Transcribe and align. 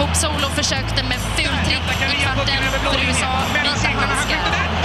Hope 0.00 0.14
Solo 0.14 0.48
försökte 0.60 1.02
med 1.02 1.20
fultrick 1.36 1.86
i 2.12 2.22
kvarten 2.22 2.62
för 2.92 2.98
USA. 3.08 3.32
Visa 3.64 3.88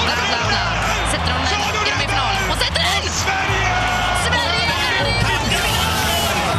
bla 0.06 0.16
bla 0.32 0.42
bla. 0.50 0.66
Sätter 1.12 1.32
hon 1.36 1.44
den? 1.52 1.62
Är 1.62 1.74
de 1.74 1.90
i 1.90 2.08
final? 2.08 2.36
Hon 2.50 2.58
sätter 2.64 2.84
den! 2.90 3.04
Sverige! 3.24 3.72
Sverige 4.28 4.74
är 4.92 5.06
i 5.08 5.18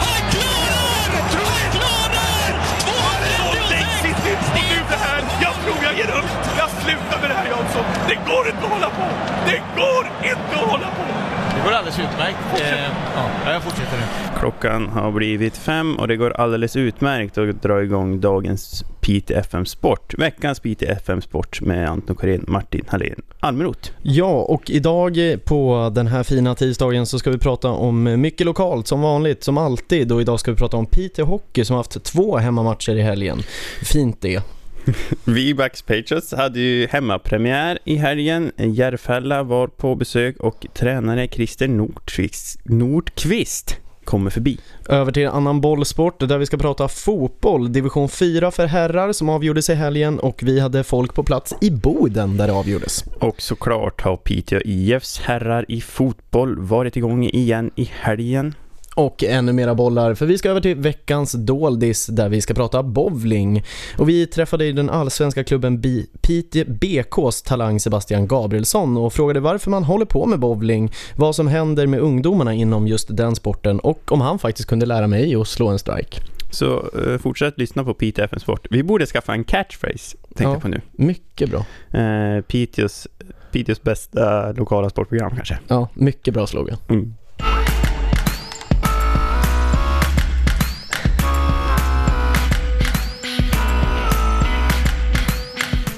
Han 0.04 0.22
klarar! 0.32 0.88
Han 1.12 1.64
klarar! 1.76 2.48
236! 2.86 4.48
Och 4.48 4.64
nu 4.70 4.78
det 4.90 5.00
här! 5.06 5.20
Jag 5.40 5.54
tror 5.62 5.78
jag 5.84 5.94
ger 5.98 6.10
upp! 6.20 6.30
Jag 6.58 6.70
slutar 6.82 7.20
med 7.20 7.30
det 7.30 7.36
här 7.36 7.46
Jansson! 7.46 7.84
Det 8.08 8.18
går 8.30 8.48
inte 8.48 8.64
att 8.66 8.72
hålla 8.72 8.90
på! 8.90 9.06
Det 9.46 9.60
går 9.80 10.04
inte 10.22 10.54
att 10.60 10.70
hålla 10.70 10.88
på! 10.98 11.45
Går 11.66 11.72
alldeles 11.72 11.98
utmärkt. 11.98 12.60
Eh, 12.60 12.92
ja, 13.14 13.52
jag 13.52 13.62
fortsätter 13.62 13.96
nu. 13.96 14.38
Klockan 14.38 14.88
har 14.88 15.12
blivit 15.12 15.56
fem 15.56 15.96
och 15.96 16.08
det 16.08 16.16
går 16.16 16.30
alldeles 16.30 16.76
utmärkt 16.76 17.38
att 17.38 17.62
dra 17.62 17.82
igång 17.82 18.20
dagens 18.20 18.84
Piteå 19.00 19.38
FM 19.38 19.66
Sport. 19.66 20.14
Veckans 20.18 20.60
Piteå 20.60 20.90
FM 20.90 21.22
Sport 21.22 21.60
med 21.60 21.88
Anton 21.88 22.16
Karin, 22.16 22.44
Martin 22.48 22.84
Hallén, 22.88 23.22
Almeroth. 23.40 23.90
Ja, 24.02 24.42
och 24.42 24.70
idag 24.70 25.18
på 25.44 25.90
den 25.94 26.06
här 26.06 26.22
fina 26.22 26.54
tisdagen 26.54 27.06
så 27.06 27.18
ska 27.18 27.30
vi 27.30 27.38
prata 27.38 27.68
om 27.68 28.20
mycket 28.20 28.46
lokalt 28.46 28.86
som 28.86 29.00
vanligt, 29.00 29.44
som 29.44 29.58
alltid. 29.58 30.12
Och 30.12 30.20
idag 30.20 30.40
ska 30.40 30.50
vi 30.50 30.56
prata 30.56 30.76
om 30.76 30.86
Piteå 30.86 31.24
Hockey 31.24 31.64
som 31.64 31.74
har 31.74 31.78
haft 31.78 32.04
två 32.04 32.36
hemmamatcher 32.36 32.96
i 32.96 33.02
helgen. 33.02 33.42
Fint 33.82 34.20
det. 34.20 34.55
V-Bucks 35.24 35.82
Patriots 35.82 36.32
hade 36.32 36.60
ju 36.60 36.86
hemmapremiär 36.86 37.78
i 37.84 37.96
helgen. 37.96 38.52
Järfälla 38.56 39.42
var 39.42 39.66
på 39.66 39.94
besök 39.94 40.36
och 40.36 40.66
tränare 40.74 41.28
Christer 41.28 41.68
Nordqvist, 41.68 42.60
Nordqvist 42.64 43.80
kommer 44.06 44.30
förbi. 44.30 44.58
Över 44.88 45.12
till 45.12 45.28
annan 45.28 45.60
bollsport 45.60 46.28
där 46.28 46.38
vi 46.38 46.46
ska 46.46 46.56
prata 46.56 46.88
fotboll. 46.88 47.72
Division 47.72 48.08
4 48.08 48.50
för 48.50 48.66
herrar 48.66 49.12
som 49.12 49.28
avgjordes 49.28 49.70
i 49.70 49.74
helgen 49.74 50.18
och 50.18 50.42
vi 50.42 50.60
hade 50.60 50.84
folk 50.84 51.14
på 51.14 51.22
plats 51.22 51.54
i 51.60 51.70
Boden 51.70 52.36
där 52.36 52.46
det 52.46 52.52
avgjordes. 52.52 53.04
Och 53.20 53.42
såklart 53.42 54.00
har 54.00 54.16
Piteå 54.16 54.60
IFs 54.64 55.20
herrar 55.20 55.64
i 55.68 55.80
fotboll 55.80 56.58
varit 56.58 56.96
igång 56.96 57.24
igen 57.24 57.70
i 57.76 57.90
helgen. 57.92 58.54
Och 58.98 59.24
ännu 59.24 59.52
mera 59.52 59.74
bollar, 59.74 60.14
för 60.14 60.26
vi 60.26 60.38
ska 60.38 60.50
över 60.50 60.60
till 60.60 60.76
veckans 60.76 61.32
doldis 61.32 62.06
där 62.06 62.28
vi 62.28 62.40
ska 62.40 62.54
prata 62.54 62.82
bowling. 62.82 63.64
Och 63.98 64.08
vi 64.08 64.26
träffade 64.26 64.64
i 64.64 64.72
den 64.72 64.90
allsvenska 64.90 65.44
klubben 65.44 65.80
B 65.80 66.02
Piteå 66.20 66.64
BKs 66.68 67.42
talang 67.42 67.80
Sebastian 67.80 68.26
Gabrielsson 68.26 68.96
och 68.96 69.12
frågade 69.12 69.40
varför 69.40 69.70
man 69.70 69.84
håller 69.84 70.04
på 70.06 70.26
med 70.26 70.38
bowling, 70.40 70.92
vad 71.16 71.34
som 71.34 71.48
händer 71.48 71.86
med 71.86 72.00
ungdomarna 72.00 72.54
inom 72.54 72.86
just 72.86 73.16
den 73.16 73.34
sporten 73.36 73.80
och 73.80 74.12
om 74.12 74.20
han 74.20 74.38
faktiskt 74.38 74.68
kunde 74.68 74.86
lära 74.86 75.06
mig 75.06 75.34
att 75.34 75.48
slå 75.48 75.68
en 75.68 75.78
strike. 75.78 76.20
Så 76.50 76.84
eh, 77.06 77.18
fortsätt 77.18 77.58
lyssna 77.58 77.84
på 77.84 77.94
Piteå 77.94 78.24
FM 78.24 78.40
Sport. 78.40 78.66
Vi 78.70 78.82
borde 78.82 79.06
skaffa 79.06 79.32
en 79.32 79.44
catchphrase, 79.44 80.16
tänkte 80.26 80.42
Ja. 80.44 80.52
jag 80.52 80.62
på 80.62 80.68
nu. 80.68 80.80
Mycket 80.92 81.50
bra. 81.50 81.64
Eh, 82.00 82.40
Piteås, 82.40 83.06
Piteås 83.52 83.82
bästa 83.82 84.52
lokala 84.52 84.90
sportprogram 84.90 85.30
kanske. 85.36 85.58
Ja, 85.68 85.88
mycket 85.94 86.34
bra 86.34 86.46
slogan. 86.46 86.76
Mm. 86.88 87.14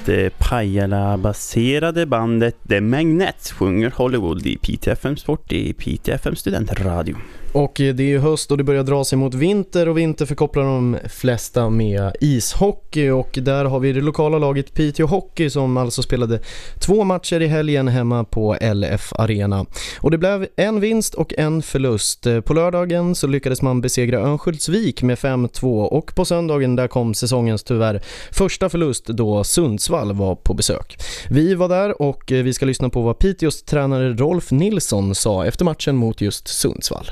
Det 0.09 0.31
Pajala-baserade 0.39 2.05
bandet 2.05 2.55
The 2.69 2.81
Magnets 2.81 3.51
sjunger 3.51 3.91
Hollywood 3.93 4.45
i 4.45 4.55
PTFM 4.57 5.15
Sport 5.15 5.51
i 5.53 5.73
PTFM 5.73 6.35
Studentradio. 6.35 7.17
Och 7.51 7.81
eh, 7.81 7.95
det 7.95 8.03
är 8.03 8.07
ju 8.07 8.19
höst 8.19 8.51
och 8.51 8.57
det 8.57 8.63
börjar 8.63 8.83
dra 8.83 9.03
sig 9.03 9.17
mot 9.17 9.33
vinter 9.33 9.89
och 9.89 9.97
vinter 9.97 10.25
förkopplar 10.25 10.63
de 10.63 10.97
flesta 11.09 11.69
med 11.69 12.15
ishockey 12.21 13.09
och 13.09 13.39
där 13.41 13.65
har 13.65 13.79
vi 13.79 13.93
det 13.93 14.01
lokala 14.01 14.37
laget 14.37 14.73
Piteå 14.73 15.05
Hockey 15.05 15.49
som 15.49 15.77
alltså 15.77 16.01
spelade 16.01 16.39
två 16.79 17.03
matcher 17.03 17.41
i 17.41 17.47
helgen 17.47 17.87
hemma 17.87 18.23
på 18.23 18.57
LF 18.73 19.13
Arena. 19.13 19.65
Och 19.99 20.11
det 20.11 20.17
blev 20.17 20.47
en 20.55 20.79
vinst 20.79 21.13
och 21.13 21.33
en 21.37 21.61
förlust. 21.61 22.25
Eh, 22.25 22.41
på 22.41 22.53
lördagen 22.53 23.15
så 23.15 23.27
lyckades 23.27 23.61
man 23.61 23.81
besegra 23.81 24.19
Örnsköldsvik 24.19 25.03
med 25.03 25.17
5-2 25.17 25.85
och 25.85 26.15
på 26.15 26.25
söndagen 26.25 26.75
där 26.75 26.87
kom 26.87 27.13
säsongens 27.13 27.63
tyvärr 27.63 28.01
första 28.31 28.69
förlust 28.69 29.05
då 29.05 29.43
Sundsvall 29.43 30.13
var 30.13 30.35
på 30.35 30.53
besök. 30.53 30.97
Vi 31.29 31.55
var 31.55 31.69
där 31.69 32.01
och 32.01 32.31
eh, 32.31 32.43
vi 32.43 32.53
ska 32.53 32.65
lyssna 32.65 32.89
på 32.89 33.01
vad 33.01 33.19
Piteås 33.19 33.63
tränare 33.63 34.13
Rolf 34.13 34.51
Nilsson 34.51 35.15
sa 35.15 35.45
efter 35.45 35.65
matchen 35.65 35.95
mot 35.95 36.21
just 36.21 36.47
Sundsvall. 36.47 37.11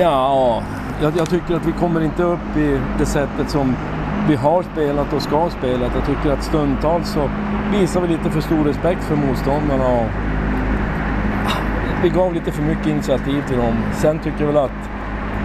Ja, 0.00 0.62
jag, 1.02 1.12
jag 1.16 1.30
tycker 1.30 1.54
att 1.54 1.66
vi 1.66 1.72
kommer 1.72 2.00
inte 2.00 2.22
upp 2.22 2.56
i 2.56 2.80
det 2.98 3.06
sättet 3.06 3.50
som 3.50 3.76
vi 4.28 4.34
har 4.34 4.62
spelat 4.62 5.12
och 5.12 5.22
ska 5.22 5.50
spela. 5.50 5.90
Jag 5.94 6.06
tycker 6.06 6.30
att 6.30 6.44
stundtals 6.44 7.08
så 7.08 7.30
visar 7.72 8.00
vi 8.00 8.08
lite 8.08 8.30
för 8.30 8.40
stor 8.40 8.64
respekt 8.64 9.04
för 9.04 9.16
motståndarna 9.16 9.86
och 9.86 10.06
vi 12.02 12.08
gav 12.08 12.34
lite 12.34 12.52
för 12.52 12.62
mycket 12.62 12.86
initiativ 12.86 13.42
till 13.48 13.56
dem. 13.56 13.74
Sen 13.94 14.18
tycker 14.18 14.40
jag 14.40 14.46
väl 14.46 14.56
att 14.56 14.90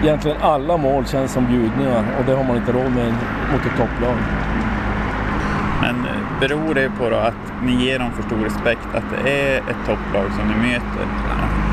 egentligen 0.02 0.36
alla 0.40 0.76
mål 0.76 1.06
känns 1.06 1.32
som 1.32 1.46
bjudningar 1.46 2.04
och 2.18 2.24
det 2.26 2.32
har 2.32 2.44
man 2.44 2.56
inte 2.56 2.72
råd 2.72 2.92
med 2.92 3.14
mot 3.52 3.66
ett 3.66 3.76
topplag. 3.76 4.16
Men 5.82 5.96
eh, 5.96 6.40
beror 6.40 6.74
det 6.74 6.90
på 6.98 7.10
då 7.10 7.16
att 7.16 7.62
ni 7.62 7.84
ger 7.84 7.98
dem 7.98 8.10
för 8.12 8.22
stor 8.22 8.38
respekt, 8.44 8.88
att 8.94 9.04
det 9.10 9.30
är 9.30 9.58
ett 9.58 9.86
topplag 9.86 10.32
som 10.36 10.48
ni 10.48 10.68
möter? 10.68 11.67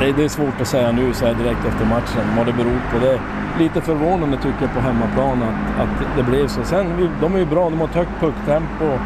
Det, 0.00 0.12
det 0.12 0.24
är 0.24 0.28
svårt 0.28 0.60
att 0.60 0.66
säga 0.66 0.92
nu 0.92 1.14
så 1.14 1.26
här 1.26 1.34
direkt 1.34 1.64
efter 1.64 1.86
matchen 1.86 2.36
vad 2.36 2.46
det 2.46 2.52
beror 2.52 2.80
på. 2.92 2.98
Det 2.98 3.12
är 3.12 3.20
lite 3.58 3.80
förvånande 3.80 4.36
tycker 4.36 4.62
jag 4.62 4.74
på 4.74 4.80
hemmaplan 4.80 5.42
att, 5.42 5.80
att 5.82 6.16
det 6.16 6.22
blev 6.22 6.48
så. 6.48 6.64
Sen, 6.64 6.96
vi, 6.96 7.08
de 7.20 7.34
är 7.34 7.38
ju 7.38 7.46
bra, 7.46 7.70
de 7.70 7.78
har 7.80 7.88
ett 7.88 7.94
högt 7.94 8.20
pucktempo. 8.20 8.98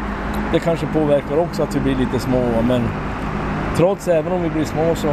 Det 0.51 0.59
kanske 0.59 0.85
påverkar 0.85 1.37
också 1.37 1.63
att 1.63 1.75
vi 1.75 1.79
blir 1.79 1.95
lite 1.95 2.19
små, 2.19 2.43
men 2.67 2.81
trots, 3.77 4.07
även 4.07 4.33
om 4.33 4.43
vi 4.43 4.49
blir 4.49 4.65
små 4.65 4.95
så 4.95 5.07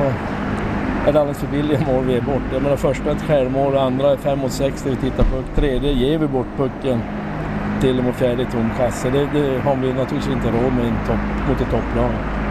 är 1.07 1.13
det 1.13 1.21
alldeles 1.21 1.39
för 1.39 1.47
billiga 1.47 1.81
mål 1.87 2.05
vi 2.05 2.15
är 2.15 2.21
bort. 2.21 2.43
Jag 2.53 2.63
menar 2.63 2.77
första 2.77 3.11
är 3.11 3.15
ett 3.15 3.23
självmål, 3.23 3.77
andra 3.77 4.11
är 4.11 4.17
5 4.17 4.39
mot 4.39 4.53
6 4.53 4.85
när 4.85 4.91
vi 4.93 4.97
tittar 4.97 5.25
puck. 5.25 5.45
Tredje 5.57 5.93
ger 5.93 6.19
vi 6.19 6.27
bort 6.27 6.47
pucken 6.57 7.01
till 7.81 7.99
och 7.99 8.05
med 8.05 8.15
fjärde 8.15 8.45
tom 8.45 8.71
kasse. 8.79 9.11
Det, 9.11 9.29
det 9.33 9.59
har 9.59 9.77
vi 9.77 9.93
naturligtvis 9.93 10.35
inte 10.35 10.49
råd 10.49 10.73
med 10.73 10.87
i 10.87 10.93
mot 11.49 11.61
ett 11.61 11.71
topplag. 11.71 12.42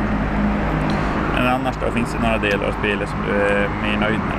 Men 1.41 1.49
annars 1.49 1.75
då, 1.85 1.91
finns 1.91 2.13
det 2.13 2.19
några 2.19 2.37
delar 2.37 2.67
av 2.67 2.71
spelet 2.71 3.09
som 3.09 3.19
du 3.27 3.41
är 3.41 3.69
mer 3.83 3.97
nöjd 3.99 4.19
med? 4.19 4.37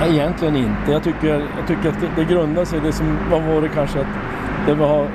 Nej, 0.00 0.10
Egentligen 0.10 0.56
inte. 0.56 0.92
Jag 0.92 1.02
tycker, 1.02 1.28
jag 1.28 1.66
tycker 1.66 1.88
att 1.88 2.00
det, 2.00 2.08
det 2.16 2.24
grundar 2.24 2.64
sig 2.64 2.80
det 2.80 2.92
som 2.92 3.18
har 3.30 3.40
varit 3.40 3.72
kanske 3.74 4.00
att 4.00 4.06
det 4.66 4.74
vi 4.74 4.82
har 4.82 5.06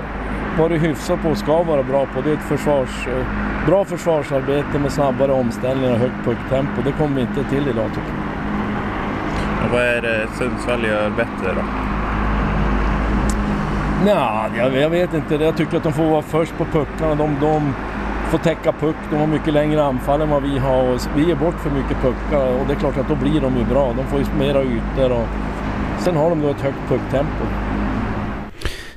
varit 0.58 0.84
hyfsat 0.84 1.22
på 1.22 1.30
och 1.30 1.38
ska 1.38 1.64
vara 1.64 1.84
bra 1.84 2.06
på. 2.06 2.22
Det 2.22 2.30
är 2.30 2.34
ett 2.34 2.42
försvars, 2.42 3.08
eh, 3.08 3.26
bra 3.68 3.86
försvarsarbete 3.86 4.80
med 4.80 4.92
snabbare 4.92 5.32
omställningar 5.32 5.92
och 5.94 6.00
högt 6.00 6.26
pucktempo. 6.26 6.82
Det 6.86 6.92
kommer 6.92 7.16
vi 7.16 7.22
inte 7.22 7.44
till 7.44 7.68
idag 7.68 7.90
tycker 7.90 8.08
jag. 8.08 9.66
Och 9.66 9.72
vad 9.72 9.82
är 9.82 10.02
det 10.02 10.28
Sundsvall 10.38 10.86
gör 10.86 11.10
bättre 11.10 11.54
då? 11.56 11.62
Nja, 14.06 14.46
jag, 14.58 14.76
jag 14.76 14.90
vet 14.90 15.14
inte. 15.14 15.36
Jag 15.36 15.58
tycker 15.58 15.78
att 15.78 15.84
de 15.84 15.94
får 15.94 16.10
vara 16.10 16.22
först 16.22 16.58
på 16.58 16.66
puckarna. 16.66 17.16
De, 17.16 17.38
de 17.42 17.74
får 18.34 18.40
täcka 18.40 18.72
puck. 18.72 18.96
De 19.10 19.16
har 19.16 19.28
mycket 19.28 19.54
längre 19.54 19.84
anfall 19.84 20.22
än 20.22 20.30
vad 20.30 20.44
vi 20.44 20.58
har. 20.58 20.94
Och 20.94 21.00
vi 21.16 21.28
ger 21.28 21.36
bort 21.36 21.60
för 21.60 21.70
mycket 21.70 21.98
puckar 22.02 22.60
och 22.60 22.68
det 22.68 22.74
är 22.74 22.80
klart 22.80 22.98
att 22.98 23.08
då 23.08 23.16
blir 23.16 23.42
de 23.42 23.58
ju 23.58 23.66
bra. 23.66 23.94
De 23.98 24.08
får 24.08 24.20
ju 24.20 24.26
mera 24.40 24.64
ytor 24.64 25.12
och 25.12 25.28
sen 26.04 26.16
har 26.16 26.30
de 26.30 26.42
då 26.42 26.50
ett 26.50 26.62
högt 26.62 26.90
pucktempo. 26.90 27.46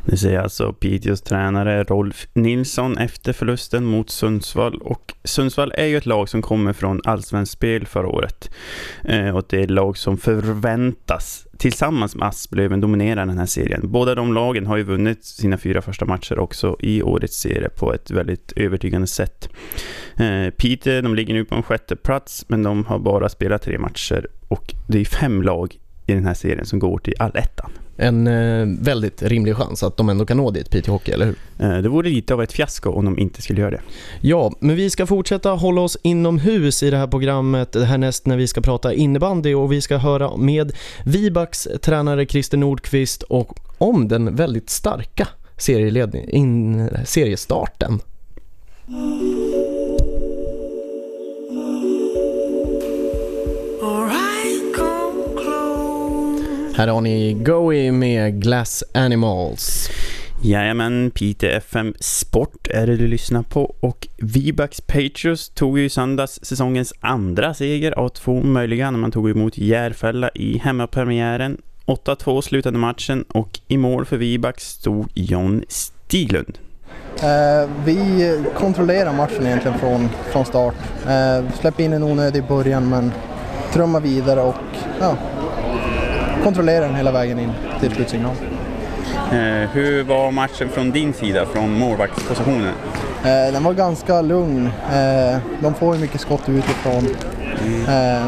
Det 0.05 0.17
säger 0.17 0.41
alltså 0.41 0.73
Piteås 0.73 1.23
tränare 1.23 1.85
Rolf 1.85 2.27
Nilsson 2.33 2.99
efter 2.99 3.33
förlusten 3.33 3.85
mot 3.85 4.11
Sundsvall. 4.11 4.79
Och 4.83 5.15
Sundsvall 5.25 5.73
är 5.77 5.87
ju 5.87 5.97
ett 5.97 6.07
lag 6.07 6.29
som 6.29 6.43
kommer 6.43 6.73
från 6.73 7.01
Allsvenskt 7.05 7.53
spel 7.53 7.87
förra 7.87 8.09
året. 8.09 8.51
Eh, 9.05 9.37
och 9.37 9.45
det 9.49 9.59
är 9.59 9.65
ett 9.65 9.71
lag 9.71 9.99
som 9.99 10.17
förväntas 10.17 11.46
tillsammans 11.59 12.17
med 12.17 12.29
Asplöven 12.29 12.81
dominerar 12.81 13.27
den 13.27 13.39
här 13.39 13.47
serien. 13.47 13.81
Båda 13.85 14.15
de 14.15 14.35
lagen 14.35 14.67
har 14.67 14.77
ju 14.77 14.83
vunnit 14.83 15.25
sina 15.25 15.59
fyra 15.59 15.83
första 15.83 16.05
matcher 16.05 16.39
också 16.39 16.77
i 16.81 17.03
årets 17.03 17.37
serie 17.37 17.69
på 17.69 17.95
ett 17.95 18.11
väldigt 18.11 18.53
övertygande 18.57 19.07
sätt. 19.07 19.49
Eh, 20.17 20.51
Piteå, 20.51 21.03
de 21.03 21.15
ligger 21.15 21.35
nu 21.35 21.45
på 21.45 21.55
en 21.55 21.63
sjätte 21.63 21.97
plats 21.97 22.45
men 22.49 22.63
de 22.63 22.85
har 22.85 22.99
bara 22.99 23.29
spelat 23.29 23.63
tre 23.63 23.79
matcher 23.79 24.27
och 24.49 24.75
det 24.89 25.01
är 25.01 25.05
fem 25.05 25.43
lag 25.43 25.79
i 26.07 26.15
den 26.15 26.25
här 26.25 26.35
serien 26.35 26.67
som 26.67 26.79
går 26.79 26.99
till 26.99 27.15
allettan. 27.19 27.71
En 27.97 28.27
eh, 28.27 28.67
väldigt 28.81 29.23
rimlig 29.23 29.57
chans 29.57 29.83
att 29.83 29.97
de 29.97 30.09
ändå 30.09 30.27
kan 30.27 30.37
nå 30.37 30.51
dit, 30.51 30.71
Piteå 30.71 30.93
Hockey, 30.95 31.13
eller 31.13 31.27
hur? 31.27 31.37
Eh, 31.59 31.83
Det 31.83 31.89
vore 31.89 32.09
lite 32.09 32.35
av 32.35 32.43
ett 32.43 32.53
fiasko 32.53 32.91
om 32.91 33.05
de 33.05 33.19
inte 33.19 33.43
skulle 33.43 33.61
göra 33.61 33.71
det. 33.71 33.81
Ja, 34.21 34.53
men 34.61 34.77
vi 34.77 34.91
ska 34.91 35.07
fortsätta 35.07 35.51
hålla 35.51 35.81
oss 35.81 35.97
inomhus 36.03 36.83
i 36.83 36.91
det 36.91 36.97
här 36.97 37.07
programmet 37.07 37.75
härnäst 37.75 38.27
när 38.27 38.37
vi 38.37 38.47
ska 38.47 38.61
prata 38.61 38.95
innebandy 38.95 39.55
och 39.55 39.73
vi 39.73 39.81
ska 39.81 39.97
höra 39.97 40.37
med 40.37 40.73
Vibax 41.05 41.69
tränare 41.83 42.27
Christer 42.27 42.59
Nordqvist 42.59 43.23
och 43.23 43.59
om 43.79 44.09
den 44.09 44.37
väldigt 44.37 44.71
starka 44.71 45.29
serieledning, 45.57 46.29
in, 46.29 46.89
seriestarten. 47.05 48.01
Här 56.77 56.89
har 56.89 57.01
ni 57.01 57.35
Goey 57.35 57.93
med 57.93 58.43
Glass 58.43 58.85
Animals. 58.95 59.91
Jajamän, 60.43 61.11
Piteå 61.11 61.51
FM 61.51 61.95
Sport 62.01 62.69
är 62.71 62.87
det 62.87 62.97
du 62.97 63.07
lyssnar 63.07 63.43
på 63.43 63.75
och 63.81 64.09
Vibax 64.17 64.81
Patriots 64.81 65.49
tog 65.49 65.79
ju 65.79 65.85
i 65.85 65.89
söndags 65.89 66.39
säsongens 66.43 66.95
andra 67.01 67.55
seger 67.55 67.93
av 67.93 68.09
två 68.09 68.43
möjliga 68.43 68.91
när 68.91 68.99
man 68.99 69.11
tog 69.11 69.31
emot 69.31 69.59
Järfälla 69.59 70.31
i 70.35 70.59
hemmapremiären. 70.59 71.61
8-2 71.87 72.41
slutade 72.41 72.79
matchen 72.79 73.25
och 73.29 73.61
i 73.69 73.77
mål 73.77 74.05
för 74.05 74.17
Vibax 74.17 74.69
stod 74.69 75.09
John 75.15 75.65
Stiglund. 75.69 76.59
Eh, 77.23 77.71
vi 77.85 78.45
kontrollerar 78.55 79.13
matchen 79.13 79.47
egentligen 79.47 79.79
från, 79.79 80.09
från 80.33 80.45
start. 80.45 80.75
Eh, 81.09 81.53
släpp 81.61 81.81
in 81.81 81.93
en 81.93 82.03
onödig 82.03 82.39
i 82.39 82.49
början 82.49 82.89
men 82.89 83.13
trumma 83.73 84.01
vidare 84.01 84.41
och 84.41 84.55
ja, 85.01 85.17
kontrollera 86.45 86.85
den 86.85 86.95
hela 86.95 87.13
vägen 87.13 87.39
in 87.39 87.53
till 87.81 87.91
slutsignal. 87.91 88.35
Eh, 89.33 89.71
hur 89.73 90.03
var 90.03 90.31
matchen 90.31 90.69
från 90.69 90.91
din 90.91 91.13
sida, 91.13 91.47
från 91.47 91.79
målvaktspositionen? 91.79 92.73
Eh, 93.25 93.53
den 93.53 93.65
var 93.65 93.73
ganska 93.73 94.21
lugn. 94.21 94.67
Eh, 94.93 95.39
de 95.61 95.75
får 95.75 95.95
ju 95.95 96.01
mycket 96.01 96.21
skott 96.21 96.49
utifrån. 96.49 97.07
Eh, 97.89 98.27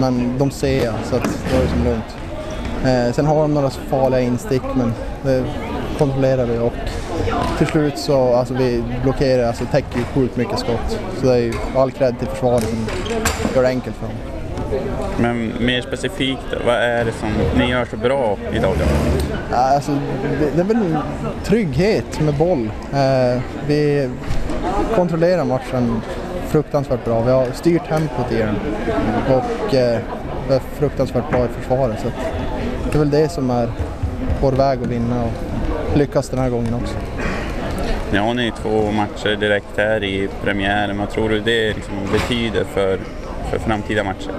men 0.00 0.38
de 0.38 0.50
ser 0.50 0.84
jag 0.84 0.94
så 1.04 1.16
att 1.16 1.22
det 1.22 1.56
var 1.56 1.62
liksom 1.62 1.84
lugnt. 1.84 2.16
Eh, 2.84 3.12
sen 3.12 3.26
har 3.26 3.42
de 3.42 3.54
några 3.54 3.70
farliga 3.70 4.20
instick 4.20 4.62
men 4.74 4.92
det 5.22 5.44
kontrollerar 5.98 6.46
vi 6.46 6.58
och 6.58 6.72
till 7.58 7.66
slut 7.66 7.98
så 7.98 8.34
alltså 8.34 8.54
vi 8.54 8.84
blockerar, 9.02 9.46
alltså 9.46 9.64
täcker 9.64 9.98
ju 9.98 10.04
sjukt 10.04 10.36
mycket 10.36 10.58
skott. 10.58 10.98
Så 11.20 11.26
det 11.26 11.32
är 11.32 11.38
ju 11.38 11.52
all 11.76 11.90
cred 11.90 12.18
till 12.18 12.28
försvaret 12.28 12.64
som 12.64 12.86
gör 13.54 13.62
det 13.62 13.68
enkelt 13.68 13.96
för 13.96 14.06
dem. 14.06 14.39
Men 15.18 15.52
mer 15.60 15.80
specifikt, 15.80 16.54
vad 16.66 16.74
är 16.74 17.04
det 17.04 17.12
som 17.12 17.28
ni 17.58 17.70
gör 17.70 17.84
så 17.84 17.96
bra 17.96 18.36
idag? 18.52 18.74
Då? 18.78 18.84
Ja, 19.50 19.56
Alltså, 19.56 19.98
det, 20.54 20.60
är 20.60 20.64
väl 20.64 20.96
trygghet 21.44 22.20
med 22.20 22.34
boll. 22.34 22.70
Eh, 22.92 23.42
vi 23.66 24.10
kontrollerar 24.94 25.44
matchen 25.44 26.00
fruktansvärt 26.48 27.04
bra. 27.04 27.20
Vi 27.20 27.30
har 27.30 27.46
styrt 27.52 27.88
tempot 27.88 28.32
i 28.32 28.36
den 28.36 28.56
och 29.28 29.74
eh, 29.74 29.98
vi 30.48 30.54
är 30.54 30.60
fruktansvärt 30.78 31.30
bra 31.30 31.44
i 31.44 31.48
försvaret. 31.48 32.00
Så 32.00 32.08
det 32.90 32.94
är 32.94 32.98
väl 32.98 33.10
det 33.10 33.28
som 33.28 33.50
är 33.50 33.68
vår 34.40 34.52
väg 34.52 34.78
att 34.82 34.86
vinna 34.86 35.24
och 35.24 35.98
lyckas 35.98 36.28
den 36.28 36.38
här 36.38 36.50
gången 36.50 36.74
också. 36.74 36.94
Nu 38.12 38.20
har 38.20 38.34
ni 38.34 38.52
två 38.62 38.90
matcher 38.92 39.36
direkt 39.36 39.76
här 39.76 40.04
i 40.04 40.28
premiären. 40.44 40.98
Vad 40.98 41.10
tror 41.10 41.28
du 41.28 41.40
det 41.40 41.74
liksom 41.74 41.94
betyder 42.12 42.64
för, 42.64 42.98
för 43.50 43.58
framtida 43.58 44.04
matcher? 44.04 44.32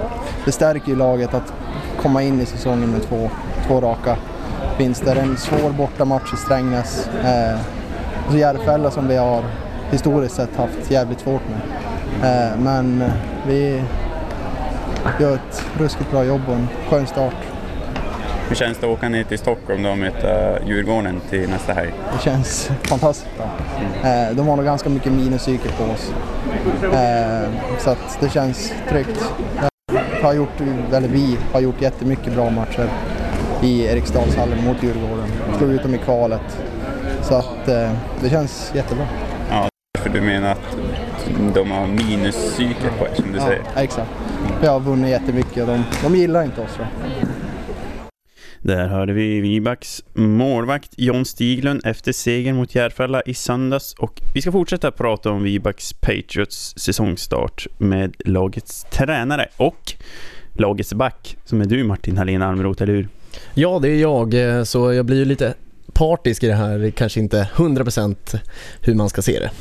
Det 0.46 0.52
stärker 0.52 0.90
ju 0.90 0.96
laget 0.96 1.34
att 1.34 1.54
komma 2.02 2.24
in 2.24 2.42
i 2.42 2.46
säsongen 2.46 2.92
med 2.92 3.04
två, 3.04 3.30
två 3.68 3.82
raka 3.82 4.18
vinster. 4.78 5.16
En 5.16 5.38
svår 5.38 5.70
bortamatch 5.70 6.34
i 6.34 6.38
Strängnäs. 6.38 7.10
Eh, 7.24 7.60
och 8.26 8.32
så 8.32 8.38
Järfälla 8.38 8.92
som 8.92 9.08
vi 9.08 9.18
har 9.18 9.44
historiskt 9.92 10.36
sett 10.36 10.56
haft 10.56 10.92
jävligt 10.92 11.20
svårt 11.20 11.42
med. 11.50 11.62
Eh, 12.24 12.60
men 12.60 13.04
vi 13.48 13.84
gör 15.20 15.36
ett 15.36 15.66
ruskigt 15.78 16.12
bra 16.12 16.24
jobb 16.24 16.42
och 16.48 16.56
en 16.56 16.68
skön 16.90 17.08
start. 17.08 17.51
Hur 18.52 18.56
känns 18.56 18.78
det 18.78 18.86
att 18.86 18.98
åka 18.98 19.10
ner 19.10 19.24
till 19.24 19.38
Stockholm 19.38 19.84
då 19.84 19.90
och 19.90 19.98
möta 19.98 20.64
Djurgården 20.66 21.22
till 21.30 21.50
nästa 21.50 21.74
helg? 21.74 21.94
Det 22.14 22.24
känns 22.24 22.72
fantastiskt 22.84 23.38
bra. 23.38 23.46
Eh, 24.10 24.36
de 24.36 24.48
har 24.48 24.56
nog 24.56 24.66
ganska 24.66 24.90
mycket 24.90 25.12
minuspsyke 25.12 25.70
på 25.78 25.84
oss. 25.84 26.14
Eh, 26.84 27.50
så 27.80 27.90
att 27.90 28.18
det 28.20 28.30
känns 28.30 28.74
tryggt. 28.90 29.34
Har 30.22 30.34
gjort, 30.34 30.62
eller 30.94 31.08
vi 31.08 31.38
har 31.54 31.60
gjort 31.60 31.82
jättemycket 31.82 32.34
bra 32.34 32.50
matcher 32.50 32.90
i 33.64 33.86
Eriksdalshallen 33.86 34.64
mot 34.64 34.84
Djurgården. 34.84 35.28
Slog 35.58 35.72
ut 35.72 35.84
dem 35.84 35.96
i 35.96 35.98
kvalet. 35.98 36.64
Så 37.22 37.36
att 37.36 37.68
eh, 37.68 37.92
det 38.22 38.30
känns 38.30 38.72
jättebra. 38.76 39.06
För 40.00 40.10
du 40.10 40.22
menar 40.22 40.52
att 40.52 40.78
de 41.54 41.72
har 41.72 41.88
minuspsyke 41.88 42.90
på 43.00 43.06
er 43.06 43.16
som 43.16 43.32
du 43.32 43.40
säger? 43.40 43.62
Ja, 43.76 43.82
exakt. 43.82 44.10
Vi 44.62 44.68
har 44.68 44.80
vunnit 44.80 45.10
jättemycket 45.10 45.58
och 45.58 45.68
de, 45.68 45.84
de 46.04 46.16
gillar 46.16 46.44
inte 46.44 46.62
oss. 46.62 46.78
Då. 46.78 46.84
Där 48.62 48.88
hörde 48.88 49.14
vi 49.14 49.42
Vibaks 49.42 50.04
målvakt 50.14 50.94
John 50.98 51.26
Stiglund 51.26 51.82
efter 51.86 52.12
segern 52.12 52.56
mot 52.56 52.76
Järfälla 52.76 53.22
i 53.22 53.34
söndags 53.34 53.94
och 53.94 54.22
vi 54.34 54.42
ska 54.42 54.52
fortsätta 54.52 54.92
prata 54.92 55.32
om 55.32 55.44
Vibaks 55.44 55.94
Patriots 55.94 56.74
säsongstart 56.78 57.68
med 57.78 58.16
lagets 58.26 58.86
tränare 58.92 59.48
och 59.58 59.94
lagets 60.54 60.94
back 60.94 61.38
som 61.46 61.62
är 61.62 61.66
du 61.66 61.84
Martin 61.84 62.18
Hallin 62.18 62.42
Almroth, 62.42 62.84
eller 62.84 62.94
hur? 62.94 63.08
Ja, 63.54 63.80
det 63.80 63.90
är 63.90 63.96
jag, 63.96 64.34
eh, 64.34 64.64
så 64.64 64.94
jag 64.94 65.06
blir 65.06 65.18
ju 65.18 65.26
lite 65.26 65.54
partisk 65.94 66.44
i 66.44 66.48
det 66.48 66.54
här, 66.54 66.92
kanske 66.92 67.20
inte 67.20 67.50
100% 67.56 68.38
hur 68.82 68.96
man 68.96 69.10
ska 69.10 69.22
se 69.22 69.40
det. 69.40 69.52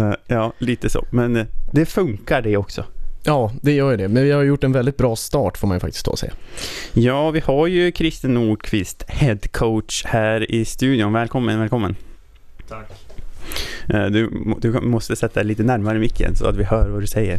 Eh, 0.00 0.14
ja, 0.26 0.52
lite 0.58 0.90
så, 0.90 1.06
men 1.10 1.36
eh, 1.36 1.46
det 1.72 1.86
funkar 1.86 2.42
det 2.42 2.56
också. 2.56 2.84
Ja, 3.24 3.52
det 3.62 3.72
gör 3.72 3.90
ju 3.90 3.96
det, 3.96 4.08
men 4.08 4.22
vi 4.22 4.30
har 4.32 4.42
gjort 4.42 4.64
en 4.64 4.72
väldigt 4.72 4.96
bra 4.96 5.16
start 5.16 5.58
får 5.58 5.68
man 5.68 5.76
ju 5.76 5.80
faktiskt 5.80 6.04
ta 6.04 6.10
och 6.10 6.18
säga. 6.18 6.32
Ja, 6.92 7.30
vi 7.30 7.40
har 7.40 7.66
ju 7.66 7.92
Christer 7.92 8.28
Nordqvist, 8.28 9.04
head 9.08 9.38
coach 9.52 10.04
här 10.04 10.50
i 10.50 10.64
studion. 10.64 11.12
Välkommen, 11.12 11.58
välkommen. 11.60 11.96
Tack. 12.68 12.90
Eh, 13.88 14.04
Du, 14.06 14.44
du 14.60 14.80
måste 14.80 15.16
sätta 15.16 15.34
dig 15.40 15.44
lite 15.44 15.62
närmare 15.62 15.98
micken 15.98 16.36
så 16.36 16.46
att 16.46 16.56
vi 16.56 16.64
hör 16.64 16.88
vad 16.88 17.00
du 17.02 17.06
säger. 17.06 17.38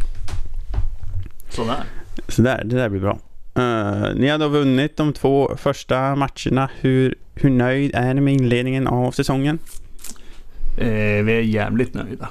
Sådär. 1.49 1.83
Sådär, 2.27 2.61
det 2.65 2.75
där 2.75 2.89
blir 2.89 3.01
bra. 3.01 3.19
Eh, 3.55 4.15
ni 4.15 4.27
har 4.27 4.37
då 4.37 4.47
vunnit 4.47 4.97
de 4.97 5.13
två 5.13 5.51
första 5.57 6.15
matcherna. 6.15 6.69
Hur, 6.79 7.15
hur 7.35 7.49
nöjd 7.49 7.91
är 7.95 8.13
ni 8.13 8.21
med 8.21 8.33
inledningen 8.33 8.87
av 8.87 9.11
säsongen? 9.11 9.59
Eh, 10.77 10.87
vi 11.23 11.33
är 11.33 11.41
jävligt 11.41 11.93
nöjda. 11.93 12.29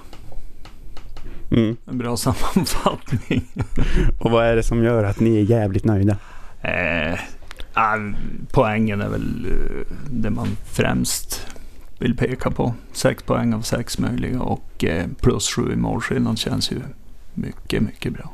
Mm. 1.51 1.77
En 1.87 1.99
bra 1.99 2.17
sammanfattning. 2.17 3.43
Och 4.19 4.31
vad 4.31 4.47
är 4.47 4.57
det 4.57 4.63
som 4.63 4.85
gör 4.85 5.05
att 5.05 5.21
ni 5.21 5.37
är 5.37 5.43
jävligt 5.43 5.85
nöjda? 5.85 6.17
Eh, 6.63 7.19
ah, 7.73 7.97
poängen 8.53 9.01
är 9.01 9.09
väl 9.09 9.47
eh, 9.47 9.87
det 10.11 10.31
man 10.31 10.49
främst 10.65 11.47
vill 11.99 12.17
peka 12.17 12.51
på. 12.51 12.75
Sex 12.93 13.23
poäng 13.23 13.55
av 13.55 13.61
sex 13.61 13.99
möjliga 13.99 14.41
och 14.41 14.85
eh, 14.85 15.07
plus 15.21 15.49
sju 15.55 15.73
i 15.73 15.77
målskillnad 15.77 16.39
känns 16.39 16.73
ju 16.73 16.77
mycket, 17.35 17.83
mycket 17.83 18.13
bra. 18.13 18.33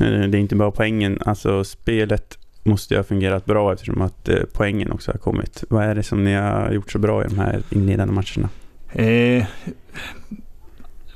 Eh, 0.00 0.28
Det 0.28 0.38
är 0.38 0.40
inte 0.40 0.56
bara 0.56 0.70
poängen, 0.70 1.18
alltså 1.26 1.64
spelet 1.64 2.38
måste 2.64 2.94
ju 2.94 2.98
ha 2.98 3.04
fungerat 3.04 3.44
bra 3.44 3.72
eftersom 3.72 4.02
att 4.02 4.28
poängen 4.52 4.92
också 4.92 5.12
har 5.12 5.18
kommit. 5.18 5.64
Vad 5.68 5.84
är 5.84 5.94
det 5.94 6.02
som 6.02 6.24
ni 6.24 6.34
har 6.34 6.70
gjort 6.72 6.92
så 6.92 6.98
bra 6.98 7.24
i 7.24 7.28
de 7.28 7.38
här 7.38 7.62
inledande 7.70 8.14
matcherna? 8.14 8.48
Eh, 8.92 9.46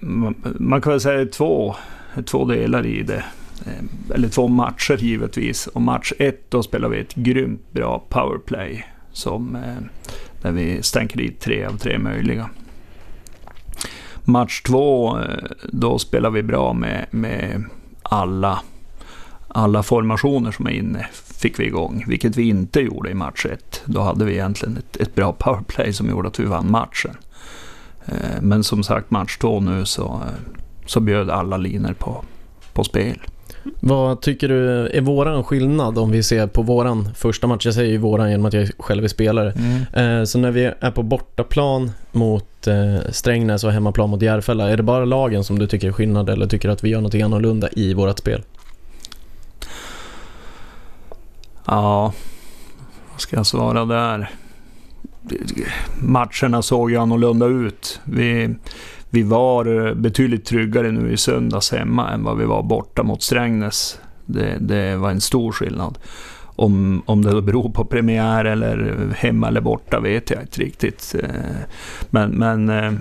man, 0.00 0.80
kan 0.80 0.92
väl 0.92 1.00
säga 1.00 1.26
två, 1.26 1.74
två 2.26 2.44
delar 2.44 2.86
i 2.86 3.02
det. 3.02 3.24
Eh, 3.66 4.14
eller 4.14 4.28
två 4.28 4.48
matcher 4.48 4.96
givetvis. 4.96 5.66
Och 5.66 5.82
match 5.82 6.12
ett 6.18 6.50
då 6.50 6.62
spelar 6.62 6.88
vi 6.88 7.00
ett 7.00 7.14
grymt 7.14 7.72
bra 7.72 8.04
powerplay. 8.08 8.86
Som, 9.12 9.56
eh, 9.56 9.84
där 10.42 10.52
vi 10.52 10.82
stänker 10.82 11.16
dit 11.16 11.40
tre 11.40 11.64
av 11.64 11.76
tre 11.76 11.98
möjliga. 11.98 12.50
Match 14.24 14.62
två, 14.62 15.18
eh, 15.18 15.44
då 15.72 15.98
spelar 15.98 16.30
vi 16.30 16.42
bra 16.42 16.72
med, 16.72 17.06
med 17.10 17.64
alla, 18.02 18.60
alla 19.48 19.82
formationer 19.82 20.50
som 20.50 20.66
är 20.66 20.70
inne. 20.70 21.06
Fick 21.12 21.60
vi 21.60 21.64
igång, 21.64 22.04
vilket 22.06 22.36
vi 22.36 22.48
inte 22.48 22.80
gjorde 22.80 23.10
i 23.10 23.14
match 23.14 23.46
ett. 23.46 23.82
Då 23.84 24.00
hade 24.00 24.24
vi 24.24 24.32
egentligen 24.32 24.76
ett, 24.76 24.96
ett 24.96 25.14
bra 25.14 25.32
powerplay 25.32 25.92
som 25.92 26.08
gjorde 26.08 26.28
att 26.28 26.40
vi 26.40 26.44
vann 26.44 26.70
matchen. 26.70 27.16
Eh, 28.06 28.40
Men 28.42 28.64
som 28.64 28.82
sagt, 28.82 29.10
match 29.10 29.36
två 29.38 29.60
nu 29.60 29.84
så, 29.84 30.20
så 30.86 31.00
bjöd 31.00 31.30
alla 31.30 31.56
linor 31.56 31.92
på, 31.98 32.24
på 32.72 32.84
spel. 32.84 33.18
Vad 33.80 34.20
tycker 34.20 34.48
du 34.48 34.88
är 34.88 35.00
våran 35.00 35.44
skillnad 35.44 35.98
om 35.98 36.10
vi 36.10 36.22
ser 36.22 36.46
på 36.46 36.62
våran 36.62 37.08
första 37.14 37.46
match? 37.46 37.64
Jag 37.66 37.74
säger 37.74 37.90
ju 37.90 37.98
våran 37.98 38.30
genom 38.30 38.46
att 38.46 38.52
jag 38.52 38.70
själv 38.78 39.04
är 39.04 39.08
spelare. 39.08 39.52
Eh, 39.92 40.24
Så 40.24 40.38
när 40.38 40.50
vi 40.50 40.64
är 40.80 40.90
på 40.90 41.02
bortaplan 41.02 41.90
mot 42.12 42.66
eh, 42.66 42.96
Strängnäs 43.10 43.64
och 43.64 43.72
hemmaplan 43.72 44.10
mot 44.10 44.22
Järfälla, 44.22 44.70
är 44.70 44.76
det 44.76 44.82
bara 44.82 45.04
lagen 45.04 45.44
som 45.44 45.58
du 45.58 45.66
tycker 45.66 45.88
är 45.88 45.92
skillnad 45.92 46.30
eller 46.30 46.46
tycker 46.46 46.68
du 46.68 46.72
att 46.72 46.84
vi 46.84 46.88
gör 46.88 47.00
något 47.00 47.14
annorlunda 47.14 47.68
i 47.72 47.94
vårat 47.94 48.18
spel? 48.18 48.42
Ja, 51.66 52.12
vad 53.12 53.20
ska 53.20 53.36
jag 53.36 53.46
svara 53.46 53.84
där? 53.84 54.30
Matcherna 56.00 56.62
såg 56.62 56.90
ju 56.90 56.96
annorlunda 56.96 57.46
ut. 57.46 58.00
Vi, 58.04 58.54
vi 59.10 59.22
var 59.22 59.86
eh, 59.86 59.94
betydligt 59.94 60.44
tryggare 60.44 60.90
nu 60.90 61.12
i 61.12 61.16
söndags 61.16 61.72
hemma 61.72 62.10
än 62.10 62.24
vad 62.24 62.38
vi 62.38 62.44
var 62.44 62.62
borta 62.62 63.02
mot 63.02 63.22
Strängnäs. 63.22 64.00
Det, 64.26 64.56
det 64.60 64.96
var 64.96 65.10
en 65.10 65.20
stor 65.20 65.52
skillnad. 65.52 65.98
Om, 66.44 67.02
om 67.06 67.22
det 67.22 67.30
då 67.30 67.40
beror 67.40 67.70
på 67.70 67.84
premiär 67.84 68.44
eller 68.44 69.08
hemma 69.16 69.48
eller 69.48 69.60
borta 69.60 70.00
vet 70.00 70.30
jag 70.30 70.42
inte 70.42 70.60
riktigt. 70.60 71.14
Eh, 71.22 71.30
men, 72.10 72.30
men 72.30 72.68
eh, 72.68 72.92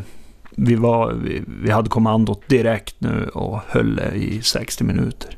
vi, 0.56 0.76
var, 0.76 1.14
vi, 1.14 1.44
vi 1.64 1.72
hade 1.72 1.90
kommandot 1.90 2.48
direkt 2.48 2.96
nu 3.02 3.30
och 3.34 3.60
höll 3.68 3.96
det 3.96 4.12
i 4.16 4.42
60 4.42 4.84
minuter. 4.84 5.38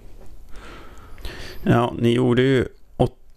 Ja, 1.63 1.93
ni 1.99 2.13
gjorde 2.13 2.41
ju 2.41 2.65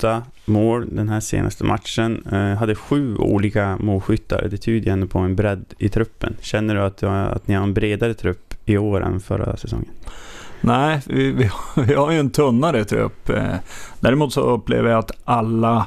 åtta 0.00 0.23
mål 0.45 0.97
den 0.97 1.09
här 1.09 1.21
senaste 1.21 1.64
matchen. 1.64 2.26
Eh, 2.33 2.59
hade 2.59 2.75
sju 2.75 3.16
olika 3.16 3.76
målskyttar. 3.80 4.49
Det 4.50 4.57
tyder 4.57 4.92
ändå 4.92 5.07
på 5.07 5.19
en 5.19 5.37
bredd 5.37 5.64
i 5.78 5.88
truppen. 5.88 6.37
Känner 6.40 6.75
du 6.75 6.80
att, 6.80 6.97
du 6.97 7.07
har, 7.07 7.16
att 7.16 7.49
ni 7.49 7.54
har 7.54 7.62
en 7.62 7.75
bredare 7.75 8.14
trupp 8.14 8.54
i 8.64 8.78
år 8.78 9.02
än 9.04 9.21
förra 9.21 9.57
säsongen? 9.57 9.90
Nej, 10.61 11.00
vi, 11.07 11.33
vi, 11.33 11.50
vi 11.87 11.95
har 11.95 12.12
ju 12.12 12.19
en 12.19 12.30
tunnare 12.30 12.85
trupp. 12.85 13.28
Eh, 13.28 13.54
däremot 14.00 14.33
så 14.33 14.40
upplever 14.40 14.90
jag 14.90 14.99
att 14.99 15.12
alla 15.25 15.87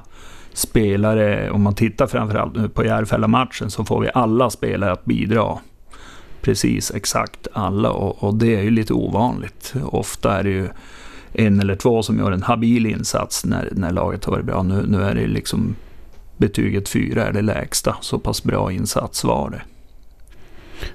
spelare, 0.54 1.50
om 1.52 1.62
man 1.62 1.76
tittar 1.76 2.08
framförallt 2.08 2.56
nu 2.56 2.70
på 2.70 2.86
Järfälla-matchen, 2.86 3.70
så 3.70 3.86
får 3.86 4.02
vi 4.02 4.10
alla 4.14 4.50
spelare 4.50 4.92
att 4.92 5.06
bidra. 5.06 5.58
Precis 6.42 6.92
exakt 6.92 7.48
alla 7.54 7.90
och, 7.92 8.24
och 8.24 8.36
det 8.36 8.56
är 8.56 8.62
ju 8.62 8.72
lite 8.72 8.94
ovanligt. 8.94 9.74
Ofta 9.84 10.40
är 10.40 10.44
det 10.44 10.50
ju 10.50 10.68
en 11.34 11.60
eller 11.60 11.76
två 11.76 12.04
som 12.04 12.20
gör 12.20 12.32
en 12.32 12.44
habil 12.44 12.86
insats 12.86 13.46
när, 13.46 13.70
när 13.72 13.92
laget 13.92 14.26
har 14.26 14.32
varit 14.32 14.46
bra. 14.46 14.64
Nu, 14.64 14.86
nu 14.88 15.04
är 15.04 15.16
det 15.16 15.28
liksom 15.28 15.76
betyget 16.38 16.90
fyra 16.90 17.26
är 17.26 17.34
det 17.34 17.42
lägsta. 17.42 17.96
Så 18.02 18.20
pass 18.20 18.44
bra 18.44 18.72
insats 18.72 19.24
var 19.24 19.50
det. 19.50 19.62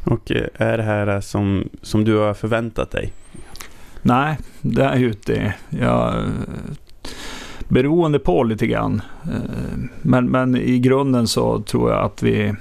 Och 0.04 0.30
eh, 0.30 0.46
är 0.54 0.76
det 0.76 0.82
här 0.82 1.20
som, 1.20 1.68
som 1.82 2.04
du 2.04 2.16
har 2.16 2.34
förväntat 2.34 2.90
dig? 2.90 3.12
Nej, 4.02 4.38
det 4.60 4.84
är 4.84 4.96
ju 4.96 5.08
inte 5.08 5.32
det. 5.32 5.54
Jag, 5.78 6.24
beroende 7.68 8.18
på 8.18 8.42
lite 8.42 8.66
grann. 8.66 9.02
Eh, 9.24 9.78
men, 10.02 10.26
men 10.26 10.56
i 10.56 10.78
grunden 10.78 11.28
så 11.28 11.62
tror 11.62 11.90
jag 11.90 12.04
att 12.04 12.22
vi, 12.22 12.54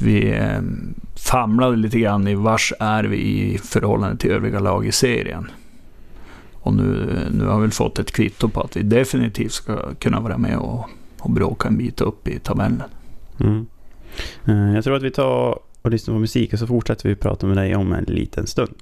vi 0.00 0.30
eh, 0.30 0.60
famlade 1.16 1.76
lite 1.76 1.98
grann 1.98 2.28
i 2.28 2.34
vars 2.34 2.72
är 2.80 3.04
vi 3.04 3.16
i 3.16 3.58
förhållande 3.58 4.16
till 4.16 4.30
övriga 4.30 4.58
lag 4.58 4.86
i 4.86 4.92
serien. 4.92 5.50
Och 6.66 6.74
nu, 6.74 7.18
nu 7.30 7.44
har 7.46 7.60
vi 7.60 7.70
fått 7.70 7.98
ett 7.98 8.12
kvitto 8.12 8.48
på 8.48 8.60
att 8.60 8.76
vi 8.76 8.82
definitivt 8.82 9.52
ska 9.52 9.94
kunna 9.94 10.20
vara 10.20 10.38
med 10.38 10.58
och, 10.58 10.88
och 11.18 11.30
bråka 11.30 11.68
en 11.68 11.78
bit 11.78 12.00
upp 12.00 12.28
i 12.28 12.38
tabellen. 12.38 12.82
Mm. 13.40 13.66
Eh, 14.44 14.74
Jag 14.74 14.84
tror 14.84 14.96
att 14.96 15.02
vi 15.02 15.10
tar 15.10 15.58
och 15.82 15.90
lyssnar 15.90 16.14
på 16.14 16.20
musik 16.20 16.52
och 16.52 16.58
så 16.58 16.66
fortsätter 16.66 17.08
vi 17.08 17.14
prata 17.14 17.46
med 17.46 17.56
dig 17.56 17.76
om 17.76 17.92
en 17.92 18.04
liten 18.04 18.46
stund. 18.46 18.74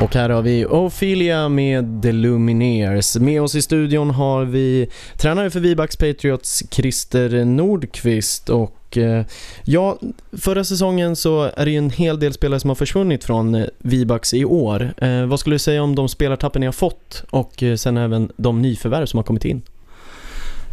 Och 0.00 0.14
här 0.14 0.30
har 0.30 0.42
vi 0.42 0.66
Ophelia 0.66 1.48
med 1.48 2.02
The 2.02 2.12
Lumineers. 2.12 3.16
Med 3.16 3.42
oss 3.42 3.54
i 3.54 3.62
studion 3.62 4.10
har 4.10 4.44
vi 4.44 4.90
tränare 5.16 5.50
för 5.50 5.60
Vibax 5.60 5.96
Patriots, 5.96 6.62
Christer 6.70 7.44
Nordqvist. 7.44 8.48
Och 8.48 8.98
eh, 8.98 9.24
ja, 9.64 9.98
förra 10.32 10.64
säsongen 10.64 11.16
så 11.16 11.50
är 11.56 11.64
det 11.64 11.70
ju 11.70 11.78
en 11.78 11.90
hel 11.90 12.20
del 12.20 12.32
spelare 12.32 12.60
som 12.60 12.70
har 12.70 12.74
försvunnit 12.74 13.24
från 13.24 13.54
eh, 13.54 13.66
Vibax 13.78 14.34
i 14.34 14.44
år. 14.44 14.94
Eh, 14.96 15.26
vad 15.26 15.40
skulle 15.40 15.54
du 15.54 15.58
säga 15.58 15.82
om 15.82 15.94
de 15.94 16.08
spelartappen 16.08 16.60
ni 16.60 16.66
har 16.66 16.72
fått 16.72 17.24
och 17.30 17.62
sen 17.76 17.96
även 17.96 18.32
de 18.36 18.62
nyförvärv 18.62 19.06
som 19.06 19.16
har 19.18 19.24
kommit 19.24 19.44
in? 19.44 19.62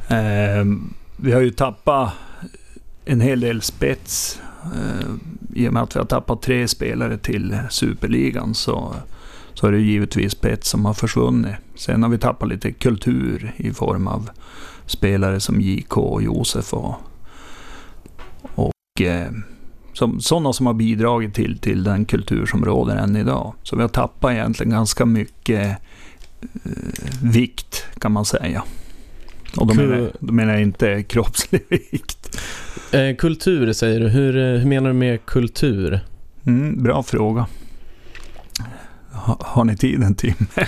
Eh, 0.09 0.65
vi 1.17 1.31
har 1.31 1.41
ju 1.41 1.51
tappat 1.51 2.09
en 3.05 3.21
hel 3.21 3.39
del 3.39 3.61
spets. 3.61 4.39
Eh, 4.63 5.09
I 5.53 5.69
och 5.69 5.73
med 5.73 5.83
att 5.83 5.95
vi 5.95 5.99
har 5.99 6.05
tappat 6.05 6.41
tre 6.41 6.67
spelare 6.67 7.17
till 7.17 7.57
Superligan 7.69 8.53
så, 8.53 8.95
så 9.53 9.67
är 9.67 9.71
det 9.71 9.79
givetvis 9.79 10.31
spets 10.31 10.69
som 10.69 10.85
har 10.85 10.93
försvunnit. 10.93 11.55
Sen 11.75 12.03
har 12.03 12.09
vi 12.09 12.17
tappat 12.17 12.49
lite 12.49 12.71
kultur 12.71 13.53
i 13.57 13.73
form 13.73 14.07
av 14.07 14.29
spelare 14.85 15.39
som 15.39 15.61
JK 15.61 15.97
och 15.97 16.21
Josef 16.21 16.73
och, 16.73 16.95
och 18.41 19.01
eh, 19.01 19.31
som, 19.93 20.21
sådana 20.21 20.53
som 20.53 20.65
har 20.65 20.73
bidragit 20.73 21.33
till, 21.33 21.59
till 21.59 21.83
den 21.83 22.05
kultur 22.05 22.45
som 22.45 22.65
råder 22.65 22.95
än 22.95 23.15
idag. 23.15 23.53
Så 23.63 23.75
vi 23.75 23.81
har 23.81 23.89
tappat 23.89 24.31
egentligen 24.31 24.71
ganska 24.71 25.05
mycket 25.05 25.77
eh, 26.41 27.21
vikt 27.21 27.85
kan 27.99 28.11
man 28.11 28.25
säga. 28.25 28.63
Och 29.57 29.67
då 29.67 29.73
menar, 29.73 30.11
då 30.19 30.33
menar 30.33 30.53
jag 30.53 30.61
inte 30.61 31.03
kroppslig 31.09 31.65
vikt. 31.69 32.39
Eh, 32.91 33.15
kultur 33.15 33.73
säger 33.73 33.99
du. 33.99 34.07
Hur, 34.07 34.37
eh, 34.37 34.59
hur 34.59 34.65
menar 34.65 34.87
du 34.87 34.93
med 34.93 35.25
kultur? 35.25 35.99
Mm, 36.45 36.83
bra 36.83 37.03
fråga. 37.03 37.45
Ha, 39.11 39.37
har 39.39 39.63
ni 39.63 39.77
tid 39.77 40.03
en 40.03 40.15
timme? 40.15 40.35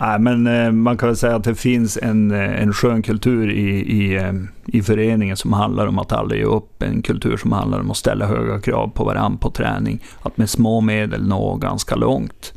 Nej, 0.00 0.18
men 0.18 0.46
eh, 0.46 0.72
man 0.72 0.96
kan 0.96 1.08
väl 1.08 1.16
säga 1.16 1.36
att 1.36 1.44
det 1.44 1.54
finns 1.54 1.98
en, 2.02 2.30
en 2.30 2.72
skön 2.72 3.02
kultur 3.02 3.50
i, 3.50 3.68
i, 3.78 4.32
i 4.66 4.82
föreningen 4.82 5.36
som 5.36 5.52
handlar 5.52 5.86
om 5.86 5.98
att 5.98 6.12
aldrig 6.12 6.40
ge 6.40 6.46
upp. 6.46 6.82
En 6.82 7.02
kultur 7.02 7.36
som 7.36 7.52
handlar 7.52 7.80
om 7.80 7.90
att 7.90 7.96
ställa 7.96 8.26
höga 8.26 8.60
krav 8.60 8.88
på 8.88 9.04
varandra 9.04 9.38
på 9.38 9.50
träning. 9.50 10.04
Att 10.22 10.36
med 10.36 10.50
små 10.50 10.80
medel 10.80 11.28
nå 11.28 11.56
ganska 11.56 11.96
långt. 11.96 12.52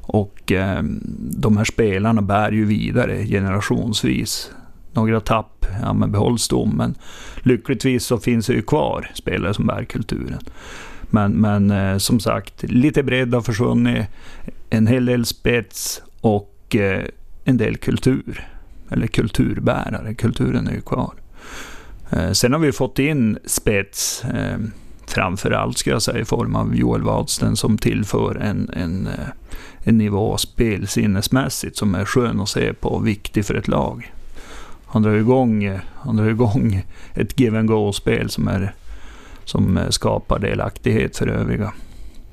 Och 0.00 0.52
eh, 0.52 0.82
de 1.18 1.56
här 1.56 1.64
spelarna 1.64 2.22
bär 2.22 2.52
ju 2.52 2.64
vidare 2.64 3.26
generationsvis. 3.26 4.50
Några 4.98 5.20
tapp, 5.20 5.66
ja 5.82 5.92
men 5.92 6.12
behåll 6.12 6.38
stommen. 6.38 6.94
lyckligtvis 7.42 8.04
så 8.04 8.18
finns 8.18 8.46
det 8.46 8.52
ju 8.52 8.62
kvar 8.62 9.10
spelare 9.14 9.54
som 9.54 9.66
bär 9.66 9.84
kulturen. 9.84 10.40
Men, 11.02 11.32
men 11.32 11.70
eh, 11.70 11.98
som 11.98 12.20
sagt, 12.20 12.62
lite 12.62 13.02
bredd 13.02 13.34
har 13.34 13.40
försvunnit, 13.40 14.06
en 14.70 14.86
hel 14.86 15.06
del 15.06 15.26
spets 15.26 16.02
och 16.20 16.76
eh, 16.76 17.04
en 17.44 17.56
del 17.56 17.76
kultur. 17.76 18.48
Eller 18.90 19.06
kulturbärare, 19.06 20.14
kulturen 20.14 20.68
är 20.68 20.72
ju 20.72 20.80
kvar. 20.80 21.14
Eh, 22.10 22.32
sen 22.32 22.52
har 22.52 22.60
vi 22.60 22.72
fått 22.72 22.98
in 22.98 23.38
spets, 23.44 24.24
eh, 24.24 24.58
framförallt 25.06 25.78
ska 25.78 25.90
jag 25.90 26.02
säga 26.02 26.18
i 26.18 26.24
form 26.24 26.56
av 26.56 26.76
Joel 26.76 27.02
Wadsten 27.02 27.56
som 27.56 27.78
tillför 27.78 28.34
en, 28.34 28.70
en, 28.72 29.06
eh, 29.06 29.28
en 29.84 29.98
nivå 29.98 30.36
spelsinnesmässigt 30.36 31.76
som 31.76 31.94
är 31.94 32.04
skön 32.04 32.40
att 32.40 32.48
se 32.48 32.72
på 32.72 32.88
och 32.88 33.06
viktig 33.06 33.44
för 33.44 33.54
ett 33.54 33.68
lag. 33.68 34.12
Han 34.88 35.02
drar 35.02 35.14
igång, 35.14 35.80
han 35.94 36.16
drar 36.16 36.28
igång 36.28 36.84
ett 37.14 37.40
give 37.40 37.58
and 37.58 37.68
go-spel 37.68 38.30
som, 38.30 38.48
är, 38.48 38.74
som 39.44 39.80
skapar 39.90 40.38
delaktighet 40.38 41.16
för 41.16 41.26
övriga. 41.26 41.72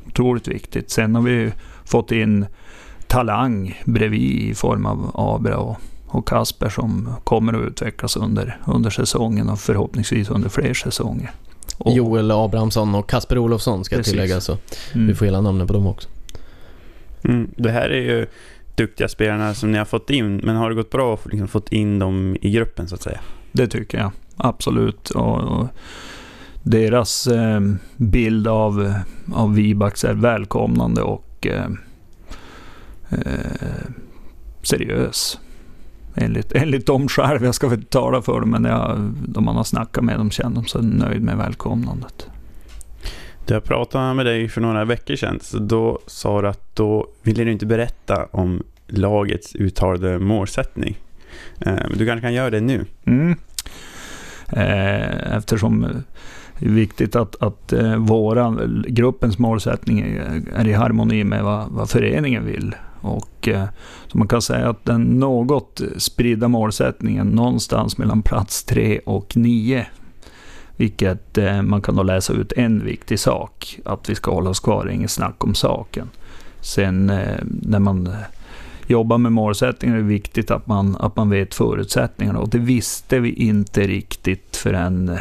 Otroligt 0.07 0.47
viktigt. 0.47 0.89
Sen 0.89 1.15
har 1.15 1.21
vi 1.21 1.51
fått 1.85 2.12
in 2.12 2.45
talang 3.07 3.81
bredvid 3.85 4.50
i 4.50 4.53
form 4.53 4.85
av 4.85 5.12
Abra 5.13 5.57
och, 5.57 5.77
och 6.07 6.27
Kasper 6.27 6.69
som 6.69 7.09
kommer 7.24 7.53
att 7.53 7.67
utvecklas 7.67 8.17
under, 8.17 8.57
under 8.67 8.89
säsongen 8.89 9.50
och 9.50 9.59
förhoppningsvis 9.59 10.29
under 10.29 10.50
fler 10.50 10.74
säsonger. 10.74 11.31
Och, 11.77 11.91
Joel 11.93 12.31
Abrahamsson 12.31 12.95
och 12.95 13.09
Kasper 13.09 13.38
Olofsson 13.38 13.85
ska 13.85 13.95
jag 13.95 14.00
Precis. 14.00 14.12
tillägga 14.12 14.41
så 14.41 14.57
mm, 14.93 15.07
vi 15.07 15.15
får 15.15 15.25
hela 15.25 15.41
namnen 15.41 15.67
på 15.67 15.74
dem 15.74 15.88
också. 15.88 16.09
Mm. 17.24 17.51
Det 17.57 17.71
här 17.71 17.89
är 17.89 18.01
ju 18.01 18.27
duktiga 18.75 19.08
spelarna 19.08 19.53
som 19.53 19.72
ni 19.72 19.77
har 19.77 19.86
fått 19.86 20.10
in, 20.10 20.38
men 20.38 20.55
har 20.55 20.70
det 20.70 20.75
gått 20.75 20.89
bra 20.89 21.13
att 21.13 21.25
liksom 21.25 21.48
fått 21.48 21.72
in 21.72 22.00
dem 22.00 22.38
i 22.41 22.51
gruppen 22.51 22.88
så 22.88 22.96
att 22.96 23.01
säga? 23.01 23.20
Det 23.51 23.67
tycker 23.67 23.98
jag 23.98 24.12
absolut. 24.38 25.10
Och, 25.10 25.41
och 25.41 25.67
deras 26.63 27.27
eh, 27.27 27.62
bild 27.98 28.48
av, 28.48 28.94
av 29.34 29.55
Vibax 29.55 30.03
är 30.03 30.13
välkomnande 30.13 31.01
och 31.01 31.48
eh, 31.48 31.70
eh, 33.10 33.88
seriös. 34.62 35.39
Enligt, 36.15 36.51
enligt 36.55 36.86
dem 36.86 37.08
själv, 37.08 37.46
jag 37.46 37.55
ska 37.55 37.67
väl 37.67 37.79
inte 37.79 37.91
tala 37.91 38.22
för 38.22 38.39
dem, 38.39 38.50
men 38.50 38.63
jag, 38.63 39.13
de 39.27 39.46
man 39.46 39.55
har 39.55 39.63
snackat 39.63 40.03
med 40.03 40.17
dem 40.17 40.32
känner 40.32 40.55
de 40.55 40.65
sig 40.65 40.82
nöjd 40.84 41.22
med 41.22 41.38
välkomnandet. 41.38 42.27
Jag 43.47 43.63
pratade 43.63 44.13
med 44.13 44.25
dig 44.25 44.49
för 44.49 44.61
några 44.61 44.85
veckor 44.85 45.15
sedan, 45.15 45.39
så 45.41 45.59
då 45.59 45.99
sa 46.05 46.41
du 46.41 46.47
att 46.47 46.75
då 46.75 47.07
ville 47.23 47.43
du 47.43 47.51
inte 47.51 47.65
berätta 47.65 48.25
om 48.31 48.63
lagets 48.87 49.55
uttalade 49.55 50.19
målsättning. 50.19 50.97
Eh, 51.59 51.75
du 51.93 52.05
kanske 52.05 52.21
kan 52.21 52.33
göra 52.33 52.49
det 52.49 52.61
nu? 52.61 52.85
Mm. 53.05 53.35
Eh, 54.47 55.35
eftersom 55.37 55.81
det 56.59 56.65
är 56.65 56.69
viktigt 56.69 57.15
att, 57.15 57.43
att 57.43 57.73
eh, 57.73 57.95
våra, 57.95 58.57
gruppens 58.87 59.39
målsättning 59.39 59.99
är, 60.55 60.67
i 60.67 60.73
harmoni 60.73 61.23
med 61.23 61.43
vad, 61.43 61.69
vad 61.69 61.89
föreningen 61.89 62.45
vill. 62.45 62.75
Och, 63.01 63.49
så 64.07 64.17
man 64.17 64.27
kan 64.27 64.41
säga 64.41 64.69
att 64.69 64.85
den 64.85 65.01
något 65.01 65.81
spridda 65.97 66.47
målsättningen 66.47 67.27
någonstans 67.27 67.97
mellan 67.97 68.21
plats 68.21 68.63
3 68.63 68.99
och 68.99 69.37
9 69.37 69.85
vilket 70.77 71.38
eh, 71.38 71.62
man 71.62 71.82
kan 71.82 71.96
då 71.96 72.03
läsa 72.03 72.34
ut 72.34 72.51
en 72.51 72.86
viktig 72.86 73.20
sak, 73.20 73.79
att 73.86 74.10
vi 74.10 74.15
ska 74.15 74.32
hålla 74.32 74.50
oss 74.50 74.60
kvar, 74.60 74.89
inget 74.89 75.12
snack 75.12 75.44
om 75.44 75.55
saken. 75.55 76.10
Sen 76.62 77.10
eh, 77.10 77.39
när 77.44 77.79
man 77.79 78.08
eh, 78.08 78.13
jobbar 78.88 79.17
med 79.17 79.32
målsättningar 79.32 79.96
är 79.96 80.00
det 80.00 80.08
viktigt 80.08 80.51
att 80.51 80.67
man, 80.67 80.98
att 81.00 81.15
man 81.15 81.29
vet 81.29 81.55
förutsättningarna 81.55 82.39
och 82.39 82.50
det 82.50 82.58
visste 82.58 83.20
vi 83.20 83.34
inte 83.34 83.88
riktigt 83.88 84.55
förrän 84.55 85.10
eh, 85.10 85.20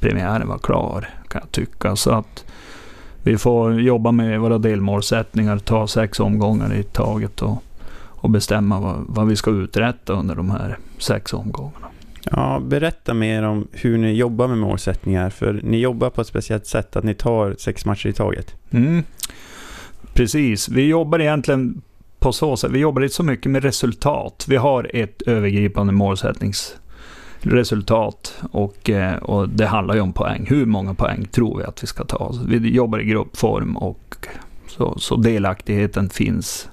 premiären 0.00 0.48
var 0.48 0.58
klar, 0.58 1.08
kan 1.28 1.40
jag 1.44 1.52
tycka. 1.52 1.96
Så 1.96 2.10
att 2.10 2.44
vi 3.22 3.38
får 3.38 3.80
jobba 3.80 4.12
med 4.12 4.40
våra 4.40 4.58
delmålsättningar, 4.58 5.58
ta 5.58 5.86
sex 5.86 6.20
omgångar 6.20 6.74
i 6.74 6.82
taget 6.82 7.42
och, 7.42 7.62
och 7.96 8.30
bestämma 8.30 8.80
vad, 8.80 9.04
vad 9.08 9.26
vi 9.26 9.36
ska 9.36 9.50
uträtta 9.50 10.12
under 10.12 10.34
de 10.34 10.50
här 10.50 10.78
sex 10.98 11.32
omgångarna. 11.32 11.86
Ja, 12.30 12.60
berätta 12.60 13.14
mer 13.14 13.42
om 13.42 13.68
hur 13.72 13.98
ni 13.98 14.12
jobbar 14.12 14.48
med 14.48 14.58
målsättningar. 14.58 15.30
För 15.30 15.60
ni 15.62 15.78
jobbar 15.78 16.10
på 16.10 16.20
ett 16.20 16.26
speciellt 16.26 16.66
sätt, 16.66 16.96
att 16.96 17.04
ni 17.04 17.14
tar 17.14 17.54
sex 17.58 17.84
matcher 17.84 18.08
i 18.08 18.12
taget. 18.12 18.54
Mm. 18.70 19.02
Precis, 20.12 20.68
vi 20.68 20.86
jobbar 20.86 21.18
egentligen 21.18 21.82
på 22.18 22.32
så 22.32 22.56
sätt. 22.56 22.70
Vi 22.70 22.78
jobbar 22.78 23.02
inte 23.02 23.14
så 23.14 23.22
mycket 23.22 23.52
med 23.52 23.62
resultat. 23.62 24.44
Vi 24.48 24.56
har 24.56 24.90
ett 24.94 25.22
övergripande 25.22 25.92
målsättningsresultat 25.92 28.42
och, 28.52 28.90
eh, 28.90 29.16
och 29.16 29.48
det 29.48 29.66
handlar 29.66 29.94
ju 29.94 30.00
om 30.00 30.12
poäng. 30.12 30.46
Hur 30.48 30.66
många 30.66 30.94
poäng 30.94 31.24
tror 31.24 31.58
vi 31.58 31.64
att 31.64 31.82
vi 31.82 31.86
ska 31.86 32.04
ta? 32.04 32.34
Vi 32.46 32.74
jobbar 32.74 32.98
i 32.98 33.04
gruppform 33.04 33.76
och 33.76 34.26
så, 34.68 34.98
så 34.98 35.16
delaktigheten 35.16 36.10
finns. 36.10 36.68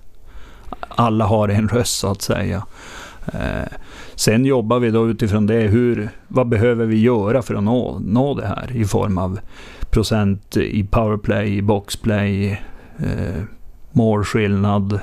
Alla 0.80 1.26
har 1.26 1.50
en 1.50 1.70
röst 1.70 2.00
så 2.00 2.12
att 2.12 2.22
säga. 2.22 2.64
Eh, 3.26 3.78
sen 4.16 4.46
jobbar 4.46 4.80
vi 4.80 4.92
då 4.92 5.10
utifrån 5.10 5.48
det. 5.48 5.60
Hur, 5.60 6.10
vad 6.28 6.50
behöver 6.50 6.86
vi 6.86 7.02
göra 7.02 7.42
för 7.42 7.56
att 7.56 7.64
nå, 7.64 8.00
nå 8.00 8.34
det 8.34 8.48
här 8.48 8.72
i 8.76 8.86
form 8.86 9.18
av 9.18 9.40
procent 9.90 10.58
i 10.58 10.84
powerplay, 10.84 11.58
i 11.58 11.62
boxplay, 11.62 12.52
eh, 12.98 13.44
målskillnad. 13.92 15.00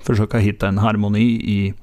Försöka 0.00 0.38
hitta 0.38 0.68
en 0.68 0.78
harmoni 0.78 1.30
i, 1.32 1.74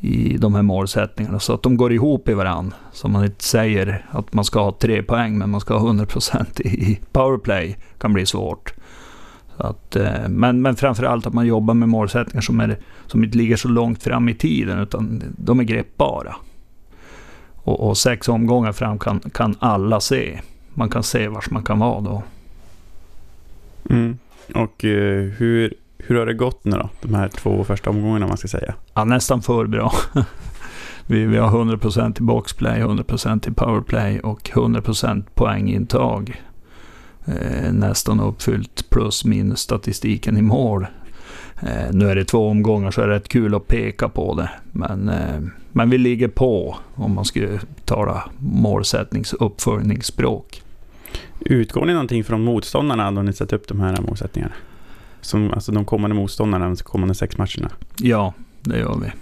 i 0.00 0.36
de 0.36 0.54
här 0.54 0.62
målsättningarna 0.62 1.38
så 1.38 1.54
att 1.54 1.62
de 1.62 1.76
går 1.76 1.92
ihop 1.92 2.28
i 2.28 2.34
varandra. 2.34 2.76
Så 2.92 3.08
man 3.08 3.24
inte 3.24 3.44
säger 3.44 4.06
att 4.10 4.32
man 4.32 4.44
ska 4.44 4.62
ha 4.62 4.72
tre 4.72 5.02
poäng 5.02 5.38
men 5.38 5.50
man 5.50 5.60
ska 5.60 5.78
ha 5.78 5.92
100% 5.92 6.60
i 6.62 7.00
powerplay. 7.12 7.76
kan 7.98 8.12
bli 8.12 8.26
svårt. 8.26 8.74
Att, 9.56 9.96
eh, 9.96 10.28
men, 10.28 10.62
men 10.62 10.76
framförallt 10.76 11.26
att 11.26 11.32
man 11.32 11.46
jobbar 11.46 11.74
med 11.74 11.88
målsättningar 11.88 12.42
som, 12.42 12.60
är, 12.60 12.78
som 13.06 13.24
inte 13.24 13.38
ligger 13.38 13.56
så 13.56 13.68
långt 13.68 14.02
fram 14.02 14.28
i 14.28 14.34
tiden 14.34 14.78
utan 14.78 15.22
de 15.38 15.60
är 15.60 15.64
greppbara. 15.64 16.36
Och, 17.54 17.88
och 17.88 17.98
sex 17.98 18.28
omgångar 18.28 18.72
fram 18.72 18.98
kan, 18.98 19.20
kan 19.20 19.56
alla 19.58 20.00
se. 20.00 20.40
Man 20.74 20.90
kan 20.90 21.02
se 21.02 21.28
vars 21.28 21.50
man 21.50 21.64
kan 21.64 21.78
vara 21.78 22.00
då. 22.00 22.22
Mm. 23.90 24.18
Och 24.54 24.84
eh, 24.84 25.22
hur, 25.22 25.74
hur 25.98 26.18
har 26.18 26.26
det 26.26 26.34
gått 26.34 26.64
nu 26.64 26.76
då? 26.76 26.88
De 27.02 27.14
här 27.14 27.28
två 27.28 27.64
första 27.64 27.90
omgångarna 27.90 28.26
man 28.26 28.36
ska 28.36 28.48
säga. 28.48 28.74
Ja, 28.94 29.04
nästan 29.04 29.42
för 29.42 29.66
bra. 29.66 29.92
vi, 31.06 31.24
vi 31.24 31.36
har 31.36 31.50
100% 31.64 32.18
i 32.18 32.22
boxplay, 32.22 32.82
100% 32.82 33.50
i 33.50 33.54
powerplay 33.54 34.20
och 34.20 34.50
100% 34.54 35.24
poängintag. 35.34 36.42
Eh, 37.26 37.72
nästan 37.72 38.20
uppfyllt 38.20 38.90
plus 38.90 39.24
minus 39.24 39.60
statistiken 39.60 40.36
i 40.36 40.42
mål. 40.42 40.86
Eh, 41.62 41.92
nu 41.92 42.10
är 42.10 42.16
det 42.16 42.24
två 42.24 42.48
omgångar 42.48 42.90
så 42.90 43.00
är 43.00 43.06
det 43.06 43.14
rätt 43.14 43.28
kul 43.28 43.54
att 43.54 43.68
peka 43.68 44.08
på 44.08 44.34
det. 44.34 44.50
Men, 44.72 45.08
eh, 45.08 45.40
men 45.72 45.90
vi 45.90 45.98
ligger 45.98 46.28
på 46.28 46.76
om 46.94 47.14
man 47.14 47.24
skulle 47.24 47.60
tala 47.84 48.24
målsättningsuppföljningsspråk. 48.38 50.62
Utgår 51.40 51.86
ni 51.86 51.92
någonting 51.92 52.24
från 52.24 52.44
motståndarna 52.44 53.10
då 53.10 53.22
ni 53.22 53.32
sätter 53.32 53.56
upp 53.56 53.68
de 53.68 53.80
här 53.80 54.00
målsättningarna? 54.00 54.54
Som, 55.20 55.50
alltså 55.50 55.72
de 55.72 55.84
kommande 55.84 56.16
motståndarna, 56.16 56.68
de 56.68 56.76
kommande 56.76 57.14
sex 57.14 57.38
matcherna? 57.38 57.70
Ja, 57.96 58.34
det 58.60 58.78
gör 58.78 58.98
vi. 59.02 59.12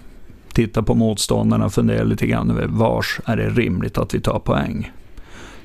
Titta 0.53 0.83
på 0.83 0.95
motståndarna 0.95 1.65
och 1.65 1.73
fundera 1.73 2.03
lite 2.03 2.27
grann 2.27 2.51
över 2.51 2.67
vars 2.67 3.19
är 3.25 3.37
det 3.37 3.49
rimligt 3.49 3.97
att 3.97 4.13
vi 4.13 4.19
tar 4.19 4.39
poäng. 4.39 4.91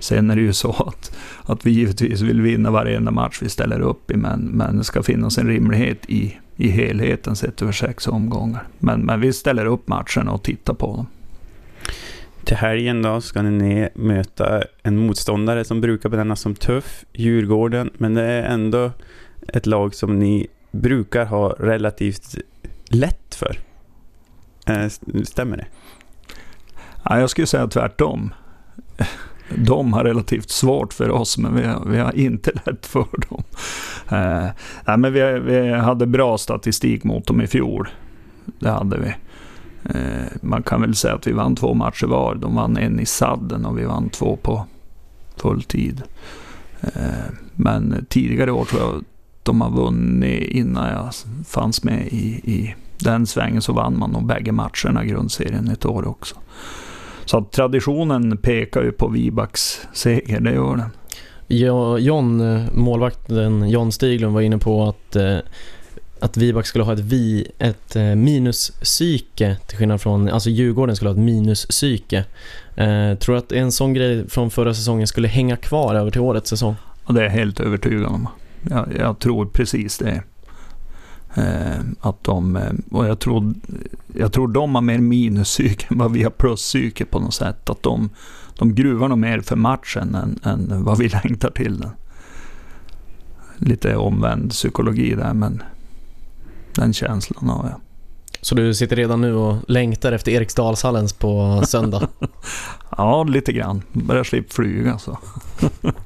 Sen 0.00 0.30
är 0.30 0.36
det 0.36 0.42
ju 0.42 0.52
så 0.52 0.70
att, 0.70 1.16
att 1.42 1.66
vi 1.66 1.70
givetvis 1.70 2.20
vill 2.20 2.40
vinna 2.40 2.70
varenda 2.70 3.10
match 3.10 3.38
vi 3.42 3.48
ställer 3.48 3.80
upp 3.80 4.10
i, 4.10 4.16
men, 4.16 4.40
men 4.40 4.78
det 4.78 4.84
ska 4.84 5.02
finnas 5.02 5.38
en 5.38 5.46
rimlighet 5.46 5.98
i, 6.08 6.38
i 6.56 6.68
helheten 6.68 7.36
sett 7.36 7.62
över 7.62 7.72
sex 7.72 8.08
omgångar. 8.08 8.66
Men, 8.78 9.00
men 9.00 9.20
vi 9.20 9.32
ställer 9.32 9.66
upp 9.66 9.88
matcherna 9.88 10.32
och 10.32 10.42
tittar 10.42 10.74
på 10.74 10.86
dem. 10.96 11.06
Till 12.44 12.56
helgen 12.56 13.02
då 13.02 13.20
ska 13.20 13.42
ni 13.42 13.88
möta 13.94 14.62
en 14.82 14.96
motståndare 14.96 15.64
som 15.64 15.80
brukar 15.80 16.08
benämnas 16.08 16.40
som 16.40 16.54
tuff, 16.54 17.04
Djurgården, 17.12 17.90
men 17.98 18.14
det 18.14 18.22
är 18.22 18.42
ändå 18.42 18.90
ett 19.48 19.66
lag 19.66 19.94
som 19.94 20.18
ni 20.18 20.46
brukar 20.70 21.24
ha 21.24 21.48
relativt 21.58 22.38
lätt 22.88 23.34
för. 23.34 23.58
Eh, 24.66 24.88
stämmer 25.24 25.56
det? 25.56 25.66
Ja, 27.04 27.20
jag 27.20 27.30
skulle 27.30 27.46
säga 27.46 27.68
tvärtom. 27.68 28.34
De 29.56 29.92
har 29.92 30.04
relativt 30.04 30.50
svårt 30.50 30.92
för 30.92 31.10
oss, 31.10 31.38
men 31.38 31.54
vi 31.54 31.66
har, 31.66 31.84
vi 31.86 31.98
har 31.98 32.16
inte 32.16 32.50
lätt 32.66 32.86
för 32.86 33.06
dem. 33.28 33.42
Eh, 34.08 34.48
nej, 34.86 34.96
men 34.96 35.12
vi, 35.12 35.38
vi 35.38 35.72
hade 35.72 36.06
bra 36.06 36.38
statistik 36.38 37.04
mot 37.04 37.26
dem 37.26 37.40
i 37.40 37.46
fjol. 37.46 37.88
Det 38.58 38.70
hade 38.70 38.98
vi. 38.98 39.14
Eh, 39.84 40.26
man 40.42 40.62
kan 40.62 40.80
väl 40.80 40.94
säga 40.94 41.14
att 41.14 41.26
vi 41.26 41.32
vann 41.32 41.56
två 41.56 41.74
matcher 41.74 42.06
var. 42.06 42.34
De 42.34 42.54
vann 42.54 42.76
en 42.76 43.00
i 43.00 43.06
sadden 43.06 43.64
och 43.64 43.78
vi 43.78 43.84
vann 43.84 44.08
två 44.08 44.36
på 44.36 44.66
fulltid. 45.36 46.02
Eh, 46.80 47.32
men 47.54 48.06
tidigare 48.08 48.52
år 48.52 48.64
tror 48.64 48.82
jag 48.82 49.04
de 49.42 49.60
har 49.60 49.70
vunnit 49.70 50.42
innan 50.42 50.88
jag 50.88 51.10
fanns 51.46 51.84
med 51.84 52.06
i, 52.06 52.40
i 52.44 52.74
den 52.98 53.26
svängen 53.26 53.62
så 53.62 53.72
vann 53.72 53.98
man 53.98 54.10
nog 54.10 54.26
bägge 54.26 54.52
matcherna 54.52 55.04
i 55.04 55.08
grundserien 55.08 55.68
ett 55.68 55.86
år 55.86 56.08
också. 56.08 56.36
Så 57.30 57.38
att 57.38 57.52
traditionen 57.52 58.36
pekar 58.36 58.82
ju 58.82 58.92
på 58.92 59.08
Vibaks 59.08 59.80
seger, 59.92 60.40
det 60.40 60.52
gör 60.52 60.76
den. 60.76 60.90
Ja, 61.46 61.98
John, 61.98 62.60
målvakten 62.74 63.70
John 63.70 63.92
Stiglund 63.92 64.34
var 64.34 64.40
inne 64.40 64.58
på 64.58 64.88
att 64.88 65.16
eh, 65.16 65.38
att 66.20 66.36
Vibak 66.36 66.66
skulle 66.66 66.84
ha 66.84 66.92
ett, 66.92 66.98
vi, 66.98 67.46
ett 67.58 67.96
eh, 67.96 68.02
minuspsyke 68.02 69.56
till 69.66 69.78
skillnad 69.78 70.00
från, 70.00 70.28
alltså 70.28 70.50
Djurgården 70.50 70.96
skulle 70.96 71.10
ha 71.10 71.14
ett 71.14 71.24
minuspsyke. 71.24 72.24
Eh, 72.74 73.14
tror 73.14 73.32
du 73.34 73.36
att 73.38 73.52
en 73.52 73.72
sån 73.72 73.94
grej 73.94 74.28
från 74.28 74.50
förra 74.50 74.74
säsongen 74.74 75.06
skulle 75.06 75.28
hänga 75.28 75.56
kvar 75.56 75.94
över 75.94 76.10
till 76.10 76.20
årets 76.20 76.50
säsong? 76.50 76.74
Ja, 77.06 77.12
det 77.12 77.20
är 77.20 77.24
jag 77.24 77.30
helt 77.30 77.60
övertygad 77.60 78.06
om. 78.06 78.28
Jag, 78.70 78.88
jag 78.98 79.18
tror 79.18 79.46
precis 79.46 79.98
det. 79.98 80.22
Eh, 81.34 81.80
att 82.00 82.24
de, 82.24 82.56
eh, 82.56 82.72
och 82.90 83.06
jag 83.06 83.18
tror, 83.18 83.54
jag 84.14 84.32
tror 84.32 84.48
de 84.48 84.74
har 84.74 84.82
mer 84.82 84.98
minuspsyke 84.98 85.86
än 85.90 85.98
vad 85.98 86.12
vi 86.12 86.22
har 86.22 86.30
pluspsyke 86.30 87.04
på 87.04 87.20
något 87.20 87.34
sätt. 87.34 87.70
Att 87.70 87.82
de, 87.82 88.10
de 88.58 88.74
gruvar 88.74 89.08
nog 89.08 89.18
mer 89.18 89.40
för 89.40 89.56
matchen 89.56 90.14
än, 90.14 90.38
än 90.44 90.84
vad 90.84 90.98
vi 90.98 91.08
längtar 91.24 91.50
till 91.50 91.80
den. 91.80 91.90
Lite 93.56 93.96
omvänd 93.96 94.50
psykologi 94.50 95.14
där, 95.14 95.34
men 95.34 95.62
den 96.74 96.92
känslan 96.92 97.48
har 97.48 97.68
jag. 97.68 97.80
Så 98.42 98.54
du 98.54 98.74
sitter 98.74 98.96
redan 98.96 99.20
nu 99.20 99.34
och 99.34 99.56
längtar 99.68 100.12
efter 100.12 100.32
Eriksdalshallens 100.32 101.12
på 101.12 101.62
söndag? 101.66 102.08
ja, 102.96 103.22
lite 103.22 103.52
grann. 103.52 103.82
Börjar 103.92 104.24
slippa 104.24 104.52
flyga 104.52 104.98
så. 104.98 105.18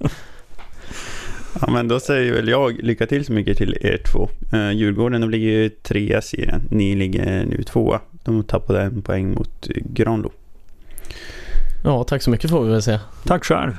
ja, 1.60 1.70
men 1.70 1.88
då 1.88 2.00
säger 2.00 2.32
väl 2.32 2.48
jag 2.48 2.82
lycka 2.82 3.06
till 3.06 3.24
så 3.24 3.32
mycket 3.32 3.58
till 3.58 3.78
er 3.80 3.96
två. 4.12 4.28
Uh, 4.52 4.72
Djurgården 4.72 5.20
de 5.20 5.30
ligger 5.30 5.48
ju 5.48 5.68
trea 5.68 6.22
serien. 6.22 6.62
Ni 6.70 6.94
ligger 6.94 7.44
nu 7.44 7.62
tvåa. 7.62 8.00
De 8.24 8.44
tappade 8.44 8.82
en 8.82 9.02
poäng 9.02 9.30
mot 9.30 9.68
Granlo. 9.68 10.32
Ja, 11.84 12.04
tack 12.04 12.22
så 12.22 12.30
mycket 12.30 12.50
får 12.50 12.64
vi 12.64 12.70
väl 12.70 12.82
säga. 12.82 13.00
Tack 13.24 13.44
själv. 13.44 13.72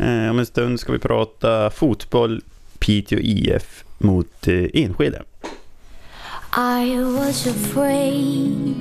Uh, 0.00 0.30
om 0.30 0.38
en 0.38 0.46
stund 0.46 0.80
ska 0.80 0.92
vi 0.92 0.98
prata 0.98 1.70
fotboll, 1.70 2.42
Piteå 2.78 3.18
IF 3.18 3.84
mot 3.98 4.48
uh, 4.48 4.66
Enskede. 4.74 5.22
I 6.56 7.02
was 7.02 7.46
afraid, 7.46 8.76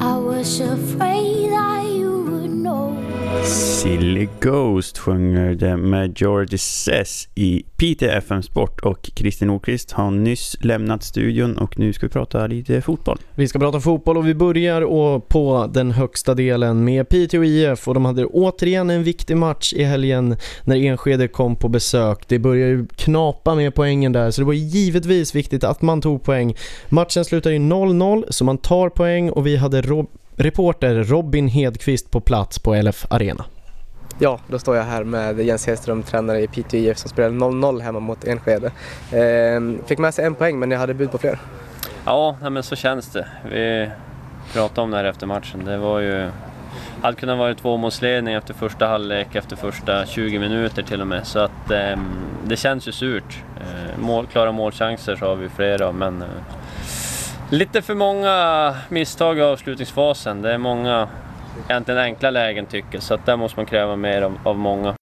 I 0.00 0.18
was 0.18 0.60
afraid 0.60 1.42
know. 1.52 1.71
Silly 3.82 4.28
Ghost 4.40 4.98
sjunger 4.98 5.54
det 5.54 5.76
med 5.76 6.20
George 6.20 6.58
Sess 6.58 7.28
i 7.34 7.64
Piteå 7.76 8.10
FM 8.10 8.42
Sport 8.42 8.80
och 8.80 9.10
Kristin 9.14 9.48
Nordqvist 9.48 9.92
har 9.92 10.10
nyss 10.10 10.56
lämnat 10.60 11.02
studion 11.02 11.58
och 11.58 11.78
nu 11.78 11.92
ska 11.92 12.06
vi 12.06 12.10
prata 12.12 12.46
lite 12.46 12.80
fotboll. 12.80 13.18
Vi 13.34 13.48
ska 13.48 13.58
prata 13.58 13.80
fotboll 13.80 14.16
och 14.16 14.26
vi 14.28 14.34
börjar 14.34 15.18
på 15.18 15.70
den 15.74 15.90
högsta 15.90 16.34
delen 16.34 16.84
med 16.84 17.08
Piteå 17.08 17.44
IF 17.44 17.88
och 17.88 17.94
de 17.94 18.04
hade 18.04 18.26
återigen 18.26 18.90
en 18.90 19.02
viktig 19.02 19.36
match 19.36 19.72
i 19.72 19.84
helgen 19.84 20.36
när 20.64 20.76
Enskede 20.76 21.28
kom 21.28 21.56
på 21.56 21.68
besök. 21.68 22.28
Det 22.28 22.38
börjar 22.38 22.68
ju 22.68 22.86
knapa 22.86 23.54
med 23.54 23.74
poängen 23.74 24.12
där 24.12 24.30
så 24.30 24.40
det 24.40 24.46
var 24.46 24.52
givetvis 24.52 25.34
viktigt 25.34 25.64
att 25.64 25.82
man 25.82 26.00
tog 26.00 26.22
poäng. 26.22 26.56
Matchen 26.88 27.24
slutar 27.24 27.50
ju 27.50 27.58
0-0 27.58 28.24
så 28.28 28.44
man 28.44 28.58
tar 28.58 28.88
poäng 28.88 29.30
och 29.30 29.46
vi 29.46 29.56
hade 29.56 29.82
Rob 29.82 30.10
reporter 30.42 30.94
Robin 30.94 31.48
Hedqvist 31.48 32.10
på 32.10 32.20
plats 32.20 32.58
på 32.58 32.74
LF 32.74 33.06
Arena. 33.10 33.44
Ja, 34.18 34.38
då 34.46 34.58
står 34.58 34.76
jag 34.76 34.84
här 34.84 35.04
med 35.04 35.40
Jens 35.40 35.66
Hedström, 35.66 36.02
tränare 36.02 36.40
i 36.40 36.46
Piteå 36.46 36.80
IF 36.80 36.98
som 36.98 37.10
spelade 37.10 37.34
0-0 37.34 37.80
hemma 37.80 38.00
mot 38.00 38.24
Enskede. 38.24 38.72
Eh, 39.12 39.86
fick 39.86 39.98
med 39.98 40.14
sig 40.14 40.24
en 40.24 40.34
poäng 40.34 40.58
men 40.58 40.70
jag 40.70 40.78
hade 40.78 40.94
bud 40.94 41.10
på 41.10 41.18
fler. 41.18 41.38
Ja, 42.04 42.36
men 42.40 42.62
så 42.62 42.76
känns 42.76 43.08
det. 43.08 43.26
Vi 43.50 43.90
pratade 44.52 44.80
om 44.80 44.90
det 44.90 44.96
här 44.96 45.04
efter 45.04 45.26
matchen. 45.26 45.64
Det 45.64 45.76
var 45.76 46.00
ju... 46.00 46.30
hade 47.02 47.16
kunnat 47.16 47.38
vara 47.38 47.54
tvåmålsledning 47.54 48.34
efter 48.34 48.54
första 48.54 48.86
halvlek, 48.86 49.34
efter 49.34 49.56
första 49.56 50.06
20 50.06 50.38
minuter 50.38 50.82
till 50.82 51.00
och 51.00 51.06
med. 51.06 51.26
Så 51.26 51.38
att 51.38 51.70
eh, 51.70 51.98
det 52.44 52.56
känns 52.56 52.88
ju 52.88 52.92
surt. 52.92 53.42
Eh, 53.60 53.98
mål, 54.00 54.26
klara 54.26 54.52
målchanser 54.52 55.16
så 55.16 55.26
har 55.26 55.36
vi 55.36 55.48
flera, 55.48 55.92
men 55.92 56.22
eh, 56.22 56.28
Lite 57.52 57.82
för 57.82 57.94
många 57.94 58.74
misstag 58.88 59.38
i 59.38 59.42
avslutningsfasen. 59.42 60.42
Det 60.42 60.52
är 60.52 60.58
många 60.58 61.08
egentligen 61.68 62.00
enkla 62.00 62.30
lägen 62.30 62.66
tycker 62.66 63.00
Så 63.00 63.14
att 63.14 63.26
där 63.26 63.36
måste 63.36 63.58
man 63.58 63.66
kräva 63.66 63.96
mer 63.96 64.22
av, 64.22 64.38
av 64.44 64.58
många. 64.58 64.94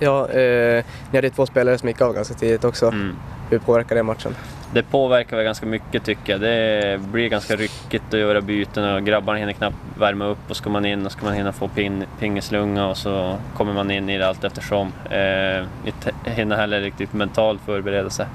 Ja, 0.00 0.28
eh, 0.28 0.84
ni 1.10 1.18
hade 1.18 1.30
två 1.30 1.46
spelare 1.46 1.78
som 1.78 1.88
gick 1.88 2.00
av 2.00 2.14
ganska 2.14 2.34
tidigt 2.34 2.64
också. 2.64 2.86
Mm. 2.86 3.16
Hur 3.50 3.58
påverkar 3.58 3.96
det 3.96 4.02
matchen? 4.02 4.36
Det 4.72 4.82
påverkar 4.82 5.36
väl 5.36 5.44
ganska 5.44 5.66
mycket 5.66 6.04
tycker 6.04 6.32
jag. 6.32 6.40
Det 6.40 7.00
blir 7.00 7.28
ganska 7.28 7.56
ryckigt 7.56 8.14
att 8.14 8.20
göra 8.20 8.40
byten 8.40 8.94
och 8.94 9.04
grabbarna 9.04 9.38
hinner 9.38 9.52
knappt 9.52 9.76
värma 9.98 10.24
upp 10.24 10.50
och 10.50 10.56
ska 10.56 10.70
man 10.70 10.86
in 10.86 11.06
och 11.06 11.12
ska 11.12 11.24
man 11.24 11.34
hinna 11.34 11.52
få 11.52 11.68
pin, 11.68 12.04
pingeslunga 12.20 12.86
och 12.86 12.96
så 12.96 13.38
kommer 13.56 13.72
man 13.72 13.90
in 13.90 14.10
i 14.10 14.18
det 14.18 14.28
allt 14.28 14.44
eftersom. 14.44 14.92
Eh, 15.10 15.64
inte 15.86 16.12
hinner 16.24 16.56
heller 16.56 16.80
riktigt 16.80 17.12
mentalt 17.12 17.60
förbereda 17.66 18.10
sig. 18.10 18.26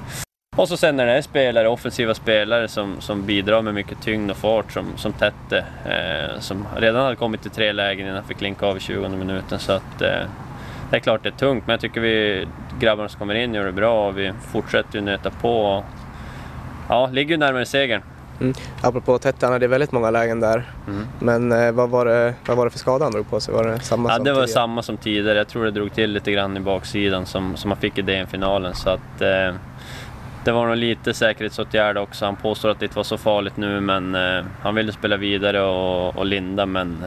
Och 0.60 0.68
så 0.68 0.78
sen 0.78 0.96
när 0.96 1.06
det 1.06 1.12
är 1.12 1.22
spelare, 1.22 1.68
offensiva 1.68 2.14
spelare 2.14 2.68
som, 2.68 3.02
som 3.02 3.26
bidrar 3.26 3.62
med 3.62 3.74
mycket 3.74 4.02
tyngd 4.02 4.32
och 4.32 4.38
fart 4.38 4.72
som, 4.72 4.86
som 4.98 5.14
Tette, 5.14 5.66
eh, 5.86 6.40
som 6.40 6.68
redan 6.78 7.04
hade 7.04 7.16
kommit 7.16 7.42
till 7.42 7.52
tre 7.52 7.72
lägen 7.72 8.06
innan 8.06 8.16
han 8.16 8.26
fick 8.28 8.42
linka 8.42 8.66
av 8.66 8.78
i 8.78 8.80
20 8.80 9.10
minuten. 9.10 9.60
Så 9.60 9.72
att, 9.72 10.02
eh, 10.02 10.28
det 10.90 10.96
är 10.96 11.00
klart 11.00 11.24
det 11.24 11.30
är 11.30 11.34
tungt, 11.34 11.68
men 11.68 11.74
jag 11.74 11.80
tycker 11.80 12.02
vi 12.02 12.48
grabbarna 12.80 13.10
som 13.10 13.20
kommer 13.20 13.36
in 13.36 13.54
gör 13.54 13.66
det 13.66 13.72
bra 13.72 14.08
och 14.08 14.18
vi 14.18 14.32
fortsätter 14.52 14.96
ju 14.96 15.02
nöta 15.02 15.30
på. 15.30 15.84
Ja, 16.90 17.10
ligger 17.12 17.32
ju 17.32 17.38
närmare 17.38 17.66
segern. 17.66 18.02
Mm. 18.42 18.54
Apropå 18.82 19.18
Tette, 19.18 19.46
han 19.46 19.54
hade 19.54 19.68
väldigt 19.68 19.92
många 19.92 20.12
lägen 20.12 20.40
där. 20.40 20.72
Mm. 20.88 21.08
Men 21.20 21.52
eh, 21.52 21.72
vad, 21.72 21.90
var 21.90 22.06
det, 22.06 22.34
vad 22.48 22.58
var 22.58 22.66
det 22.66 22.72
för 22.72 22.80
skada 22.80 23.06
han 23.06 23.12
drog 23.12 23.30
på 23.30 23.40
sig? 23.40 23.54
Var 23.54 23.64
det 23.64 23.80
samma 23.80 24.10
Ja, 24.10 24.16
som 24.16 24.24
det 24.24 24.32
var 24.32 24.42
tidigare? 24.42 24.54
samma 24.54 24.82
som 24.82 24.98
tidigare. 24.98 25.38
Jag 25.38 25.48
tror 25.48 25.66
det 25.66 25.72
drog 25.72 25.94
till 25.94 26.12
lite 26.12 26.32
grann 26.32 26.58
i 26.58 26.60
baksidan 26.60 27.26
som, 27.26 27.56
som 27.58 27.72
han 27.72 27.80
fick 27.80 27.98
i 27.98 28.02
DM-finalen. 28.02 28.76
Så 28.76 28.90
att, 28.90 29.22
eh, 29.22 29.54
det 30.50 30.54
var 30.54 30.68
nog 30.68 30.78
lite 30.78 31.14
säkerhetsåtgärd 31.14 31.98
också. 31.98 32.26
Han 32.26 32.36
påstår 32.36 32.70
att 32.70 32.80
det 32.80 32.86
inte 32.86 32.96
var 32.96 33.04
så 33.04 33.18
farligt 33.18 33.58
nu, 33.58 33.80
men 33.80 34.16
eh, 34.16 34.46
han 34.62 34.76
ville 34.76 34.92
spela 34.92 35.18
vidare 35.18 35.62
och, 35.62 36.18
och 36.18 36.26
linda. 36.26 36.66
Men 36.66 37.04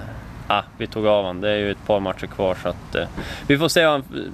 ah, 0.47 0.63
vi 0.79 0.87
tog 0.87 1.07
av 1.07 1.25
honom. 1.25 1.41
Det 1.41 1.51
är 1.51 1.57
ju 1.57 1.71
ett 1.71 1.87
par 1.87 2.01
matcher 2.01 2.27
kvar, 2.27 2.57
så 2.63 2.69
att, 2.69 2.95
eh, 2.95 3.05
vi 3.47 3.59
får 3.59 3.69
se 3.69 3.87
vad 3.87 3.93
han 3.93 4.33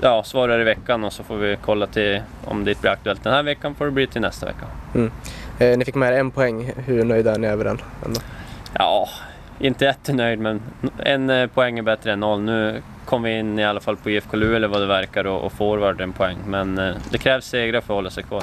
ja, 0.00 0.22
svarar 0.24 0.60
i 0.60 0.64
veckan 0.64 1.04
och 1.04 1.12
så 1.12 1.22
får 1.24 1.36
vi 1.36 1.56
kolla 1.62 1.86
till 1.86 2.22
om 2.44 2.64
det 2.64 2.80
blir 2.80 2.90
aktuellt 2.90 3.24
den 3.24 3.32
här 3.32 3.42
veckan 3.42 3.74
får 3.74 3.84
det 3.84 3.90
bli 3.90 4.06
till 4.06 4.20
nästa 4.20 4.46
vecka. 4.46 4.66
Mm. 4.94 5.10
Eh, 5.58 5.78
ni 5.78 5.84
fick 5.84 5.94
med 5.94 6.12
er 6.12 6.18
en 6.18 6.30
poäng. 6.30 6.72
Hur 6.76 7.04
nöjda 7.04 7.34
är 7.34 7.38
ni 7.38 7.46
över 7.46 7.64
den? 7.64 7.78
Ändå? 8.04 8.20
Ja, 8.78 9.08
inte 9.58 9.84
jättenöjd 9.84 10.38
men 10.38 10.62
en 10.98 11.30
eh, 11.30 11.46
poäng 11.46 11.78
är 11.78 11.82
bättre 11.82 12.12
än 12.12 12.20
noll. 12.20 12.40
Nu 12.40 12.82
kom 13.04 13.22
vi 13.22 13.38
in 13.38 13.58
i 13.58 13.64
alla 13.64 13.80
fall 13.80 13.96
på 13.96 14.10
IFK 14.10 14.36
Luleå 14.36 14.70
vad 14.70 14.80
det 14.80 14.86
verkar 14.86 15.24
och, 15.24 15.44
och 15.44 15.52
forward 15.52 16.00
en 16.00 16.12
poäng. 16.12 16.36
Men 16.46 16.78
eh, 16.78 16.94
det 17.10 17.18
krävs 17.18 17.46
segrar 17.46 17.80
för 17.80 17.94
att 17.94 17.98
hålla 17.98 18.10
sig 18.10 18.22
kvar. 18.22 18.42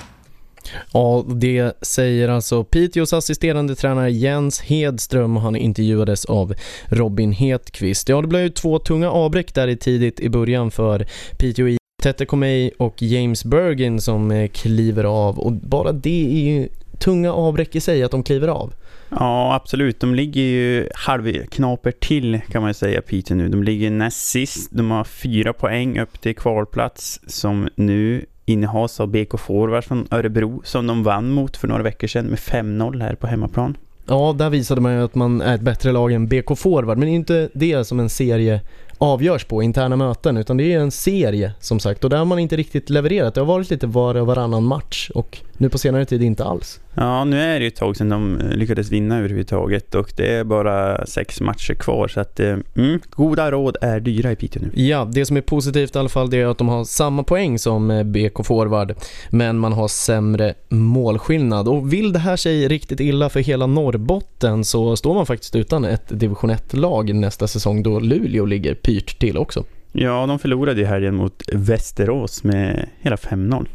Ja, 0.93 1.25
det 1.27 1.73
säger 1.81 2.29
alltså 2.29 2.63
Piteås 2.63 3.13
assisterande 3.13 3.75
tränare 3.75 4.11
Jens 4.11 4.61
Hedström 4.61 5.37
och 5.37 5.43
han 5.43 5.55
intervjuades 5.55 6.25
av 6.25 6.53
Robin 6.85 7.31
Hedqvist. 7.31 8.09
Ja, 8.09 8.21
det 8.21 8.27
blev 8.27 8.41
ju 8.41 8.49
två 8.49 8.79
tunga 8.79 9.11
avbräck 9.11 9.53
där 9.53 9.67
i 9.67 9.77
tidigt 9.77 10.19
i 10.19 10.29
början 10.29 10.71
för 10.71 11.05
Piteå 11.37 11.67
IF. 11.67 11.77
Tete 12.03 12.25
Comey 12.25 12.71
och 12.77 13.01
James 13.01 13.45
Bergin 13.45 14.01
som 14.01 14.31
eh, 14.31 14.47
kliver 14.47 15.03
av 15.03 15.39
och 15.39 15.51
bara 15.51 15.91
det 15.91 16.25
är 16.25 16.51
ju 16.51 16.69
tunga 16.99 17.33
avbräck 17.33 17.75
i 17.75 17.79
sig 17.79 18.03
att 18.03 18.11
de 18.11 18.23
kliver 18.23 18.47
av. 18.47 18.73
Ja, 19.19 19.55
absolut. 19.55 19.99
De 19.99 20.15
ligger 20.15 20.41
ju 20.41 20.89
halvknaper 20.95 21.91
till 21.91 22.41
kan 22.49 22.61
man 22.61 22.73
säga, 22.73 23.01
Peter 23.01 23.35
nu. 23.35 23.49
De 23.49 23.63
ligger 23.63 23.91
näst 23.91 24.27
sist. 24.27 24.69
De 24.71 24.91
har 24.91 25.03
fyra 25.03 25.53
poäng 25.53 25.99
upp 25.99 26.21
till 26.21 26.35
kvalplats 26.35 27.19
som 27.27 27.69
nu 27.75 28.25
innehas 28.45 28.99
av 28.99 29.07
BK 29.07 29.39
Forwards 29.39 29.87
från 29.87 30.07
Örebro 30.11 30.61
som 30.65 30.87
de 30.87 31.03
vann 31.03 31.31
mot 31.31 31.57
för 31.57 31.67
några 31.67 31.83
veckor 31.83 32.07
sedan 32.07 32.25
med 32.25 32.39
5-0 32.39 33.01
här 33.01 33.15
på 33.15 33.27
hemmaplan. 33.27 33.77
Ja, 34.07 34.35
där 34.37 34.49
visade 34.49 34.81
man 34.81 34.93
ju 34.93 35.03
att 35.03 35.15
man 35.15 35.41
är 35.41 35.55
ett 35.55 35.61
bättre 35.61 35.91
lag 35.91 36.11
än 36.11 36.27
BK 36.27 36.57
Forward, 36.57 36.97
men 36.97 37.07
det 37.07 37.13
är 37.13 37.15
inte 37.15 37.49
det 37.53 37.85
som 37.85 37.99
en 37.99 38.09
serie 38.09 38.61
avgörs 38.97 39.45
på, 39.45 39.63
interna 39.63 39.95
möten, 39.95 40.37
utan 40.37 40.57
det 40.57 40.73
är 40.73 40.79
en 40.79 40.91
serie 40.91 41.53
som 41.59 41.79
sagt 41.79 42.03
och 42.03 42.09
där 42.09 42.17
har 42.17 42.25
man 42.25 42.39
inte 42.39 42.55
riktigt 42.55 42.89
levererat. 42.89 43.35
Det 43.35 43.41
har 43.41 43.45
varit 43.45 43.69
lite 43.69 43.87
var 43.87 44.15
och 44.15 44.27
varannan 44.27 44.63
match 44.63 45.09
och 45.15 45.37
nu 45.61 45.69
på 45.69 45.77
senare 45.77 46.05
tid 46.05 46.23
inte 46.23 46.43
alls. 46.43 46.79
Ja, 46.93 47.23
nu 47.23 47.41
är 47.41 47.59
det 47.59 47.59
ju 47.59 47.67
ett 47.67 47.75
tag 47.75 47.97
sedan 47.97 48.09
de 48.09 48.39
eh, 48.39 48.49
lyckades 48.49 48.91
vinna 48.91 49.17
överhuvudtaget 49.17 49.95
och 49.95 50.13
det 50.17 50.33
är 50.33 50.43
bara 50.43 51.05
sex 51.05 51.41
matcher 51.41 51.73
kvar 51.73 52.07
så 52.07 52.19
att 52.19 52.39
eh, 52.39 52.57
mm, 52.75 52.99
goda 53.09 53.51
råd 53.51 53.77
är 53.81 53.99
dyra 53.99 54.31
i 54.31 54.35
Piteå 54.35 54.61
nu. 54.61 54.83
Ja, 54.83 55.07
det 55.13 55.25
som 55.25 55.37
är 55.37 55.41
positivt 55.41 55.95
i 55.95 55.99
alla 55.99 56.09
fall 56.09 56.29
det 56.29 56.37
är 56.37 56.45
att 56.45 56.57
de 56.57 56.69
har 56.69 56.83
samma 56.83 57.23
poäng 57.23 57.59
som 57.59 57.91
eh, 57.91 58.03
BK 58.03 58.45
Forward 58.45 58.95
men 59.29 59.57
man 59.57 59.73
har 59.73 59.87
sämre 59.87 60.53
målskillnad 60.69 61.67
och 61.67 61.93
vill 61.93 62.13
det 62.13 62.19
här 62.19 62.35
sig 62.35 62.67
riktigt 62.67 62.99
illa 62.99 63.29
för 63.29 63.39
hela 63.39 63.67
Norrbotten 63.67 64.63
så 64.63 64.95
står 64.95 65.13
man 65.13 65.25
faktiskt 65.25 65.55
utan 65.55 65.85
ett 65.85 66.19
division 66.19 66.51
1-lag 66.51 67.15
nästa 67.15 67.47
säsong 67.47 67.83
då 67.83 67.99
Luleå 67.99 68.45
ligger 68.45 68.73
pyrt 68.73 69.19
till 69.19 69.37
också. 69.37 69.63
Ja, 69.91 70.25
de 70.25 70.39
förlorade 70.39 70.79
ju 70.79 70.85
helgen 70.85 71.15
mot 71.15 71.43
Västerås 71.53 72.43
med 72.43 72.87
hela 73.01 73.15
5-0. 73.15 73.67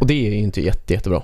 Och 0.00 0.06
det 0.06 0.26
är 0.26 0.30
ju 0.30 0.36
inte 0.36 0.60
jätte, 0.60 0.94
jättebra. 0.94 1.22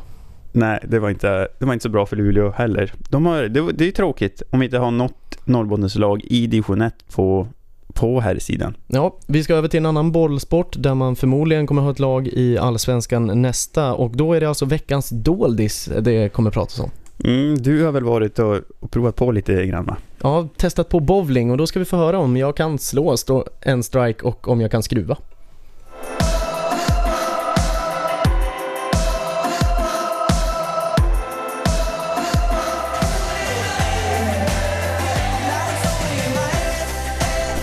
Nej, 0.52 0.80
det 0.88 0.98
var, 0.98 1.10
inte, 1.10 1.48
det 1.58 1.66
var 1.66 1.72
inte 1.72 1.82
så 1.82 1.88
bra 1.88 2.06
för 2.06 2.16
Luleå 2.16 2.50
heller. 2.50 2.92
De 3.08 3.26
har, 3.26 3.42
det, 3.42 3.72
det 3.72 3.88
är 3.88 3.92
tråkigt 3.92 4.42
om 4.50 4.60
vi 4.60 4.64
inte 4.64 4.78
har 4.78 4.90
något 4.90 5.38
Norrbottenslag 5.44 6.22
i 6.24 6.46
division 6.46 6.80
1 6.80 6.94
på, 7.14 7.48
på 7.92 8.20
här 8.20 8.38
sidan. 8.38 8.76
Ja, 8.87 9.16
vi 9.26 9.44
ska 9.44 9.54
över 9.54 9.68
till 9.68 9.78
en 9.78 9.87
annan 9.87 10.12
bollsport 10.12 10.76
där 10.78 10.94
man 10.94 11.16
förmodligen 11.16 11.66
kommer 11.66 11.82
ha 11.82 11.90
ett 11.90 11.98
lag 11.98 12.28
i 12.28 12.58
Allsvenskan 12.58 13.42
nästa 13.42 13.94
och 13.94 14.16
då 14.16 14.32
är 14.32 14.40
det 14.40 14.48
alltså 14.48 14.64
veckans 14.64 15.08
doldis 15.08 15.90
det 16.00 16.32
kommer 16.32 16.50
pratas 16.50 16.80
om. 16.80 16.90
Mm, 17.24 17.58
du 17.58 17.84
har 17.84 17.92
väl 17.92 18.04
varit 18.04 18.38
och, 18.38 18.56
och 18.80 18.90
provat 18.90 19.16
på 19.16 19.32
lite 19.32 19.66
grann 19.66 19.84
va? 19.84 19.96
Ja, 20.22 20.48
testat 20.56 20.88
på 20.88 21.00
bowling 21.00 21.50
och 21.50 21.56
då 21.56 21.66
ska 21.66 21.78
vi 21.78 21.84
få 21.84 21.96
höra 21.96 22.18
om 22.18 22.37
jag 22.37 22.56
kan 22.56 22.78
slå 22.78 23.16
en 23.60 23.82
strike 23.82 24.26
och 24.26 24.48
om 24.48 24.60
jag 24.60 24.70
kan 24.70 24.82
skruva. 24.82 25.16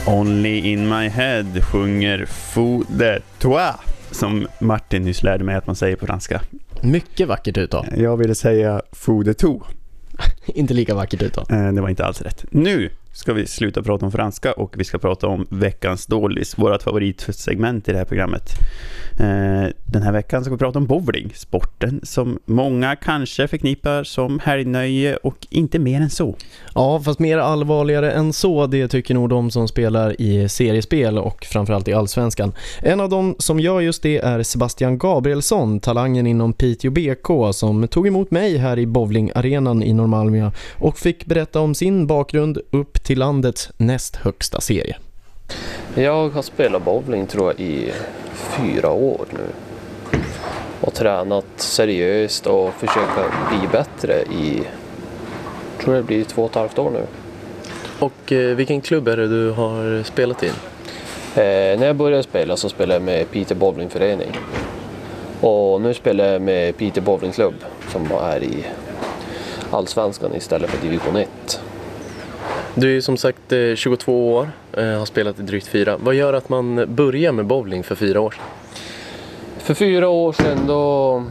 Only 0.08 0.58
in 0.72 0.88
my 0.90 1.08
head 1.10 1.46
sjunger 1.64 2.26
Fou 2.26 2.84
de 2.90 3.20
toi 3.40 3.72
som 4.12 4.48
Martin 4.60 5.04
nyss 5.04 5.24
lärde 5.24 5.44
mig 5.44 5.56
att 5.56 5.68
man 5.68 5.76
säger 5.76 5.96
på 5.96 6.06
franska. 6.06 6.42
Mycket 6.82 7.28
vackert 7.28 7.58
uttal. 7.58 7.88
Jag 7.98 8.18
ville 8.18 8.36
säga 8.36 8.82
Fou 8.92 9.24
de 9.24 9.34
tout. 9.34 9.62
Inte 10.46 10.74
lika 10.74 10.96
vackert 10.96 11.22
uttal. 11.22 11.46
Eh, 11.50 11.72
Det 11.72 11.82
var 11.82 11.90
inte 11.90 12.06
alls 12.06 12.22
rätt. 12.22 12.46
Nu 12.50 12.90
ska 13.14 13.34
vi 13.34 13.48
sluta 13.48 13.84
prata 13.84 14.06
om 14.06 14.12
franska 14.12 14.52
och 14.52 14.74
vi 14.78 14.84
ska 14.84 14.98
prata 14.98 15.28
om 15.28 15.48
veckans 15.50 16.06
dålis, 16.06 16.58
vårt 16.58 16.84
favoritsegment 16.84 17.90
i 17.90 17.92
det 17.92 17.98
här 17.98 18.06
programmet. 18.06 18.44
Eh, 19.20 19.70
den 19.86 20.04
här 20.04 20.12
veckan 20.12 20.44
ska 20.44 20.54
vi 20.54 20.58
prata 20.58 20.80
om 20.80 20.86
bowling, 20.86 21.32
sporten 21.36 22.00
som 22.04 22.40
många 22.46 22.96
kanske 22.96 23.48
förknippar 23.48 24.04
som 24.04 24.40
helgnöje 24.40 25.16
och 25.16 25.48
inte 25.50 25.80
mer 25.80 26.02
än 26.02 26.10
så. 26.10 26.36
Ja, 26.76 27.02
fast 27.06 27.20
mer 27.20 27.38
allvarligare 27.38 28.12
än 28.12 28.34
så, 28.34 28.68
det 28.68 28.88
tycker 28.88 29.14
nog 29.14 29.30
de 29.30 29.52
som 29.52 29.68
spelar 29.68 30.22
i 30.22 30.50
seriespel 30.50 31.18
och 31.18 31.46
framförallt 31.46 31.88
i 31.88 31.94
Allsvenskan. 31.94 32.54
En 32.82 33.00
av 33.00 33.10
dem 33.10 33.36
som 33.40 33.60
gör 33.60 33.82
just 33.82 34.04
det 34.04 34.18
är 34.18 34.44
Sebastian 34.44 34.98
Gabrielsson, 34.98 35.80
talangen 35.80 36.28
inom 36.28 36.54
Piteå 36.54 36.92
BK, 36.92 37.56
som 37.56 37.88
tog 37.88 38.08
emot 38.08 38.32
mig 38.32 38.58
här 38.58 38.80
i 38.80 38.86
bowlingarenan 38.86 39.84
i 39.84 39.94
Norrmalmia 39.94 40.52
och 40.74 40.98
fick 40.98 41.26
berätta 41.26 41.60
om 41.60 41.76
sin 41.76 42.08
bakgrund 42.08 42.58
upp 42.72 43.04
till 43.04 43.20
landets 43.20 43.72
näst 43.78 44.16
högsta 44.16 44.62
serie. 44.62 44.96
Jag 45.96 46.30
har 46.30 46.42
spelat 46.42 46.86
bowling 46.86 47.28
tror 47.28 47.52
jag 47.52 47.60
i 47.60 47.92
fyra 48.34 48.92
år 48.92 49.26
nu. 49.30 49.46
Och 50.82 50.94
tränat 50.94 51.46
seriöst 51.56 52.48
och 52.48 52.74
försöka 52.74 53.24
bli 53.50 53.68
bättre 53.72 54.22
i, 54.22 54.64
tror 55.80 55.96
det 55.96 56.04
blir 56.04 56.24
två 56.24 56.44
och 56.44 56.50
ett 56.50 56.56
halvt 56.56 56.80
år 56.80 56.92
nu. 56.92 57.06
Och 58.00 58.32
eh, 58.32 58.56
vilken 58.56 58.82
klubb 58.82 59.08
är 59.08 59.18
det 59.18 59.28
du 59.28 59.52
har 59.52 60.04
spelat 60.04 60.44
i? 60.44 60.48
Eh, 60.48 61.80
när 61.80 61.86
jag 61.86 61.96
började 61.96 62.24
spela 62.24 62.58
så 62.58 62.70
spelade 62.70 62.94
jag 62.94 63.02
med 63.02 63.32
Piteå 63.32 63.58
Bowlingförening. 63.58 64.38
Och 65.42 65.82
nu 65.82 65.94
spelar 65.94 66.26
jag 66.26 66.42
med 66.42 66.78
Piteå 66.78 67.04
Bowlingklubb 67.04 67.56
som 67.90 68.12
är 68.12 68.44
i 68.44 68.66
Allsvenskan 69.72 70.36
istället 70.36 70.70
för 70.70 70.88
division 70.88 71.16
1. 71.16 71.62
Du 72.76 72.98
är 72.98 73.02
som 73.02 73.18
sagt 73.18 73.52
eh, 73.52 73.76
22 73.76 74.34
år, 74.34 74.44
eh, 74.44 74.50
Eh, 74.74 74.98
har 74.98 75.06
spelat 75.06 75.40
i 75.40 75.42
drygt 75.42 75.68
fyra. 75.68 75.98
Vad 75.98 76.16
gör 76.16 76.34
att 76.34 76.50
man 76.50 76.96
börjar 76.96 77.32
med 77.32 77.46
bowling 77.46 77.84
för 77.84 77.96
fyra 77.96 78.22
år 78.22 78.32
sedan? 78.32 78.46
För 79.58 79.74
fyra 79.74 80.10
år 80.10 80.34
sedan 80.34 80.68
då, 80.68 81.24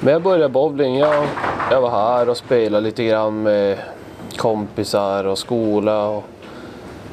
när 0.00 0.12
jag 0.12 0.22
började 0.22 0.48
bowling, 0.48 0.96
jag, 0.96 1.24
jag 1.70 1.80
var 1.80 1.90
här 1.90 2.28
och 2.28 2.36
spelade 2.36 2.84
lite 2.86 3.04
grann 3.04 3.42
med 3.42 3.78
kompisar 4.36 5.24
och 5.24 5.38
skola. 5.38 6.08
Och 6.08 6.24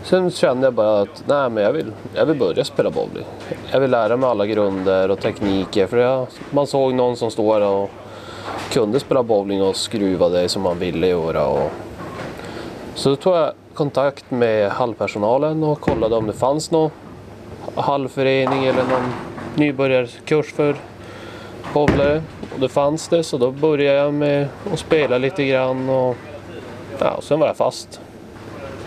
sen 0.04 0.32
kände 0.32 0.67
jag 0.67 0.73
bara 0.73 1.02
att 1.02 1.23
nej, 1.28 1.49
men 1.49 1.63
jag, 1.63 1.71
vill, 1.71 1.91
jag 2.13 2.26
vill 2.26 2.39
börja 2.39 2.63
spela 2.63 2.89
bowling. 2.89 3.26
Jag 3.71 3.80
vill 3.80 3.91
lära 3.91 4.17
mig 4.17 4.30
alla 4.30 4.45
grunder 4.45 5.12
och 5.12 5.19
tekniker. 5.19 5.88
För 5.88 5.97
jag, 5.97 6.28
man 6.52 6.67
såg 6.67 6.93
någon 6.93 7.17
som 7.17 7.32
står 7.32 7.62
och 7.62 7.89
kunde 8.71 8.99
spela 8.99 9.23
bowling 9.23 9.63
och 9.63 9.76
skruva 9.76 10.30
det 10.30 10.49
som 10.49 10.62
man 10.62 10.80
ville 10.80 11.08
göra. 11.08 11.47
Och 11.47 11.71
Så 12.95 13.10
då 13.10 13.15
tog 13.15 13.36
jag 13.36 13.52
kontakt 13.73 14.31
med 14.31 14.71
hallpersonalen 14.71 15.63
och 15.63 15.81
kollade 15.81 16.15
om 16.15 16.27
det 16.27 16.33
fanns 16.33 16.71
någon 16.71 16.91
hallförening 17.75 18.65
eller 18.65 18.83
någon 18.83 19.13
nybörjarkurs 19.55 20.53
för 20.53 20.75
bowlare. 21.73 22.23
Och 22.53 22.59
det 22.59 22.69
fanns 22.69 23.07
det 23.07 23.23
så 23.23 23.38
då 23.38 23.51
började 23.51 23.97
jag 23.97 24.13
med 24.13 24.47
att 24.73 24.79
spela 24.79 25.17
lite 25.17 25.45
grann 25.45 25.89
och 25.89 26.15
ja, 26.99 27.19
sen 27.21 27.39
var 27.39 27.47
jag 27.47 27.57
fast. 27.57 28.01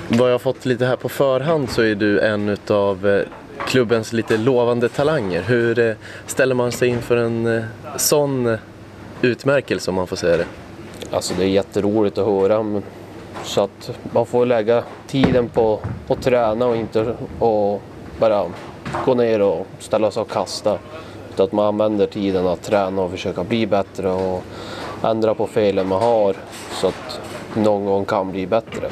Vad 0.09 0.33
jag 0.33 0.41
fått 0.41 0.65
lite 0.65 0.87
här 0.87 0.97
på 0.97 1.09
förhand 1.09 1.71
så 1.71 1.83
är 1.83 1.95
du 1.95 2.21
en 2.21 2.57
av 2.69 3.25
klubbens 3.67 4.13
lite 4.13 4.37
lovande 4.37 4.89
talanger. 4.89 5.43
Hur 5.43 5.79
eh, 5.79 5.95
ställer 6.27 6.55
man 6.55 6.73
sig 6.73 6.89
inför 6.89 7.17
en 7.17 7.47
eh, 7.47 7.65
sån 7.97 8.47
eh, 8.47 8.59
utmärkelse 9.23 9.91
om 9.91 9.95
man 9.95 10.07
får 10.07 10.17
säga 10.17 10.37
det? 10.37 10.47
Alltså 11.11 11.35
det 11.39 11.45
är 11.45 11.49
jätteroligt 11.49 12.19
att 12.19 12.27
höra. 12.27 12.83
Så 13.47 13.61
att 13.61 13.91
man 14.13 14.27
får 14.27 14.47
lägga 14.47 14.83
tiden 15.07 15.49
på 15.49 15.81
att 16.09 16.23
träna 16.23 16.67
och 16.67 16.77
inte 16.77 17.17
och 17.39 17.83
bara 18.21 18.45
gå 19.05 19.15
ner 19.15 19.43
och 19.43 19.67
ställa 19.79 20.11
sig 20.11 20.21
och 20.21 20.31
kasta. 20.31 20.79
Utan 21.35 21.47
att 21.47 21.53
man 21.53 21.67
använder 21.67 22.07
tiden 22.07 22.47
att 22.47 22.63
träna 22.63 23.03
och 23.03 23.11
försöka 23.11 23.45
bli 23.45 23.67
bättre 23.67 24.11
och 24.11 24.45
ändra 25.03 25.35
på 25.35 25.47
felen 25.47 25.89
man 25.89 26.03
har 26.03 26.35
så 26.71 26.87
att 26.87 27.21
någon 27.55 27.85
gång 27.85 28.05
kan 28.05 28.33
bli 28.33 28.47
bättre. 28.47 28.89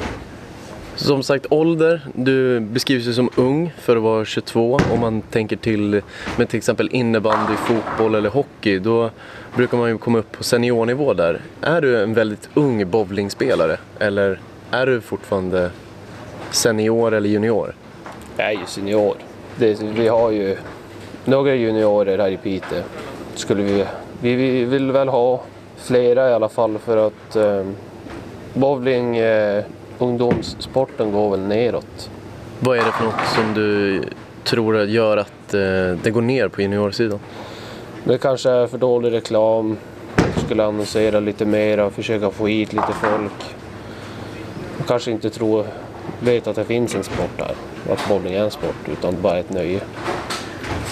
Som 0.95 1.23
sagt, 1.23 1.45
ålder. 1.49 2.01
Du 2.13 2.59
beskrivs 2.59 3.05
ju 3.05 3.13
som 3.13 3.29
ung 3.35 3.73
för 3.79 3.95
att 3.95 4.03
vara 4.03 4.25
22. 4.25 4.79
Om 4.93 4.99
man 4.99 5.21
tänker 5.21 5.55
till 5.55 6.01
med 6.37 6.49
till 6.49 6.57
exempel 6.57 6.89
innebandy, 6.91 7.53
fotboll 7.55 8.15
eller 8.15 8.29
hockey, 8.29 8.79
då 8.79 9.09
brukar 9.55 9.77
man 9.77 9.89
ju 9.89 9.97
komma 9.97 10.17
upp 10.17 10.31
på 10.31 10.43
seniornivå 10.43 11.13
där. 11.13 11.41
Är 11.61 11.81
du 11.81 12.03
en 12.03 12.13
väldigt 12.13 12.49
ung 12.53 12.89
bowlingspelare 12.89 13.77
eller 13.99 14.39
är 14.71 14.85
du 14.85 15.01
fortfarande 15.01 15.71
senior 16.51 17.13
eller 17.13 17.29
junior? 17.29 17.75
Jag 18.37 18.47
är 18.47 18.51
ju 18.51 18.65
senior. 18.65 19.15
Det, 19.55 19.81
vi 19.81 20.07
har 20.07 20.31
ju 20.31 20.57
några 21.25 21.55
juniorer 21.55 22.17
här 22.17 22.29
i 22.31 22.37
Piteå. 22.37 22.83
Skulle 23.35 23.63
vi, 23.63 23.85
vi, 24.21 24.35
vi 24.35 24.65
vill 24.65 24.91
väl 24.91 25.07
ha 25.07 25.43
flera 25.77 26.29
i 26.29 26.33
alla 26.33 26.49
fall 26.49 26.77
för 26.77 27.07
att 27.07 27.35
eh, 27.35 27.65
bowling, 28.53 29.17
eh, 29.17 29.63
ungdomssporten 29.99 31.11
går 31.11 31.31
väl 31.31 31.39
neråt. 31.39 32.09
Vad 32.59 32.77
är 32.77 32.85
det 32.85 32.91
för 32.91 33.05
något 33.05 33.27
som 33.35 33.53
du 33.53 34.01
tror 34.43 34.83
gör 34.83 35.17
att 35.17 35.53
eh, 35.53 35.59
det 36.03 36.11
går 36.13 36.21
ner 36.21 36.47
på 36.47 36.61
juniorsidan? 36.61 37.19
Det 38.07 38.17
kanske 38.17 38.49
är 38.49 38.67
för 38.67 38.77
dålig 38.77 39.11
reklam. 39.11 39.77
Skulle 40.45 40.63
annonsera 40.63 41.19
lite 41.19 41.45
mer 41.45 41.79
och 41.79 41.93
försöka 41.93 42.29
få 42.29 42.47
hit 42.47 42.73
lite 42.73 42.93
folk. 42.93 43.55
Och 44.79 44.87
kanske 44.87 45.11
inte 45.11 45.29
tro, 45.29 45.65
vet 46.19 46.47
att 46.47 46.55
det 46.55 46.65
finns 46.65 46.95
en 46.95 47.03
sport 47.03 47.39
här. 47.39 47.55
Att 47.93 48.09
bowling 48.09 48.33
är 48.33 48.43
en 48.43 48.51
sport 48.51 48.89
utan 48.91 49.21
bara 49.21 49.37
ett 49.37 49.49
nöje. 49.49 49.79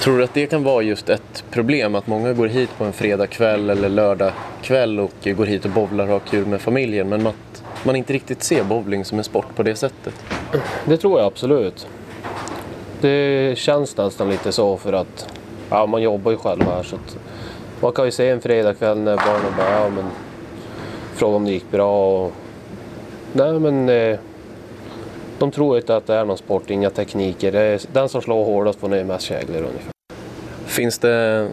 Tror 0.02 0.18
du 0.18 0.24
att 0.24 0.34
det 0.34 0.48
kan 0.48 0.64
vara 0.64 0.82
just 0.82 1.10
ett 1.10 1.44
problem 1.52 1.96
att 1.96 2.08
många 2.08 2.34
går 2.34 2.48
hit 2.48 2.70
på 2.78 2.84
en 2.84 2.94
fredagkväll 2.94 3.70
eller 3.70 3.90
lördagkväll 3.90 5.00
och 5.00 5.14
går 5.38 5.46
hit 5.46 5.66
och 5.66 5.72
bowlar 5.72 6.04
och 6.06 6.12
har 6.12 6.20
kul 6.20 6.46
med 6.46 6.62
familjen 6.62 7.10
men 7.10 7.28
att 7.28 7.64
man 7.84 7.96
inte 7.96 8.14
riktigt 8.14 8.44
ser 8.44 8.64
bowling 8.64 9.06
som 9.06 9.18
en 9.18 9.24
sport 9.24 9.56
på 9.56 9.64
det 9.64 9.76
sättet? 9.76 10.14
Det 10.86 10.98
tror 10.98 11.20
jag 11.20 11.28
absolut. 11.28 11.88
Det 13.02 13.58
känns 13.58 13.98
nästan 13.98 14.30
lite 14.30 14.52
så 14.52 14.78
för 14.78 14.94
att 14.94 15.28
ja, 15.74 15.86
man 15.86 16.02
jobbar 16.02 16.32
ju 16.32 16.38
själv 16.38 16.62
här 16.64 16.84
så 16.84 16.96
att 16.96 17.18
man 17.82 17.92
kan 17.92 18.06
ju 18.06 18.12
se 18.12 18.30
en 18.30 18.42
fredagkväll 18.42 19.00
när 19.00 19.16
barnen 19.16 19.54
bara 19.58 19.70
ja, 19.70 19.90
men, 19.90 20.06
fråga 21.16 21.36
om 21.36 21.46
det 21.46 21.52
gick 21.52 21.72
bra. 21.72 22.24
Och, 22.26 22.32
nej 23.34 23.60
men 23.60 23.90
eh, 23.90 24.20
de 25.40 25.52
tror 25.52 25.78
inte 25.78 25.96
att 25.96 26.08
det 26.08 26.16
är 26.16 26.26
någon 26.26 26.38
sport, 26.38 26.70
inga 26.70 26.90
tekniker. 26.90 27.52
Det 27.52 27.60
är, 27.60 27.82
den 27.94 28.10
som 28.10 28.22
slår 28.22 28.46
hårdast 28.46 28.80
får 28.80 28.88
ner 28.88 29.04
mest 29.04 29.26
käglor 29.26 29.58
ungefär. 29.58 29.92
Finns 30.66 31.00
det 31.00 31.48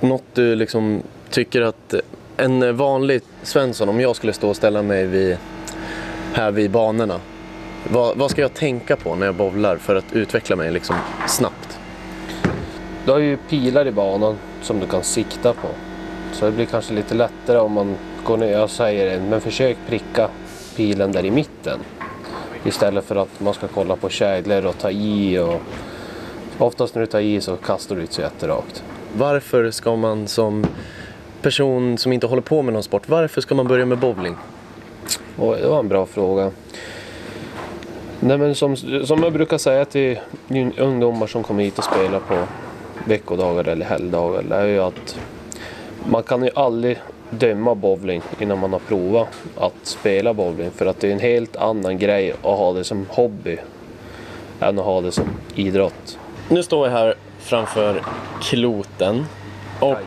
något 0.00 0.24
du 0.34 0.54
liksom 0.54 1.02
tycker 1.30 1.62
att 1.62 1.94
en 2.36 2.76
vanlig 2.76 3.22
Svensson, 3.42 3.88
om 3.88 4.00
jag 4.00 4.16
skulle 4.16 4.32
stå 4.32 4.48
och 4.48 4.56
ställa 4.56 4.82
mig 4.82 5.06
vid, 5.06 5.36
här 6.32 6.50
vid 6.50 6.70
banorna, 6.70 7.20
vad, 7.90 8.16
vad 8.16 8.30
ska 8.30 8.40
jag 8.40 8.54
tänka 8.54 8.96
på 8.96 9.14
när 9.14 9.26
jag 9.26 9.34
bowlar 9.34 9.76
för 9.76 9.96
att 9.96 10.12
utveckla 10.12 10.56
mig 10.56 10.72
liksom 10.72 10.96
snabbt? 11.28 11.75
Du 13.06 13.12
har 13.12 13.18
ju 13.18 13.36
pilar 13.36 13.86
i 13.86 13.92
banan 13.92 14.36
som 14.62 14.80
du 14.80 14.86
kan 14.86 15.02
sikta 15.04 15.52
på. 15.52 15.68
Så 16.32 16.44
det 16.44 16.52
blir 16.52 16.66
kanske 16.66 16.94
lite 16.94 17.14
lättare 17.14 17.58
om 17.58 17.72
man 17.72 17.96
går 18.24 18.36
ner 18.36 18.62
och 18.62 18.70
säger 18.70 19.16
en, 19.16 19.28
men 19.28 19.40
försök 19.40 19.76
pricka 19.88 20.28
pilen 20.76 21.12
där 21.12 21.24
i 21.24 21.30
mitten. 21.30 21.78
Istället 22.64 23.04
för 23.04 23.16
att 23.16 23.40
man 23.40 23.54
ska 23.54 23.68
kolla 23.68 23.96
på 23.96 24.08
käglor 24.08 24.66
och 24.66 24.78
ta 24.78 24.90
i. 24.90 25.38
Och 25.38 25.60
oftast 26.58 26.94
när 26.94 27.00
du 27.00 27.06
tar 27.06 27.20
i 27.20 27.40
så 27.40 27.56
kastar 27.56 27.96
du 27.96 28.02
inte 28.02 28.14
så 28.14 28.20
jätterakt. 28.20 28.84
Varför 29.16 29.70
ska 29.70 29.96
man 29.96 30.28
som 30.28 30.66
person 31.42 31.98
som 31.98 32.12
inte 32.12 32.26
håller 32.26 32.42
på 32.42 32.62
med 32.62 32.72
någon 32.74 32.82
sport, 32.82 33.08
varför 33.08 33.40
ska 33.40 33.54
man 33.54 33.68
börja 33.68 33.86
med 33.86 33.98
bowling? 33.98 34.36
Oj, 35.38 35.58
det 35.60 35.68
var 35.68 35.78
en 35.78 35.88
bra 35.88 36.06
fråga. 36.06 36.50
Nej, 38.20 38.38
men 38.38 38.54
som, 38.54 38.76
som 38.76 39.22
jag 39.22 39.32
brukar 39.32 39.58
säga 39.58 39.84
till 39.84 40.18
ungdomar 40.78 41.26
som 41.26 41.42
kommer 41.42 41.64
hit 41.64 41.78
och 41.78 41.84
spelar 41.84 42.20
på 42.20 42.36
veckodagar 43.06 43.68
eller 43.68 43.86
helgdagar, 43.86 44.42
det 44.42 44.56
är 44.56 44.66
ju 44.66 44.80
att 44.80 45.18
man 46.08 46.22
kan 46.22 46.44
ju 46.44 46.50
aldrig 46.54 46.98
döma 47.30 47.74
bowling 47.74 48.22
innan 48.38 48.58
man 48.58 48.72
har 48.72 48.80
provat 48.80 49.28
att 49.56 49.74
spela 49.82 50.34
bowling. 50.34 50.70
För 50.70 50.86
att 50.86 51.00
det 51.00 51.08
är 51.08 51.12
en 51.12 51.20
helt 51.20 51.56
annan 51.56 51.98
grej 51.98 52.32
att 52.32 52.58
ha 52.58 52.72
det 52.72 52.84
som 52.84 53.06
hobby 53.08 53.58
än 54.60 54.78
att 54.78 54.84
ha 54.84 55.00
det 55.00 55.12
som 55.12 55.24
idrott. 55.54 56.18
Nu 56.48 56.62
står 56.62 56.86
jag 56.86 56.94
här 56.94 57.14
framför 57.38 58.02
kloten 58.42 59.26
och 59.80 59.98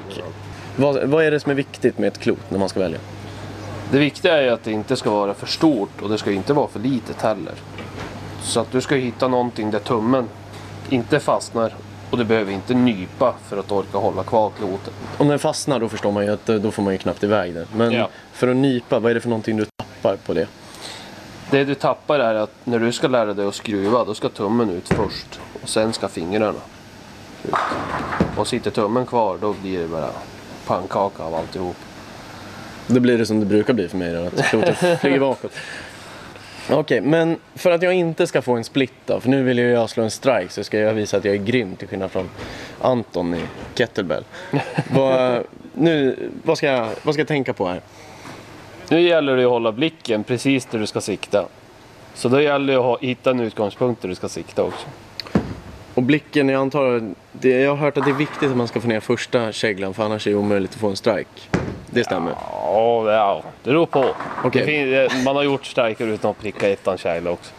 vad, 0.76 1.04
vad 1.04 1.24
är 1.24 1.32
det 1.32 1.40
som 1.40 1.52
är 1.52 1.56
viktigt 1.56 1.98
med 1.98 2.08
ett 2.08 2.20
klot 2.20 2.52
när 2.52 2.60
man 2.60 2.70
ska 2.70 2.80
välja? 2.80 3.00
Det 3.92 4.00
viktiga 4.00 4.38
är 4.38 4.44
ju 4.44 4.50
att 4.50 4.64
det 4.64 4.72
inte 4.72 4.96
ska 4.96 5.12
vara 5.12 5.34
för 5.34 5.48
stort 5.48 6.02
och 6.02 6.10
det 6.10 6.18
ska 6.18 6.32
inte 6.32 6.54
vara 6.54 6.68
för 6.68 6.80
litet 6.80 7.22
heller. 7.22 7.54
Så 8.42 8.60
att 8.60 8.72
du 8.72 8.82
ska 8.82 8.96
hitta 8.96 9.28
någonting 9.28 9.72
där 9.72 9.80
tummen 9.80 10.30
inte 10.90 11.20
fastnar 11.20 11.74
och 12.12 12.17
du 12.17 12.24
behöver 12.24 12.52
inte 12.52 12.74
nypa 12.74 13.34
för 13.48 13.58
att 13.58 13.72
orka 13.72 13.98
hålla 13.98 14.24
kvar 14.24 14.52
klotet. 14.60 14.93
Om 15.17 15.28
den 15.28 15.39
fastnar 15.39 15.80
då 15.80 15.89
förstår 15.89 16.12
man 16.12 16.26
ju 16.26 16.34
att 16.34 16.50
eh, 16.50 16.56
då 16.56 16.72
får 16.72 16.84
man 16.84 16.93
ju 16.93 16.98
knappt 17.00 17.24
iväg 17.24 17.54
den. 17.54 17.65
Men 17.76 17.91
Ja. 17.91 18.10
för 18.34 18.48
att 18.48 18.56
nypa, 18.56 19.00
vad 19.00 19.12
är 19.12 19.15
det 19.15 19.22
för 19.22 19.30
någonting 19.30 19.58
du 19.58 19.65
tappar 19.65 20.15
på 20.15 20.34
det? 20.34 20.48
Det 21.52 21.63
du 21.63 21.76
tappar 21.76 22.19
är 22.19 22.36
att 22.36 22.52
när 22.63 22.80
du 22.80 22.91
ska 22.91 23.08
lära 23.08 23.34
dig 23.34 23.48
att 23.48 23.56
skruva 23.56 24.06
då 24.06 24.13
ska 24.13 24.30
tummen 24.30 24.69
ut 24.69 24.88
först 24.88 25.39
och 25.63 25.69
sen 25.69 25.93
ska 25.93 26.08
fingrarna 26.08 26.60
ut. 27.43 27.54
Och 28.38 28.48
sitter 28.48 28.72
tummen 28.72 29.06
kvar 29.06 29.38
då 29.41 29.54
blir 29.62 29.80
det 29.80 29.88
bara 29.88 30.10
pannkaka 30.67 31.24
av 31.24 31.36
alltihop. 31.36 31.76
Då 32.88 33.00
blir 33.00 33.17
det 33.17 33.26
som 33.26 33.39
det 33.39 33.45
brukar 33.45 33.74
bli 33.74 33.88
för 33.88 33.98
mig 33.98 34.13
då, 34.13 34.24
att 34.24 34.45
klotet 34.45 35.00
flyger 35.00 35.19
bakåt. 35.19 35.52
Okej, 36.72 37.02
men 37.02 37.38
för 37.56 37.72
att 37.72 37.82
jag 37.82 37.94
inte 37.94 38.28
ska 38.28 38.42
få 38.42 38.56
en 38.56 38.64
split 38.64 38.94
då, 39.06 39.20
för 39.20 39.30
nu 39.30 39.44
vill 39.44 39.60
ju 39.60 39.70
jag 39.70 39.90
slå 39.90 40.04
en 40.04 40.12
strike 40.12 40.50
så 40.50 40.64
ska 40.64 40.80
jag 40.80 40.94
visa 40.94 41.18
att 41.18 41.26
jag 41.26 41.36
är 41.36 41.40
grym 41.40 41.76
till 41.76 41.88
skillnad 41.88 42.12
från 42.12 42.30
Anton 42.82 43.36
i 43.36 43.42
kettlebell. 43.76 44.24
vad, 44.92 45.44
nu, 45.74 46.16
vad, 46.44 46.58
ska 46.58 46.68
jag, 46.68 46.90
vad 47.04 47.14
ska 47.14 47.22
jag 47.22 47.28
tänka 47.28 47.54
på 47.54 47.68
här? 47.68 47.82
Nu 48.90 49.02
gäller 49.02 49.38
det 49.38 49.44
att 49.44 49.50
hålla 49.50 49.72
blicken 49.72 50.24
precis 50.24 50.66
där 50.66 50.80
du 50.80 50.88
ska 50.88 51.02
sikta. 51.02 51.46
Så 52.14 52.30
då 52.30 52.42
gäller 52.42 52.74
det 52.74 52.80
att 52.80 53.02
hitta 53.02 53.32
en 53.32 53.40
utgångspunkt 53.40 54.02
där 54.02 54.10
du 54.10 54.16
ska 54.16 54.30
sikta 54.30 54.64
också. 54.64 54.88
Och 55.94 56.04
blicken, 56.04 56.50
jag 56.50 56.62
antar, 56.62 57.14
det, 57.32 57.50
jag 57.50 57.70
har 57.70 57.78
hört 57.78 57.98
att 57.98 58.06
det 58.06 58.12
är 58.12 58.16
viktigt 58.16 58.50
att 58.50 58.58
man 58.58 58.68
ska 58.68 58.82
få 58.82 58.88
ner 58.88 59.00
första 59.00 59.52
käglan 59.52 59.94
för 59.94 60.04
annars 60.04 60.28
är 60.28 60.32
det 60.32 60.38
omöjligt 60.38 60.72
att 60.72 60.80
få 60.80 60.88
en 60.90 60.96
strike. 60.96 61.42
Det 62.00 62.04
stämmer? 62.06 62.34
Ja, 62.52 63.04
det, 63.06 63.12
ja, 63.14 63.42
det 63.64 63.70
beror 63.70 63.86
på. 63.86 64.06
Okej. 64.44 64.62
Det 64.62 64.66
fin- 64.66 64.94
eh, 65.20 65.24
man 65.26 65.36
har 65.36 65.44
gjort 65.44 65.66
striker 65.66 66.08
utan 66.08 66.32
att 66.32 66.40
pricka 66.42 66.70
ettan 66.70 66.98
kägla 66.98 67.32
också. 67.32 67.52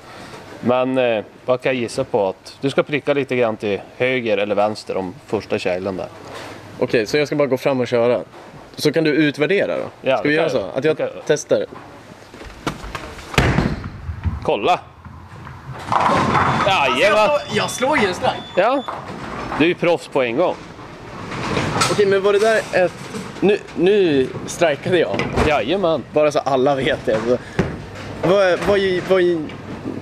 Men 0.61 0.99
eh, 0.99 1.25
vad 1.47 1.61
kan 1.61 1.73
jag 1.73 1.83
gissa 1.83 2.05
på? 2.05 2.29
att 2.29 2.57
Du 2.61 2.71
ska 2.71 2.83
pricka 2.83 3.15
lite 3.15 3.37
grann 3.37 3.57
till 3.57 3.81
höger 3.97 4.39
eller 4.39 4.55
vänster 4.55 4.97
om 4.97 5.15
första 5.27 5.59
käglan 5.59 5.97
där. 5.97 6.07
Okej, 6.79 7.07
så 7.07 7.17
jag 7.17 7.27
ska 7.27 7.37
bara 7.37 7.49
gå 7.49 7.57
fram 7.57 7.81
och 7.81 7.89
köra. 7.89 8.21
Så 8.77 8.93
kan 8.93 9.05
du 9.05 9.11
utvärdera 9.11 9.77
då? 9.77 9.85
Ja, 10.03 10.17
ska 10.19 10.29
vi 10.29 10.35
göra 10.35 10.49
så? 10.51 10.65
Att 10.75 10.85
jag 10.85 10.97
kan 10.97 11.09
testar? 11.27 11.65
Kolla! 14.45 14.81
Jajamän! 16.67 17.31
Jag 17.53 17.71
slår 17.71 17.99
ju 17.99 18.07
en 18.09 18.15
strike! 18.15 18.35
Ja, 18.57 18.83
du 19.59 19.65
är 19.65 19.69
ju 19.69 19.75
proffs 19.75 20.09
på 20.09 20.23
en 20.23 20.37
gång. 20.37 20.55
Okej, 21.93 22.07
men 22.07 22.23
var 22.23 22.33
det 22.33 22.39
där 22.39 22.85
ett... 22.85 22.93
Nu, 23.41 23.59
nu 23.77 24.27
strikade 24.47 24.99
jag. 24.99 25.21
Jajamän. 25.49 26.03
Bara 26.13 26.33
så 26.33 26.39
alla 26.39 26.75
vet 26.75 27.07
det. 27.07 27.19
Vad, 28.23 28.59
vad, 28.67 28.81
vad, 29.09 29.23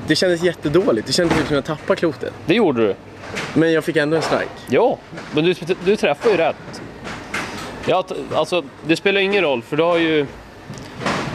det 0.06 0.16
kändes 0.16 0.42
jättedåligt. 0.42 1.06
Det 1.06 1.12
kändes 1.12 1.38
typ 1.38 1.46
som 1.46 1.54
jag 1.54 1.64
tappade 1.64 1.96
klotet. 1.96 2.32
Det 2.46 2.54
gjorde 2.54 2.86
du. 2.86 2.94
Men 3.54 3.72
jag 3.72 3.84
fick 3.84 3.96
ändå 3.96 4.16
en 4.16 4.22
strike. 4.22 4.50
Ja, 4.68 4.98
men 5.34 5.44
du, 5.44 5.54
du 5.84 5.96
träffar 5.96 6.30
ju 6.30 6.36
rätt. 6.36 6.82
Ja, 7.86 8.04
alltså, 8.34 8.64
det 8.86 8.96
spelar 8.96 9.20
ingen 9.20 9.42
roll 9.42 9.62
för 9.62 9.76
du 9.76 9.82
har 9.82 9.98
ju... 9.98 10.26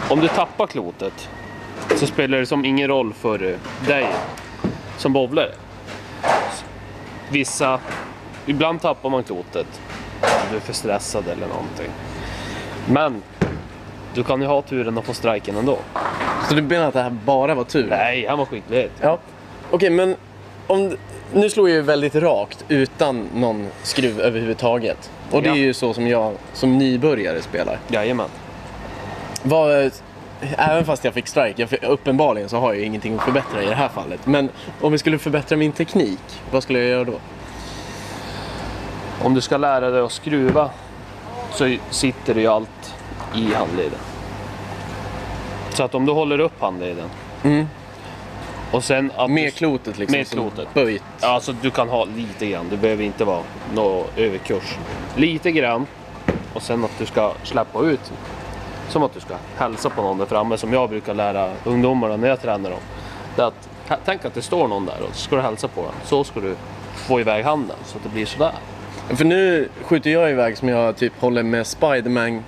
Om 0.09 0.19
du 0.19 0.27
tappar 0.27 0.67
klotet 0.67 1.29
så 1.95 2.07
spelar 2.07 2.37
det 2.37 2.45
som 2.45 2.65
ingen 2.65 2.87
roll 2.87 3.13
för 3.13 3.43
eh, 3.43 3.87
dig 3.87 4.07
som 4.97 5.13
bowlare. 5.13 5.51
Vissa, 7.29 7.79
ibland 8.45 8.81
tappar 8.81 9.09
man 9.09 9.23
klotet. 9.23 9.81
Du 10.53 10.57
är 10.57 10.61
för 10.61 10.73
stressad 10.73 11.23
eller 11.27 11.47
någonting. 11.47 11.89
Men 12.89 13.21
du 14.13 14.23
kan 14.23 14.41
ju 14.41 14.47
ha 14.47 14.61
turen 14.61 14.97
att 14.97 15.05
få 15.05 15.13
striken 15.13 15.55
ändå. 15.57 15.77
Så 16.49 16.55
du 16.55 16.61
menar 16.61 16.87
att 16.87 16.93
det 16.93 17.01
här 17.01 17.09
bara 17.09 17.55
var 17.55 17.63
tur? 17.63 17.87
Nej, 17.89 18.25
han 18.29 18.37
var 18.37 18.45
skitlet. 18.45 18.91
Ja. 19.01 19.17
Okej, 19.71 19.89
men 19.89 20.15
om, 20.67 20.97
nu 21.33 21.49
slår 21.49 21.69
jag 21.69 21.75
ju 21.75 21.81
väldigt 21.81 22.15
rakt 22.15 22.65
utan 22.67 23.27
någon 23.35 23.67
skruv 23.83 24.19
överhuvudtaget. 24.21 25.11
Och 25.31 25.41
det 25.41 25.47
Ja. 25.49 25.55
är 25.55 25.59
ju 25.59 25.73
så 25.73 25.93
som 25.93 26.07
jag 26.07 26.33
som 26.53 26.77
nybörjare 26.77 27.41
spelar. 27.41 27.79
Jajamän. 27.87 28.29
Vad, 29.43 29.91
även 30.57 30.85
fast 30.85 31.03
jag 31.05 31.13
fick 31.13 31.27
strike, 31.27 31.67
jag, 31.81 31.89
uppenbarligen 31.91 32.49
så 32.49 32.57
har 32.57 32.73
jag 32.73 32.79
ju 32.79 32.85
ingenting 32.85 33.15
att 33.15 33.23
förbättra 33.23 33.63
i 33.63 33.65
det 33.65 33.75
här 33.75 33.89
fallet. 33.89 34.19
Men 34.25 34.49
om 34.81 34.91
vi 34.91 34.97
skulle 34.97 35.17
förbättra 35.17 35.57
min 35.57 35.71
teknik, 35.71 36.19
vad 36.51 36.63
skulle 36.63 36.79
jag 36.79 36.87
göra 36.89 37.03
då? 37.03 37.13
Om 39.23 39.33
du 39.33 39.41
ska 39.41 39.57
lära 39.57 39.89
dig 39.89 40.01
att 40.01 40.11
skruva 40.11 40.69
så 41.51 41.75
sitter 41.89 42.33
det 42.33 42.41
ju 42.41 42.47
allt 42.47 42.95
i 43.35 43.53
handleden. 43.53 43.99
Så 45.69 45.83
att 45.83 45.95
om 45.95 46.05
du 46.05 46.11
håller 46.11 46.39
upp 46.39 46.61
handleden 46.61 47.09
Mm. 47.43 47.67
och 48.71 48.83
sen 48.83 49.11
att 49.15 49.29
Med 49.31 49.45
du, 49.47 49.51
klotet 49.51 49.97
liksom? 49.97 50.17
med 50.17 50.27
klotet. 50.27 50.73
Böjt? 50.73 51.03
Alltså 51.21 51.53
du 51.61 51.71
kan 51.71 51.89
ha 51.89 52.05
lite 52.05 52.45
grann. 52.47 52.67
Det 52.69 52.77
behöver 52.77 53.03
inte 53.03 53.25
vara 53.25 53.43
någon 53.75 54.05
överkurs. 54.17 54.77
Lite 55.15 55.51
grann 55.51 55.85
och 56.53 56.61
sen 56.61 56.83
att 56.83 56.91
du 56.99 57.05
ska 57.05 57.31
släppa 57.43 57.79
ut. 57.81 58.11
Som 58.89 59.03
att 59.03 59.13
du 59.13 59.19
ska 59.19 59.35
hälsa 59.57 59.89
på 59.89 60.01
någon 60.01 60.17
där 60.17 60.25
framme 60.25 60.57
som 60.57 60.73
jag 60.73 60.89
brukar 60.89 61.13
lära 61.13 61.51
ungdomarna 61.63 62.17
när 62.17 62.27
jag 62.27 62.41
tränar 62.41 62.69
dem. 62.69 62.79
Det 63.35 63.45
att, 63.45 63.69
tänk 64.05 64.25
att 64.25 64.33
det 64.33 64.41
står 64.41 64.67
någon 64.67 64.85
där 64.85 65.01
och 65.09 65.15
så 65.15 65.21
ska 65.21 65.35
du 65.35 65.41
hälsa 65.41 65.67
på 65.67 65.81
den. 65.81 65.91
Så 66.05 66.23
ska 66.23 66.39
du 66.39 66.55
få 66.95 67.19
iväg 67.19 67.45
handen 67.45 67.77
så 67.85 67.97
att 67.97 68.03
det 68.03 68.09
blir 68.09 68.25
sådär. 68.25 68.51
För 69.09 69.25
nu 69.25 69.69
skjuter 69.81 70.09
jag 70.09 70.31
iväg 70.31 70.57
som 70.57 70.69
jag 70.69 70.95
typ 70.95 71.13
håller 71.19 71.43
med 71.43 71.67
Spiderman. 71.67 72.43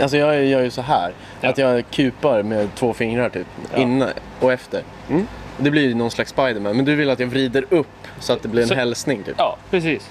Alltså 0.00 0.16
jag 0.16 0.44
gör 0.44 0.62
ju 0.62 0.70
så 0.70 0.82
här. 0.82 1.12
Att 1.42 1.58
jag 1.58 1.84
kupar 1.90 2.42
med 2.42 2.68
två 2.74 2.92
fingrar 2.94 3.28
typ. 3.28 3.46
Ja. 3.72 3.78
Innan 3.78 4.08
och 4.40 4.52
efter. 4.52 4.82
Mm. 5.10 5.26
Det 5.56 5.70
blir 5.70 5.82
ju 5.88 5.94
någon 5.94 6.10
slags 6.10 6.30
Spiderman. 6.30 6.76
Men 6.76 6.84
du 6.84 6.94
vill 6.94 7.10
att 7.10 7.20
jag 7.20 7.26
vrider 7.26 7.64
upp 7.70 7.86
så 8.20 8.32
att 8.32 8.42
det 8.42 8.48
blir 8.48 8.62
en 8.62 8.68
Så- 8.68 8.74
hälsning 8.74 9.22
typ? 9.22 9.34
Ja, 9.38 9.56
precis. 9.70 10.10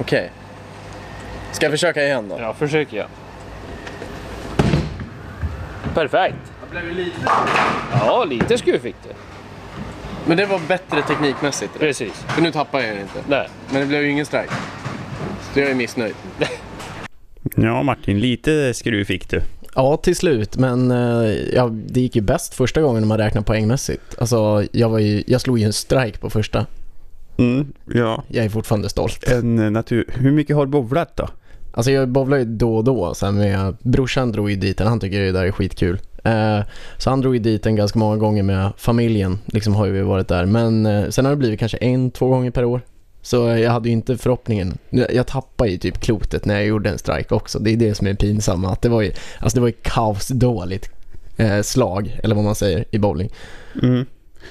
Okej. 0.00 0.30
Ska 1.52 1.64
jag 1.66 1.72
försöka 1.72 2.02
igen 2.04 2.28
då? 2.28 2.36
Ja, 2.40 2.54
försök 2.54 2.92
igen. 2.92 3.08
Perfekt. 5.94 6.36
Ja, 7.92 8.24
lite 8.24 8.58
skruv 8.58 8.78
fick 8.78 8.96
du. 9.04 9.14
Men 10.26 10.36
det 10.36 10.46
var 10.46 10.58
bättre 10.68 11.02
teknikmässigt? 11.02 11.76
eller? 11.76 11.86
Precis. 11.86 12.12
För 12.28 12.42
nu 12.42 12.52
tappar 12.52 12.80
jag 12.80 12.88
den 12.88 13.00
inte. 13.00 13.18
Nej. 13.28 13.48
Men 13.70 13.80
det 13.80 13.86
blev 13.86 14.02
ju 14.02 14.10
ingen 14.10 14.26
strike. 14.26 14.54
Jag 15.58 15.70
är 15.70 15.74
missnöjd. 15.74 16.14
Ja, 17.56 17.82
Martin, 17.82 18.20
lite 18.20 18.74
skruv 18.74 19.04
fick 19.04 19.30
du. 19.30 19.42
Ja, 19.74 19.96
till 19.96 20.16
slut, 20.16 20.56
men 20.56 20.90
eh, 20.90 21.32
ja, 21.54 21.68
det 21.86 22.00
gick 22.00 22.16
ju 22.16 22.22
bäst 22.22 22.54
första 22.54 22.80
gången 22.80 23.02
när 23.02 23.08
man 23.08 23.18
räknar 23.18 23.42
poängmässigt. 23.42 24.18
Alltså, 24.18 24.64
jag, 24.72 24.88
var 24.88 24.98
ju, 24.98 25.22
jag 25.26 25.40
slog 25.40 25.58
ju 25.58 25.64
en 25.64 25.72
strike 25.72 26.18
på 26.18 26.30
första. 26.30 26.66
Mm, 27.38 27.72
ja. 27.94 28.22
Jag 28.28 28.44
är 28.44 28.48
fortfarande 28.48 28.88
stolt. 28.88 29.28
En 29.28 29.58
eh, 29.58 29.70
natur... 29.70 30.04
Hur 30.14 30.32
mycket 30.32 30.56
har 30.56 30.66
du 30.66 30.72
bowlat 30.72 31.16
då? 31.16 31.28
Alltså 31.72 31.90
jag 31.90 32.08
bowlar 32.08 32.38
ju 32.38 32.44
då 32.44 32.76
och 32.76 32.84
då. 32.84 33.14
Så 33.14 33.26
här 33.26 33.32
med, 33.32 33.76
brorsan 33.82 34.32
drog 34.32 34.50
ju 34.50 34.56
dit 34.56 34.78
den, 34.78 34.86
han 34.86 35.00
tycker 35.00 35.20
det 35.20 35.32
där 35.32 35.44
är 35.44 35.52
skitkul. 35.52 35.98
Eh, 36.24 36.60
så 36.98 37.10
han 37.10 37.20
drog 37.20 37.34
ju 37.34 37.40
dit 37.40 37.62
den 37.62 37.76
ganska 37.76 37.98
många 37.98 38.16
gånger 38.16 38.42
med 38.42 38.72
familjen, 38.76 39.38
liksom 39.46 39.74
har 39.74 39.86
ju 39.86 39.92
vi 39.92 40.02
varit 40.02 40.28
där. 40.28 40.46
Men 40.46 40.86
eh, 40.86 41.08
sen 41.08 41.24
har 41.24 41.32
det 41.32 41.36
blivit 41.36 41.60
kanske 41.60 41.78
en, 41.78 42.10
två 42.10 42.28
gånger 42.28 42.50
per 42.50 42.64
år. 42.64 42.80
Så 43.22 43.36
jag 43.36 43.70
hade 43.70 43.88
ju 43.88 43.92
inte 43.92 44.18
förhoppningen. 44.18 44.78
Jag 44.90 45.26
tappade 45.26 45.70
ju 45.70 45.78
typ 45.78 46.00
klotet 46.00 46.44
när 46.44 46.54
jag 46.54 46.66
gjorde 46.66 46.90
en 46.90 46.98
strike 46.98 47.34
också. 47.34 47.58
Det 47.58 47.70
är 47.70 47.76
det 47.76 47.94
som 47.94 48.06
är 48.06 48.14
pinsamma. 48.14 48.72
Att 48.72 48.82
det 48.82 48.88
var 48.88 49.02
ju, 49.02 49.12
alltså 49.38 49.56
det 49.56 49.60
var 49.60 49.68
ju 49.68 49.74
kaosdåligt 49.82 50.90
eh, 51.36 51.62
slag, 51.62 52.20
eller 52.22 52.34
vad 52.34 52.44
man 52.44 52.54
säger, 52.54 52.84
i 52.90 52.98
bowling. 52.98 53.30
Mm. 53.82 54.06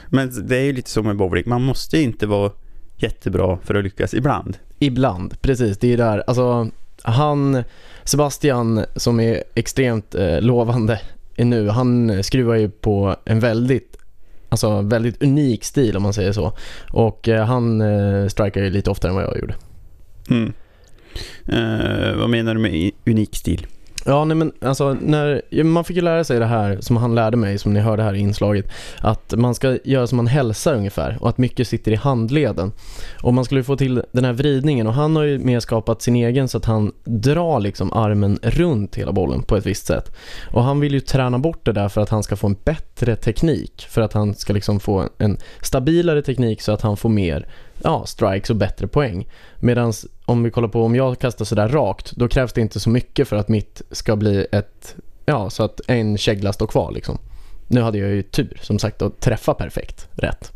Men 0.08 0.48
det 0.48 0.58
är 0.58 0.64
ju 0.64 0.74
lite 0.74 0.90
så 0.90 1.04
med 1.04 1.18
bowling. 1.18 1.44
Man 1.48 1.62
måste 1.62 1.98
inte 2.02 2.28
vara 2.28 2.52
jättebra 2.98 3.58
för 3.64 3.76
att 3.76 3.84
lyckas 3.84 4.14
ibland. 4.14 4.58
Ibland, 4.80 5.42
precis. 5.42 5.78
Det 5.78 5.94
är 5.94 5.98
där, 5.98 6.24
alltså 6.28 6.70
han, 7.02 7.64
Sebastian 8.04 8.86
som 8.96 9.20
är 9.20 9.44
extremt 9.56 10.16
eh, 10.16 10.42
lovande 10.42 11.00
nu, 11.38 11.70
han 11.70 12.24
skruvar 12.24 12.56
ju 12.56 12.70
på 12.70 13.16
en 13.26 13.40
väldigt, 13.40 13.97
alltså 14.50 14.82
väldigt 14.82 15.24
unik 15.24 15.64
stil 15.64 15.98
om 15.98 16.04
man 16.04 16.14
säger 16.14 16.32
så. 16.32 16.54
Och 16.92 17.28
eh, 17.28 17.46
han 17.46 17.82
eh, 17.82 18.28
strikar 18.28 18.62
ju 18.62 18.70
lite 18.70 18.90
oftare 18.90 19.10
än 19.10 19.16
vad 19.16 19.24
jag 19.26 19.38
gjorde. 19.38 19.56
Mm. 20.30 20.54
Eh, 21.46 22.16
vad 22.18 22.30
menar 22.30 22.54
du 22.54 22.60
med 22.60 22.92
unik 23.06 23.36
stil? 23.36 23.68
Ja, 24.10 24.26
nej 24.26 24.38
men 24.38 24.52
alltså 24.62 24.94
när, 24.94 25.64
man 25.64 25.84
fick 25.84 25.96
ju 25.96 26.02
lära 26.02 26.24
sig 26.24 26.40
det 26.40 26.46
här 26.46 26.78
som 26.82 26.98
han 26.98 27.16
lärde 27.16 27.38
mig, 27.38 27.58
som 27.58 27.74
ni 27.74 27.80
hörde 27.80 28.04
här 28.04 28.14
i 28.14 28.20
inslaget, 28.20 28.66
att 29.02 29.34
man 29.38 29.56
ska 29.56 29.78
göra 29.84 30.08
som 30.08 30.16
man 30.16 30.28
hälsar 30.28 30.76
ungefär 30.76 31.18
och 31.22 31.30
att 31.30 31.38
mycket 31.38 31.68
sitter 31.68 31.92
i 31.92 31.96
handleden. 31.96 32.72
Och 33.22 33.34
man 33.34 33.46
skulle 33.46 33.64
få 33.64 33.78
till 33.78 34.04
den 34.12 34.26
här 34.26 34.34
vridningen 34.34 34.88
och 34.88 34.94
han 34.94 35.16
har 35.16 35.24
ju 35.24 35.40
mer 35.40 35.60
skapat 35.60 36.02
sin 36.02 36.16
egen 36.16 36.48
så 36.48 36.58
att 36.58 36.66
han 36.66 36.92
drar 37.04 37.60
liksom 37.60 37.94
armen 37.94 38.40
runt 38.42 38.96
hela 38.96 39.12
bollen 39.12 39.44
på 39.44 39.56
ett 39.56 39.66
visst 39.66 39.86
sätt. 39.86 40.16
Och 40.52 40.64
han 40.64 40.80
vill 40.80 40.94
ju 40.94 41.00
träna 41.00 41.40
bort 41.40 41.66
det 41.66 41.72
där 41.72 41.90
för 41.90 42.02
att 42.02 42.10
han 42.10 42.24
ska 42.24 42.36
få 42.36 42.48
en 42.48 42.58
bättre 42.64 43.16
teknik, 43.16 43.88
för 43.90 44.02
att 44.02 44.14
han 44.14 44.36
ska 44.36 44.54
liksom 44.54 44.80
få 44.80 45.10
en 45.18 45.38
stabilare 45.62 46.22
teknik 46.22 46.62
så 46.62 46.72
att 46.72 46.82
han 46.82 46.98
får 46.98 47.10
mer 47.10 47.48
ja, 47.84 48.06
strikes 48.06 48.50
och 48.50 48.56
bättre 48.56 48.88
poäng. 48.88 49.28
Medan 49.60 49.94
om 50.28 50.44
vi 50.44 50.52
kollar 50.52 50.68
på 50.68 50.84
om 50.84 50.96
jag 50.96 51.20
kastar 51.20 51.46
sådär 51.46 51.68
rakt, 51.68 52.12
då 52.16 52.28
krävs 52.28 52.54
det 52.54 52.62
inte 52.62 52.80
så 52.80 52.90
mycket 52.90 53.28
för 53.28 53.36
att 53.36 53.48
mitt 53.48 53.82
ska 53.92 54.16
bli 54.16 54.48
ett, 54.52 54.96
ja, 55.26 55.50
så 55.50 55.64
att 55.64 55.82
en 55.88 56.18
kägla 56.18 56.54
står 56.54 56.68
kvar 56.68 56.92
liksom. 56.92 57.18
Nu 57.68 57.82
hade 57.82 57.98
jag 57.98 58.10
ju 58.10 58.22
tur, 58.24 58.60
som 58.62 58.80
sagt, 58.80 59.02
att 59.02 59.20
träffa 59.20 59.54
perfekt 59.54 60.08
rätt. 60.16 60.52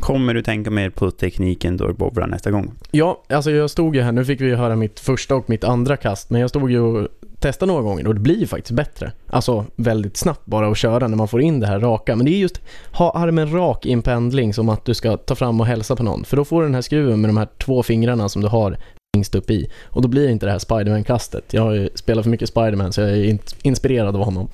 Kommer 0.00 0.34
du 0.34 0.42
tänka 0.42 0.70
mer 0.70 0.90
på 0.90 1.10
tekniken 1.10 1.76
då 1.76 1.92
bowlar 1.92 2.26
nästa 2.26 2.50
gång? 2.50 2.72
Ja, 2.90 3.22
alltså 3.28 3.50
jag 3.50 3.70
stod 3.70 3.96
ju 3.96 4.02
här, 4.02 4.12
nu 4.12 4.24
fick 4.24 4.40
vi 4.40 4.54
höra 4.54 4.76
mitt 4.76 5.00
första 5.00 5.34
och 5.34 5.50
mitt 5.50 5.64
andra 5.64 5.96
kast, 5.96 6.30
men 6.30 6.40
jag 6.40 6.50
stod 6.50 6.70
ju 6.70 6.80
och 6.80 7.08
testade 7.40 7.72
några 7.72 7.82
gånger 7.84 8.06
och 8.06 8.14
det 8.14 8.20
blir 8.20 8.38
ju 8.38 8.46
faktiskt 8.46 8.70
bättre. 8.72 9.12
Alltså 9.26 9.64
väldigt 9.76 10.16
snabbt 10.16 10.46
bara 10.46 10.68
att 10.68 10.76
köra 10.78 11.08
när 11.08 11.16
man 11.16 11.28
får 11.28 11.40
in 11.40 11.60
det 11.60 11.66
här 11.66 11.80
raka. 11.80 12.16
Men 12.16 12.26
det 12.26 12.32
är 12.32 12.38
just 12.38 12.60
ha 12.92 13.10
armen 13.10 13.52
rak 13.52 13.86
i 13.86 13.92
en 13.92 14.02
pendling 14.02 14.54
som 14.54 14.68
att 14.68 14.84
du 14.84 14.94
ska 14.94 15.16
ta 15.16 15.34
fram 15.34 15.60
och 15.60 15.66
hälsa 15.66 15.96
på 15.96 16.02
någon. 16.02 16.24
För 16.24 16.36
då 16.36 16.44
får 16.44 16.60
du 16.60 16.66
den 16.66 16.74
här 16.74 16.82
skruven 16.82 17.20
med 17.20 17.28
de 17.28 17.36
här 17.36 17.48
två 17.58 17.82
fingrarna 17.82 18.28
som 18.28 18.42
du 18.42 18.48
har 18.48 18.76
längst 19.16 19.34
upp 19.34 19.50
i. 19.50 19.70
Och 19.84 20.02
då 20.02 20.08
blir 20.08 20.26
det 20.26 20.32
inte 20.32 20.46
det 20.46 20.52
här 20.52 20.58
Spiderman-kastet. 20.58 21.44
Jag 21.50 21.62
har 21.62 21.72
ju 21.72 21.88
spelat 21.94 22.24
för 22.24 22.30
mycket 22.30 22.48
Spiderman 22.48 22.92
så 22.92 23.00
jag 23.00 23.10
är 23.10 23.24
in- 23.24 23.38
inspirerad 23.62 24.16
av 24.16 24.24
honom. 24.24 24.48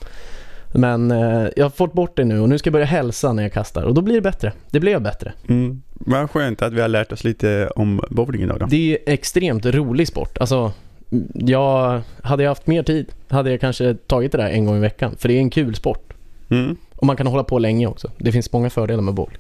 Men 0.75 1.11
eh, 1.11 1.49
jag 1.57 1.65
har 1.65 1.71
fått 1.71 1.93
bort 1.93 2.17
det 2.17 2.25
nu 2.25 2.41
och 2.41 2.49
nu 2.49 2.59
ska 2.59 2.69
jag 2.69 2.73
börja 2.73 2.87
hälsa 2.87 3.33
när 3.33 3.43
jag 3.43 3.53
kastar 3.53 3.83
och 3.83 3.95
då 3.95 4.01
blir 4.03 4.15
det 4.15 4.21
bättre. 4.21 4.53
Det 4.71 4.81
blev 4.81 5.03
bättre. 5.03 5.33
Mm. 5.49 5.83
Vad 5.95 6.31
skönt 6.31 6.63
att 6.63 6.73
vi 6.73 6.81
har 6.81 6.89
lärt 6.89 7.13
oss 7.13 7.25
lite 7.25 7.71
om 7.77 8.01
bowling 8.11 8.43
idag 8.43 8.61
då. 8.61 8.67
Det 8.67 8.93
är 8.93 9.13
extremt 9.13 9.67
rolig 9.67 10.09
sport. 10.09 10.39
Alltså, 10.39 10.73
jag, 11.35 12.03
hade 12.23 12.43
jag 12.43 12.51
haft 12.51 12.67
mer 12.67 12.83
tid 12.83 13.13
hade 13.29 13.51
jag 13.51 13.61
kanske 13.61 13.95
tagit 13.95 14.33
det 14.33 14.39
där 14.39 14.51
en 14.51 14.65
gång 14.65 14.77
i 14.77 14.81
veckan. 14.81 15.17
För 15.19 15.29
det 15.29 15.35
är 15.35 15.39
en 15.39 15.51
kul 15.51 15.75
sport. 15.75 16.13
Mm. 16.51 16.77
Och 16.97 17.07
man 17.07 17.17
kan 17.17 17.27
hålla 17.27 17.45
på 17.45 17.59
länge 17.59 17.87
också. 17.87 18.11
Det 18.19 18.33
finns 18.33 18.53
många 18.53 18.71
fördelar 18.71 19.03
med 19.03 19.15
bowling. 19.15 19.39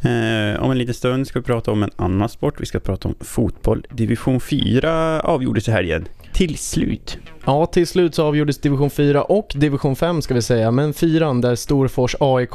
Eh, 0.00 0.62
om 0.62 0.70
en 0.70 0.78
liten 0.78 0.94
stund 0.94 1.26
ska 1.26 1.38
vi 1.38 1.44
prata 1.44 1.70
om 1.70 1.82
en 1.82 1.90
annan 1.96 2.28
sport. 2.28 2.60
Vi 2.60 2.66
ska 2.66 2.80
prata 2.80 3.08
om 3.08 3.14
fotboll. 3.20 3.86
Division 3.90 4.40
4 4.40 5.20
avgjordes 5.20 5.68
i 5.68 5.70
helgen. 5.70 6.08
Till 6.32 6.58
slut. 6.58 7.18
Ja, 7.44 7.66
till 7.66 7.86
slut 7.86 8.14
så 8.14 8.24
avgjordes 8.24 8.58
division 8.58 8.90
4 8.90 9.22
och 9.22 9.52
division 9.54 9.96
5 9.96 10.22
ska 10.22 10.34
vi 10.34 10.42
säga. 10.42 10.70
Men 10.70 10.92
fyran 10.92 11.40
där 11.40 11.54
Storfors 11.54 12.16
AIK 12.20 12.54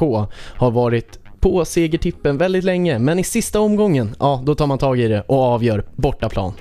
har 0.56 0.70
varit 0.70 1.18
på 1.40 1.64
segertippen 1.64 2.38
väldigt 2.38 2.64
länge. 2.64 2.98
Men 2.98 3.18
i 3.18 3.24
sista 3.24 3.60
omgången, 3.60 4.14
ja 4.18 4.42
då 4.44 4.54
tar 4.54 4.66
man 4.66 4.78
tag 4.78 5.00
i 5.00 5.08
det 5.08 5.20
och 5.26 5.40
avgör 5.42 5.84
bortaplan. 5.96 6.52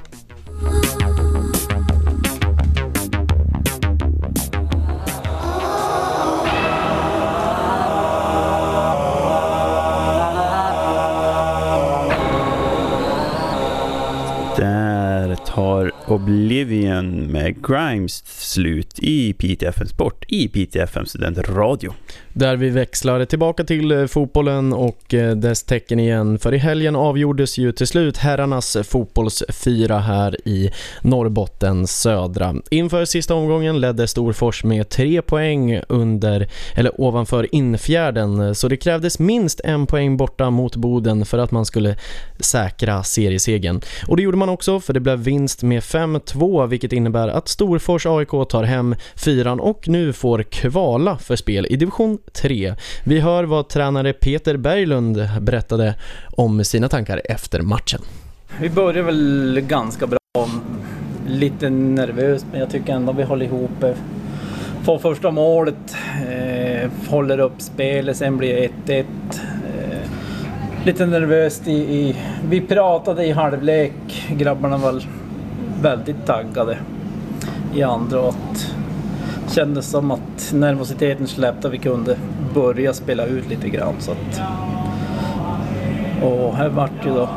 Oblivion 16.12 17.32
med 17.32 17.68
Grimes 17.68 18.24
slut 18.26 19.00
i 19.00 19.34
PTFM 19.34 19.88
Sport 19.88 20.26
i 20.28 20.48
PTFM 20.48 21.06
Studentradio. 21.06 21.94
Där 22.34 22.56
vi 22.56 22.70
växlar 22.70 23.26
tillbaka 23.26 23.64
till 23.64 23.92
eh, 23.92 24.06
fotbollen 24.06 24.74
och 24.74 25.14
eh, 25.14 25.36
dess 25.36 25.64
tecken 25.64 26.00
igen. 26.00 26.40
För 26.40 26.54
i 26.54 26.58
helgen 26.58 26.96
avgjordes 26.96 27.58
ju 27.58 27.72
till 27.72 27.88
slut 27.88 28.18
herrarnas 28.18 28.78
fotbollsfyra 28.84 30.00
här 30.00 30.48
i 30.48 30.72
Norrbotten 31.02 31.88
södra. 31.88 32.56
Inför 32.70 33.06
sista 33.06 33.36
omgången 33.36 33.82
ledde 33.82 34.08
Storfors 34.08 34.64
med 34.64 34.90
tre 34.90 35.22
poäng 35.22 35.82
under, 35.88 36.48
eller 36.76 37.02
ovanför 37.02 37.56
infjärden. 37.56 38.56
Så 38.56 38.68
det 38.68 38.78
krävdes 38.78 39.20
minst 39.20 39.60
en 39.64 39.88
poäng 39.88 40.18
borta 40.18 40.50
mot 40.50 40.76
Boden 40.76 41.26
för 41.26 41.38
att 41.38 41.52
man 41.52 41.66
skulle 41.66 41.96
säkra 42.40 43.04
seriesegen. 43.04 43.82
Och 44.08 44.18
det 44.18 44.24
gjorde 44.24 44.38
man 44.38 44.50
också 44.50 44.80
för 44.80 44.94
det 44.94 45.00
blev 45.00 45.20
vinst 45.20 45.64
med 45.64 45.84
fem 45.84 46.01
5-2 46.02 46.68
vilket 46.68 46.94
innebär 46.94 47.28
att 47.28 47.48
Storfors 47.48 48.06
AIK 48.06 48.30
tar 48.50 48.64
hem 48.64 48.96
fyran 49.16 49.60
och 49.60 49.88
nu 49.88 50.14
får 50.14 50.44
kvala 50.44 51.18
för 51.18 51.36
spel 51.36 51.68
i 51.70 51.76
division 51.76 52.18
3. 52.34 52.76
Vi 53.04 53.20
hör 53.20 53.44
vad 53.44 53.70
tränare 53.70 54.14
Peter 54.14 54.58
Berglund 54.58 55.30
berättade 55.42 55.96
om 56.32 56.64
sina 56.64 56.90
tankar 56.90 57.22
efter 57.26 57.62
matchen. 57.62 58.02
Vi 58.60 58.70
börjar 58.70 59.04
väl 59.04 59.62
ganska 59.68 60.08
bra. 60.08 60.18
Lite 61.28 61.70
nervöst 61.70 62.46
men 62.52 62.60
jag 62.60 62.70
tycker 62.70 62.94
ändå 62.94 63.12
vi 63.12 63.24
håller 63.24 63.46
ihop. 63.46 63.86
Får 64.84 65.00
första 65.00 65.32
målet, 65.32 65.96
eh, 66.30 66.90
håller 67.10 67.40
upp 67.40 67.62
spelet, 67.62 68.18
sen 68.18 68.38
blir 68.38 68.56
det 68.56 68.68
1-1. 68.68 69.06
Eh, 69.80 70.10
lite 70.86 71.06
nervöst 71.06 71.68
i, 71.68 71.72
i... 71.72 72.16
Vi 72.50 72.62
pratade 72.62 73.26
i 73.26 73.32
halvlek, 73.32 73.94
grabbarna 74.30 74.78
var 74.78 75.02
väldigt 75.82 76.26
taggade 76.26 76.78
i 77.74 77.84
andra 77.84 78.20
och 78.22 78.30
att 78.30 78.76
kändes 79.52 79.86
som 79.90 80.12
att 80.12 80.52
nervositeten 80.54 81.28
släppte 81.28 81.68
och 81.68 81.74
vi 81.74 81.78
kunde 81.78 82.18
börja 82.54 82.94
spela 82.94 83.26
ut 83.26 83.50
lite 83.50 83.70
grann. 83.70 83.94
Så 84.00 84.12
att, 84.12 84.42
och 86.24 86.56
här 86.56 86.70
vart 86.70 87.06
ju 87.06 87.14
då 87.14 87.30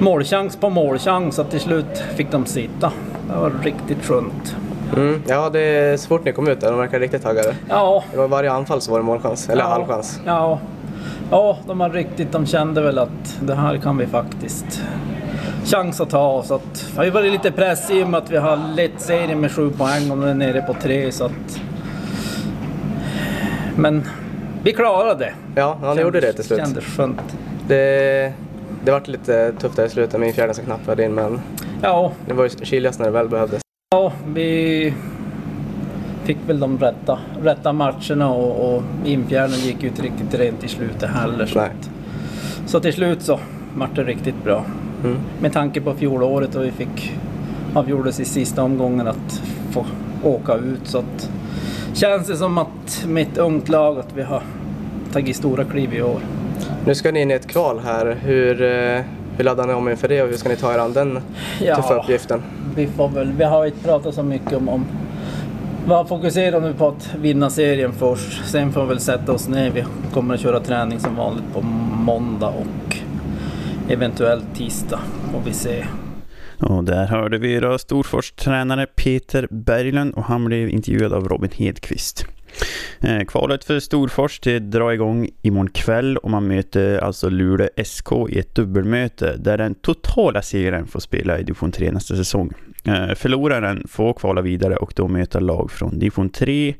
målchans 0.00 0.56
på 0.56 0.70
målchans 0.70 1.34
så 1.36 1.44
till 1.44 1.60
slut 1.60 1.98
fick 2.14 2.30
de 2.30 2.46
sitta. 2.46 2.92
Det 3.28 3.40
var 3.40 3.52
riktigt 3.62 4.04
skönt. 4.04 4.56
Mm. 4.96 5.22
Ja, 5.26 5.50
det 5.50 6.00
så 6.00 6.08
fort 6.08 6.24
ni 6.24 6.32
kom 6.32 6.48
ut 6.48 6.60
där, 6.60 6.70
de 6.70 6.78
verkar 6.78 7.00
riktigt 7.00 7.22
taggade. 7.22 7.54
Ja. 7.68 8.04
Det 8.12 8.18
var 8.18 8.28
varje 8.28 8.52
anfall 8.52 8.80
så 8.80 8.90
var 8.92 8.98
det 8.98 9.04
målchans, 9.04 9.48
eller 9.48 9.62
Ja. 9.62 9.68
halvchans. 9.68 10.20
Ja. 10.26 10.58
ja, 11.30 11.58
de 11.66 11.78
var 11.78 11.90
riktigt, 11.90 12.32
de 12.32 12.46
kände 12.46 12.80
väl 12.80 12.98
att 12.98 13.38
det 13.40 13.54
här 13.54 13.76
kan 13.76 13.96
vi 13.96 14.06
faktiskt 14.06 14.82
chans 15.64 16.00
att 16.00 16.10
ta. 16.10 16.42
Så 16.42 16.54
att, 16.54 16.92
det 16.94 17.04
har 17.04 17.10
varit 17.10 17.32
lite 17.32 17.50
press 17.52 17.90
i 17.90 18.02
och 18.04 18.08
med 18.08 18.18
att 18.18 18.30
vi 18.30 18.36
har 18.36 18.74
lett 18.76 19.00
serien 19.00 19.40
med 19.40 19.52
sju 19.52 19.70
poäng 19.70 20.10
och 20.10 20.18
nu 20.18 20.28
är 20.30 20.34
nere 20.34 20.62
på 20.62 20.74
tre 20.74 21.12
så 21.12 21.24
att... 21.24 21.60
Men 23.76 24.02
vi 24.62 24.72
klarade 24.72 25.24
det. 25.24 25.34
Ja, 25.60 25.94
ni 25.96 26.02
gjorde 26.02 26.20
det 26.20 26.32
till 26.32 26.44
slut. 26.44 26.58
Kändes 26.58 26.84
skönt. 26.84 27.36
Det, 27.68 28.32
det 28.84 28.90
vart 28.92 29.08
lite 29.08 29.52
tufft 29.52 29.76
där 29.76 29.86
i 29.86 29.88
slutet 29.88 30.20
med 30.20 30.34
fjärde 30.34 30.54
som 30.54 30.64
knappt 30.64 30.86
var 30.86 31.00
in 31.00 31.14
men 31.14 31.40
Ja. 31.82 32.12
det 32.26 32.34
var 32.34 32.44
ju 32.44 32.50
kyligast 32.50 32.98
när 32.98 33.06
det 33.06 33.12
väl 33.12 33.28
behövdes. 33.28 33.60
Ja, 33.90 34.12
vi 34.26 34.94
fick 36.24 36.38
väl 36.46 36.60
de 36.60 36.78
rätta, 36.78 37.18
rätta 37.42 37.72
matcherna 37.72 38.30
och, 38.30 38.74
och 38.74 38.82
infjärden 39.04 39.58
gick 39.58 39.82
ju 39.82 39.88
inte 39.88 40.02
riktigt 40.02 40.34
rent 40.34 40.64
i 40.64 40.68
slutet 40.68 41.10
heller. 41.10 41.46
Så, 41.46 41.58
att, 41.58 41.90
så 42.66 42.80
till 42.80 42.92
slut 42.92 43.22
så 43.22 43.40
vart 43.74 43.96
det 43.96 44.04
riktigt 44.04 44.44
bra. 44.44 44.64
Mm. 45.04 45.16
Med 45.40 45.52
tanke 45.52 45.80
på 45.80 45.94
fjolåret 45.94 46.54
och 46.54 46.64
vi 46.64 46.70
fick 46.70 47.12
avgjordes 47.74 48.20
i 48.20 48.24
sista 48.24 48.62
omgången 48.62 49.08
att 49.08 49.42
få 49.70 49.86
åka 50.22 50.54
ut 50.54 50.80
så 50.84 50.98
att 50.98 51.30
känns 51.94 52.26
det 52.26 52.36
som 52.36 52.58
att 52.58 53.04
med 53.08 53.22
ett 53.22 53.38
ungt 53.38 53.68
lag 53.68 53.98
att 53.98 54.12
vi 54.16 54.22
har 54.22 54.42
tagit 55.12 55.36
stora 55.36 55.64
kliv 55.64 55.94
i 55.94 56.02
år. 56.02 56.20
Nu 56.86 56.94
ska 56.94 57.12
ni 57.12 57.20
in 57.20 57.30
i 57.30 57.34
ett 57.34 57.46
kval 57.46 57.80
här. 57.84 58.16
Hur, 58.22 58.62
eh, 58.62 59.00
hur 59.36 59.44
laddar 59.44 59.66
ni 59.66 59.72
om 59.72 59.88
inför 59.88 60.08
det 60.08 60.22
och 60.22 60.28
hur 60.28 60.36
ska 60.36 60.48
ni 60.48 60.56
ta 60.56 60.74
er 60.74 60.78
an 60.78 60.92
den 60.92 61.18
Ja. 61.62 61.76
tuffa 61.76 61.94
uppgiften? 61.94 62.42
Vi, 62.76 62.86
får 62.86 63.08
väl, 63.08 63.32
vi 63.38 63.44
har 63.44 63.66
inte 63.66 63.84
pratat 63.84 64.14
så 64.14 64.22
mycket 64.22 64.52
om, 64.52 64.68
om 64.68 64.84
vi 65.86 66.08
fokuserat 66.08 66.62
nu 66.62 66.72
på 66.72 66.88
att 66.88 67.14
vinna 67.20 67.50
serien 67.50 67.92
först. 67.92 68.44
Sen 68.50 68.72
får 68.72 68.82
vi 68.82 68.88
väl 68.88 69.00
sätta 69.00 69.32
oss 69.32 69.48
ner. 69.48 69.70
Vi 69.70 69.84
kommer 70.14 70.34
att 70.34 70.40
köra 70.40 70.60
träning 70.60 71.00
som 71.00 71.16
vanligt 71.16 71.44
på 71.54 71.60
måndag 72.04 72.48
och 72.48 72.83
eventuellt 73.90 74.54
tisdag. 74.54 75.00
Får 75.32 75.40
vi 75.40 75.52
se. 75.52 75.84
Och 76.60 76.84
där 76.84 77.06
hörde 77.06 77.38
vi 77.38 77.60
då 77.60 77.78
Storfors 77.78 78.32
tränare 78.32 78.86
Peter 78.86 79.48
Berglund 79.50 80.14
och 80.14 80.24
han 80.24 80.44
blev 80.44 80.68
intervjuad 80.68 81.12
av 81.12 81.28
Robin 81.28 81.50
Hedqvist. 81.54 82.26
Eh, 83.00 83.24
kvalet 83.24 83.64
för 83.64 83.80
Storfors 83.80 84.40
det 84.40 84.58
drar 84.58 84.92
igång 84.92 85.28
imorgon 85.42 85.70
kväll 85.70 86.16
och 86.16 86.30
man 86.30 86.48
möter 86.48 86.98
alltså 86.98 87.28
Luleå 87.28 87.68
SK 87.84 88.12
i 88.28 88.38
ett 88.38 88.54
dubbelmöte 88.54 89.36
där 89.36 89.58
den 89.58 89.74
totala 89.74 90.42
segraren 90.42 90.86
får 90.86 91.00
spela 91.00 91.38
i 91.38 91.42
division 91.42 91.72
3 91.72 91.92
nästa 91.92 92.16
säsong. 92.16 92.52
Eh, 92.84 93.14
förloraren 93.14 93.86
får 93.88 94.12
kvala 94.12 94.40
vidare 94.40 94.76
och 94.76 94.92
då 94.96 95.08
möta 95.08 95.40
lag 95.40 95.70
från 95.70 95.98
division 95.98 96.28
3 96.30 96.74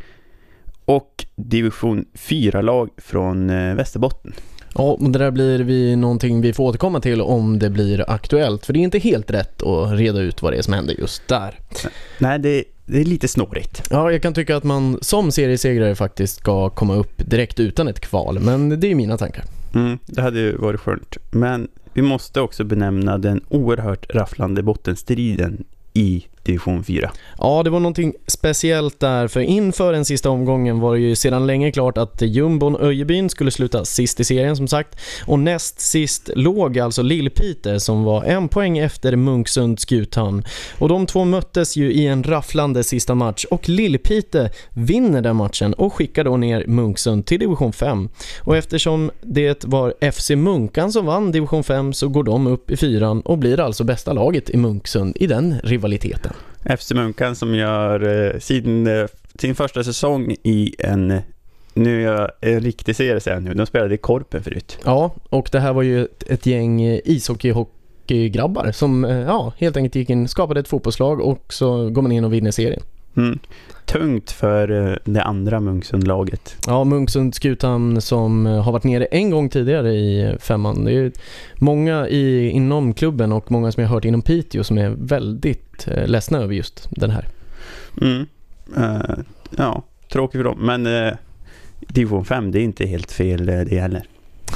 och 0.84 1.24
division 1.36 2.04
4-lag 2.14 2.90
från 2.96 3.50
eh, 3.50 3.74
Västerbotten. 3.74 4.32
Ja, 4.74 4.82
och 4.82 5.10
det 5.10 5.18
där 5.18 5.30
blir 5.30 5.58
vi 5.58 5.96
någonting 5.96 6.40
vi 6.40 6.52
får 6.52 6.64
återkomma 6.64 7.00
till 7.00 7.20
om 7.20 7.58
det 7.58 7.70
blir 7.70 8.10
aktuellt. 8.10 8.66
För 8.66 8.72
det 8.72 8.78
är 8.78 8.80
inte 8.80 8.98
helt 8.98 9.30
rätt 9.30 9.62
att 9.62 9.92
reda 9.92 10.20
ut 10.20 10.42
vad 10.42 10.52
det 10.52 10.56
är 10.56 10.62
som 10.62 10.74
händer 10.74 10.94
just 10.98 11.28
där. 11.28 11.58
Nej, 12.18 12.38
det, 12.38 12.64
det 12.86 13.00
är 13.00 13.04
lite 13.04 13.28
snårigt. 13.28 13.82
Ja, 13.90 14.12
jag 14.12 14.22
kan 14.22 14.34
tycka 14.34 14.56
att 14.56 14.64
man 14.64 14.98
som 15.02 15.32
seriesegrare 15.32 15.94
faktiskt 15.94 16.36
ska 16.36 16.70
komma 16.70 16.94
upp 16.94 17.12
direkt 17.16 17.60
utan 17.60 17.88
ett 17.88 18.00
kval. 18.00 18.40
Men 18.40 18.80
det 18.80 18.90
är 18.90 18.94
mina 18.94 19.18
tankar. 19.18 19.44
Mm, 19.74 19.98
det 20.06 20.22
hade 20.22 20.40
ju 20.40 20.56
varit 20.56 20.80
skönt. 20.80 21.16
Men 21.30 21.68
vi 21.94 22.02
måste 22.02 22.40
också 22.40 22.64
benämna 22.64 23.18
den 23.18 23.44
oerhört 23.48 24.14
rafflande 24.14 24.62
bottenstriden 24.62 25.64
i 25.92 26.24
division 26.44 26.84
4. 26.84 27.10
Ja, 27.38 27.62
det 27.62 27.70
var 27.70 27.80
någonting 27.80 28.14
speciellt 28.26 29.00
där, 29.00 29.28
för 29.28 29.40
inför 29.40 29.92
den 29.92 30.04
sista 30.04 30.30
omgången 30.30 30.80
var 30.80 30.94
det 30.94 31.00
ju 31.00 31.16
sedan 31.16 31.46
länge 31.46 31.72
klart 31.72 31.98
att 31.98 32.22
jumbon 32.22 32.76
Öjebyn 32.80 33.30
skulle 33.30 33.50
sluta 33.50 33.84
sist 33.84 34.20
i 34.20 34.24
serien 34.24 34.56
som 34.56 34.68
sagt. 34.68 35.00
Och 35.26 35.38
näst 35.38 35.80
sist 35.80 36.30
låg 36.34 36.78
alltså 36.78 37.02
Lillpite 37.02 37.80
som 37.80 38.04
var 38.04 38.24
en 38.24 38.48
poäng 38.48 38.78
efter 38.78 39.16
Munksund 39.16 39.80
Skuthamn. 39.80 40.44
Och 40.78 40.88
de 40.88 41.06
två 41.06 41.24
möttes 41.24 41.76
ju 41.76 41.92
i 41.92 42.06
en 42.06 42.22
rafflande 42.22 42.84
sista 42.84 43.14
match 43.14 43.44
och 43.44 43.68
Lillpite 43.68 44.50
vinner 44.70 45.22
den 45.22 45.36
matchen 45.36 45.74
och 45.74 45.94
skickar 45.94 46.24
då 46.24 46.36
ner 46.36 46.66
Munksund 46.66 47.26
till 47.26 47.40
division 47.40 47.72
5. 47.72 48.08
Och 48.40 48.56
eftersom 48.56 49.10
det 49.22 49.64
var 49.64 50.12
FC 50.12 50.30
Munkan 50.30 50.92
som 50.92 51.06
vann 51.06 51.32
division 51.32 51.64
5 51.64 51.92
så 51.92 52.08
går 52.08 52.24
de 52.24 52.46
upp 52.46 52.70
i 52.70 52.76
fyran 52.76 53.20
och 53.20 53.38
blir 53.38 53.60
alltså 53.60 53.84
bästa 53.84 54.12
laget 54.12 54.50
i 54.50 54.56
Munksund 54.56 55.16
i 55.16 55.26
den 55.26 55.60
rivaliteten. 55.62 56.33
FC 56.64 56.92
Munkan 56.92 57.36
som 57.36 57.54
gör 57.54 58.32
eh, 58.34 58.38
sin, 58.38 58.86
eh, 58.86 59.06
sin 59.38 59.54
första 59.54 59.84
säsong 59.84 60.36
i 60.42 60.74
en, 60.78 61.20
nu 61.74 62.02
är 62.02 62.12
jag 62.12 62.30
en 62.40 62.60
riktig 62.60 62.96
serie 62.96 63.20
säger 63.20 63.40
nu, 63.40 63.54
de 63.54 63.66
spelade 63.66 63.94
i 63.94 63.98
Korpen 63.98 64.42
förut. 64.42 64.78
Ja, 64.84 65.14
och 65.28 65.48
det 65.52 65.60
här 65.60 65.72
var 65.72 65.82
ju 65.82 66.04
ett, 66.04 66.22
ett 66.22 66.46
gäng 66.46 66.82
eh, 66.82 67.00
ishockey 67.04 67.50
hockeygrabbar 67.50 68.72
som 68.72 69.04
eh, 69.04 69.16
ja, 69.16 69.52
helt 69.58 69.76
enkelt 69.76 69.94
gick 69.94 70.10
in, 70.10 70.28
skapade 70.28 70.60
ett 70.60 70.68
fotbollslag 70.68 71.20
och 71.20 71.52
så 71.52 71.90
går 71.90 72.02
man 72.02 72.12
in 72.12 72.24
och 72.24 72.32
vinner 72.32 72.50
serien. 72.50 72.82
Mm. 73.16 73.38
Tungt 73.86 74.30
för 74.30 74.90
eh, 74.90 74.96
det 75.04 75.22
andra 75.22 75.60
Munksundlaget. 75.60 76.56
Ja, 76.66 76.84
Munksund 76.84 77.34
Skuthamn 77.34 78.00
som 78.00 78.46
eh, 78.46 78.62
har 78.62 78.72
varit 78.72 78.84
nere 78.84 79.04
en 79.04 79.30
gång 79.30 79.48
tidigare 79.48 79.92
i 79.92 80.36
femman. 80.40 80.84
Det 80.84 80.92
är 80.92 81.12
många 81.54 82.08
i, 82.08 82.50
inom 82.50 82.94
klubben 82.94 83.32
och 83.32 83.50
många 83.50 83.72
som 83.72 83.80
jag 83.82 83.88
har 83.88 83.94
hört 83.96 84.04
inom 84.04 84.22
Piteå 84.22 84.64
som 84.64 84.78
är 84.78 84.88
väldigt 84.90 85.88
eh, 85.88 86.06
ledsna 86.06 86.38
över 86.38 86.54
just 86.54 86.88
den 86.90 87.10
här. 87.10 87.28
Mm. 88.00 88.26
Eh, 88.76 89.16
ja, 89.56 89.82
tråkigt 90.12 90.38
för 90.38 90.44
dem. 90.44 90.58
Men 90.60 90.86
eh, 90.86 91.14
division 91.80 92.24
5, 92.24 92.52
det 92.52 92.60
är 92.60 92.64
inte 92.64 92.86
helt 92.86 93.12
fel 93.12 93.46
det 93.46 93.80
heller. 93.80 94.06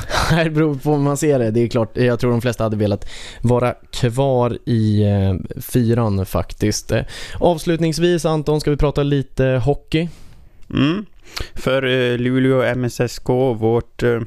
Det 0.44 0.50
beror 0.50 0.74
på 0.74 0.90
hur 0.90 0.98
man 0.98 1.16
ser 1.16 1.38
det. 1.38 1.50
Det 1.50 1.60
är 1.60 1.68
klart, 1.68 1.96
jag 1.96 2.20
tror 2.20 2.30
de 2.30 2.40
flesta 2.40 2.64
hade 2.64 2.76
velat 2.76 3.08
vara 3.40 3.74
kvar 3.90 4.58
i 4.64 5.02
eh, 5.02 5.60
fyran 5.60 6.26
faktiskt. 6.26 6.92
Eh, 6.92 7.02
avslutningsvis 7.40 8.24
Anton, 8.24 8.60
ska 8.60 8.70
vi 8.70 8.76
prata 8.76 9.02
lite 9.02 9.44
hockey? 9.64 10.08
Mm. 10.70 11.06
För 11.54 11.82
eh, 11.84 12.18
Luleå 12.18 12.74
MSSK, 12.74 13.28
vårt 13.56 14.02
eh, 14.02 14.20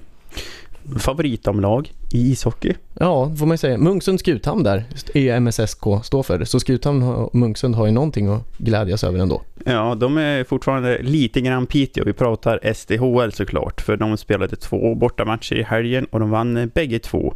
favoritomlag 0.99 1.91
i 2.13 2.31
ishockey. 2.31 2.73
Ja, 2.93 3.35
får 3.35 3.45
man 3.45 3.53
ju 3.53 3.57
säga. 3.57 3.77
Munksund 3.77 4.19
Skuthamn 4.19 4.63
där 4.63 4.83
är 5.13 5.39
MSSK 5.39 5.83
står 6.03 6.23
för. 6.23 6.43
Så 6.43 6.59
Skuthamn 6.59 7.03
och 7.03 7.35
Munksund 7.35 7.75
har 7.75 7.85
ju 7.85 7.91
någonting 7.91 8.27
att 8.27 8.57
glädjas 8.57 9.03
över 9.03 9.19
ändå. 9.19 9.41
Ja, 9.65 9.95
de 9.95 10.17
är 10.17 10.43
fortfarande 10.43 11.01
lite 11.01 11.41
grann 11.41 11.65
Piteå. 11.65 12.03
Vi 12.05 12.13
pratar 12.13 12.73
SDHL 12.73 13.31
såklart, 13.31 13.81
för 13.81 13.97
de 13.97 14.17
spelade 14.17 14.55
två 14.55 14.95
bortamatcher 14.95 15.55
i 15.55 15.63
helgen 15.63 16.05
och 16.05 16.19
de 16.19 16.29
vann 16.29 16.57
eh, 16.57 16.65
bägge 16.65 16.99
två. 16.99 17.33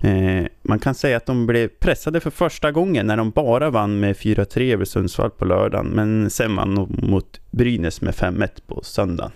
Eh, 0.00 0.46
man 0.62 0.78
kan 0.78 0.94
säga 0.94 1.16
att 1.16 1.26
de 1.26 1.46
blev 1.46 1.68
pressade 1.68 2.20
för 2.20 2.30
första 2.30 2.72
gången 2.72 3.06
när 3.06 3.16
de 3.16 3.30
bara 3.30 3.70
vann 3.70 4.00
med 4.00 4.16
4-3 4.16 4.72
över 4.72 4.84
Sundsvall 4.84 5.30
på 5.30 5.44
lördagen, 5.44 5.86
men 5.86 6.30
sen 6.30 6.56
vann 6.56 6.74
de 6.74 6.98
mot 7.02 7.40
Brynäs 7.50 8.00
med 8.00 8.14
5-1 8.14 8.48
på 8.66 8.80
söndagen. 8.82 9.30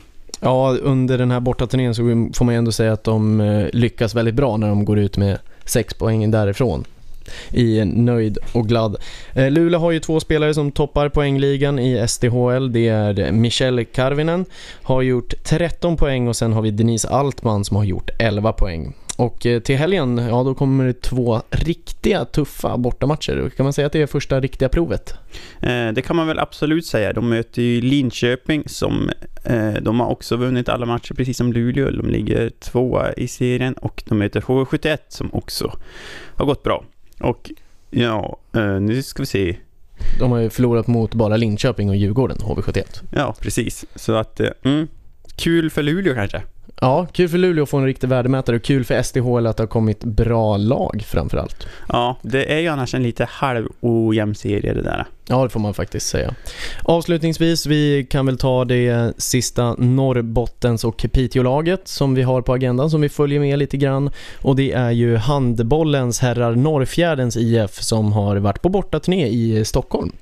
Ja, 0.47 0.77
under 0.83 1.19
den 1.19 1.31
här 1.31 1.41
bortaturnén 1.41 1.95
så 1.95 2.03
får 2.35 2.45
man 2.45 2.55
ju 2.55 2.59
ändå 2.59 2.73
säga 2.73 2.93
att 2.93 3.05
de 3.05 3.41
eh, 3.41 3.67
lyckas 3.73 4.15
väldigt 4.15 4.35
bra 4.35 4.57
när 4.57 4.69
de 4.69 4.85
går 4.85 4.99
ut 4.99 5.17
med 5.17 5.39
sex 5.65 5.95
poäng 5.95 6.31
därifrån 6.31 6.85
i 7.51 7.85
nöjd 7.85 8.39
och 8.53 8.69
glad. 8.69 8.97
Eh, 9.33 9.51
Luleå 9.51 9.81
har 9.81 9.91
ju 9.91 10.01
två 10.01 10.21
spelare 10.21 10.55
som 10.55 10.73
toppar 10.73 11.09
poängligan 11.09 11.79
i 11.79 12.09
SDHL. 12.09 12.73
Det 12.73 12.89
är 12.89 13.33
Michel 13.33 13.85
Karvinen, 13.85 14.45
har 14.83 15.03
gjort 15.03 15.35
13 15.45 15.97
poäng 15.97 16.29
och 16.29 16.37
sen 16.37 16.53
har 16.53 16.63
vi 16.63 16.71
Denise 16.71 17.09
Altman 17.09 17.65
som 17.65 17.77
har 17.77 17.85
gjort 17.85 18.11
11 18.19 18.53
poäng. 18.53 18.95
Och 19.17 19.47
eh, 19.47 19.61
till 19.61 19.77
helgen, 19.77 20.19
ja 20.19 20.43
då 20.43 20.55
kommer 20.55 20.87
det 20.87 21.03
två 21.03 21.43
riktiga 21.51 22.25
tuffa 22.25 22.77
bortamatcher. 22.77 23.51
Kan 23.57 23.65
man 23.65 23.73
säga 23.73 23.87
att 23.87 23.93
det 23.93 24.03
är 24.03 24.07
första 24.07 24.41
riktiga 24.41 24.69
provet? 24.69 25.15
Eh, 25.61 25.89
det 25.93 26.03
kan 26.07 26.17
man 26.17 26.27
väl 26.27 26.39
absolut 26.39 26.87
säga. 26.87 27.13
De 27.13 27.29
möter 27.29 27.63
ju 27.63 27.81
Linköping 27.81 28.63
som 28.67 29.11
eh, 29.45 29.73
de 29.73 30.01
har 30.01 30.11
också 30.11 30.37
vunnit 30.37 30.69
alla 30.69 30.87
matcher 30.87 31.15
precis 31.15 31.37
som 31.37 31.53
Luleå. 31.53 31.91
De 31.91 32.09
ligger 32.11 32.51
tvåa 32.51 33.13
i 33.13 33.29
serien 33.29 33.75
och 33.75 34.03
de 34.07 34.19
möter 34.19 34.41
HV71 34.41 34.99
som 35.09 35.35
också 35.35 35.79
har 36.37 36.47
gått 36.47 36.63
bra. 36.63 36.85
Och 37.21 37.51
ja, 37.91 38.39
eh, 38.55 38.81
nu 38.81 39.03
ska 39.03 39.23
vi 39.23 39.27
se. 39.27 39.57
De 40.19 40.31
har 40.31 40.39
ju 40.39 40.51
förlorat 40.51 40.87
mot 40.87 41.15
bara 41.15 41.37
Linköping 41.37 41.89
och 41.89 41.97
Djurgården, 41.97 42.39
HV71. 42.39 43.03
Ja, 43.13 43.35
precis. 43.41 43.85
Så 43.95 44.15
att, 44.15 44.41
eh, 44.41 44.49
mm, 44.63 44.89
kul 45.37 45.71
för 45.71 45.83
Luleå 45.83 46.15
kanske. 46.15 46.43
Ja, 46.81 47.07
kul 47.13 47.29
för 47.29 47.39
Luleå 47.39 47.63
att 47.63 47.69
få 47.69 47.77
en 47.77 47.85
riktig 47.85 48.09
värdemätare 48.09 48.57
och 48.57 48.63
kul 48.63 48.85
för 48.85 49.03
SDHL 49.03 49.47
att 49.47 49.57
det 49.57 49.63
har 49.63 49.69
kommit 49.69 50.05
bra 50.05 50.57
lag 50.57 51.05
framförallt. 51.07 51.67
Ja, 51.89 52.17
det 52.23 52.53
är 52.53 52.59
ju 52.59 52.69
annars 52.69 52.95
en 52.95 53.03
lite 53.03 53.25
halv 53.25 53.69
ojämn 53.81 54.35
serie 54.35 54.75
det 54.75 54.83
där. 54.83 55.07
Ja, 55.29 55.43
det 55.43 55.49
får 55.49 55.61
man 55.61 55.75
faktiskt 55.75 56.09
säga. 56.09 56.35
Avslutningsvis, 56.83 57.67
vi 57.67 58.07
kan 58.11 58.27
väl 58.27 58.39
ta 58.39 58.65
det 58.65 59.13
sista 59.19 59.75
Norrbottens 59.75 60.85
och 60.85 61.07
Piteå-laget 61.13 61.89
som 61.89 62.15
vi 62.15 62.23
har 62.23 62.43
på 62.43 62.53
agendan 62.53 62.91
som 62.91 63.01
vi 63.01 63.09
följer 63.09 63.41
med 63.41 63.59
lite 63.59 63.77
grann. 63.77 64.11
Och 64.43 64.57
det 64.57 64.73
är 64.73 64.91
ju 64.91 65.17
handbollens 65.17 66.21
herrar 66.21 66.55
Norrfjärdens 66.55 67.37
IF 67.37 67.83
som 67.83 68.13
har 68.13 68.37
varit 68.37 68.63
på 68.63 68.69
bortaturné 68.69 69.27
i 69.27 69.65
Stockholm. 69.65 70.13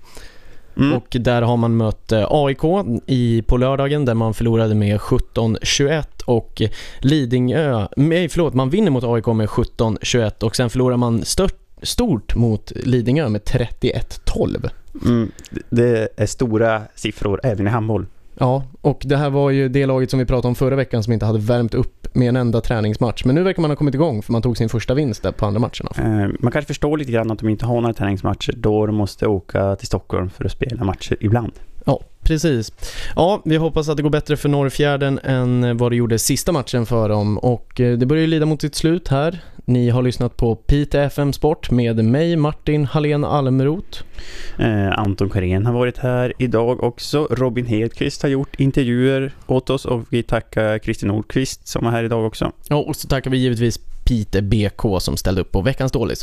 Mm. 0.76 0.92
Och 0.92 1.16
där 1.20 1.42
har 1.42 1.56
man 1.56 1.76
mött 1.76 2.12
eh, 2.12 2.26
AIK 2.30 2.64
i, 3.06 3.42
på 3.42 3.56
lördagen 3.56 4.04
där 4.04 4.14
man 4.14 4.34
förlorade 4.34 4.74
med 4.74 4.98
17-21 4.98 6.04
och 6.24 6.62
Lidingö, 6.98 7.86
nej 7.96 8.28
förlåt, 8.28 8.54
man 8.54 8.70
vinner 8.70 8.90
mot 8.90 9.04
AIK 9.04 9.26
med 9.26 9.48
17-21 9.48 10.44
och 10.44 10.56
sen 10.56 10.70
förlorar 10.70 10.96
man 10.96 11.24
stört, 11.24 11.58
stort 11.82 12.34
mot 12.34 12.72
Lidingö 12.76 13.28
med 13.28 13.40
31-12. 13.40 14.70
Mm, 15.04 15.30
det 15.70 16.08
är 16.16 16.26
stora 16.26 16.82
siffror 16.94 17.40
även 17.42 17.66
i 17.66 17.70
handboll. 17.70 18.06
Ja, 18.38 18.64
och 18.80 19.02
det 19.04 19.16
här 19.16 19.30
var 19.30 19.50
ju 19.50 19.68
det 19.68 19.86
laget 19.86 20.10
som 20.10 20.18
vi 20.18 20.24
pratade 20.24 20.48
om 20.48 20.54
förra 20.54 20.76
veckan 20.76 21.02
som 21.02 21.12
inte 21.12 21.26
hade 21.26 21.38
värmt 21.38 21.74
upp 21.74 22.06
med 22.12 22.28
en 22.28 22.36
enda 22.36 22.60
träningsmatch. 22.60 23.24
Men 23.24 23.34
nu 23.34 23.42
verkar 23.42 23.62
man 23.62 23.70
ha 23.70 23.76
kommit 23.76 23.94
igång 23.94 24.22
för 24.22 24.32
man 24.32 24.42
tog 24.42 24.56
sin 24.56 24.68
första 24.68 24.94
vinst 24.94 25.22
där 25.22 25.32
på 25.32 25.46
andra 25.46 25.60
matcherna. 25.60 26.22
Eh, 26.24 26.30
man 26.40 26.52
kanske 26.52 26.66
förstår 26.66 26.98
lite 26.98 27.12
grann 27.12 27.30
att 27.30 27.38
de 27.38 27.48
inte 27.48 27.66
har 27.66 27.80
några 27.80 27.94
träningsmatcher 27.94 28.54
då 28.56 28.86
de 28.86 28.96
måste 28.96 29.26
åka 29.26 29.76
till 29.76 29.86
Stockholm 29.86 30.30
för 30.30 30.44
att 30.44 30.52
spela 30.52 30.84
matcher 30.84 31.16
ibland. 31.20 31.52
Ja, 31.84 32.00
precis. 32.22 32.72
Ja, 33.16 33.42
vi 33.44 33.56
hoppas 33.56 33.88
att 33.88 33.96
det 33.96 34.02
går 34.02 34.10
bättre 34.10 34.36
för 34.36 34.48
Norrfjärden 34.48 35.20
än 35.22 35.76
vad 35.76 35.92
det 35.92 35.96
gjorde 35.96 36.18
sista 36.18 36.52
matchen 36.52 36.86
för 36.86 37.08
dem. 37.08 37.38
Och 37.38 37.80
eh, 37.80 37.98
det 37.98 38.06
börjar 38.06 38.20
ju 38.20 38.26
lida 38.26 38.46
mot 38.46 38.60
sitt 38.60 38.74
slut 38.74 39.08
här. 39.08 39.40
Ni 39.66 39.90
har 39.90 40.02
lyssnat 40.02 40.36
på 40.36 40.54
Pite 40.56 41.00
FM 41.00 41.32
Sport 41.32 41.70
med 41.70 42.04
mig, 42.04 42.36
Martin 42.36 42.86
Hallén 42.86 43.24
Almroth. 43.24 44.02
Eh, 44.58 44.98
Anton 44.98 45.30
Karen 45.30 45.66
har 45.66 45.72
varit 45.72 45.98
här 45.98 46.32
idag 46.38 46.82
också. 46.82 47.28
Robin 47.30 47.66
Hedqvist 47.66 48.22
har 48.22 48.28
gjort 48.28 48.60
intervjuer 48.60 49.32
åt 49.46 49.70
oss 49.70 49.84
och 49.84 50.02
vi 50.10 50.22
tackar 50.22 50.78
Kristin 50.78 51.08
Nordqvist 51.08 51.68
som 51.68 51.86
är 51.86 51.90
här 51.90 52.04
idag 52.04 52.26
också. 52.26 52.52
Och 52.70 52.96
så 52.96 53.08
tackar 53.08 53.30
vi 53.30 53.36
givetvis 53.38 53.78
Pite 54.04 54.42
BK 54.42 55.00
som 55.00 55.16
ställde 55.16 55.40
upp 55.40 55.52
på 55.52 55.60
veckans 55.60 55.92
dålis. 55.92 56.22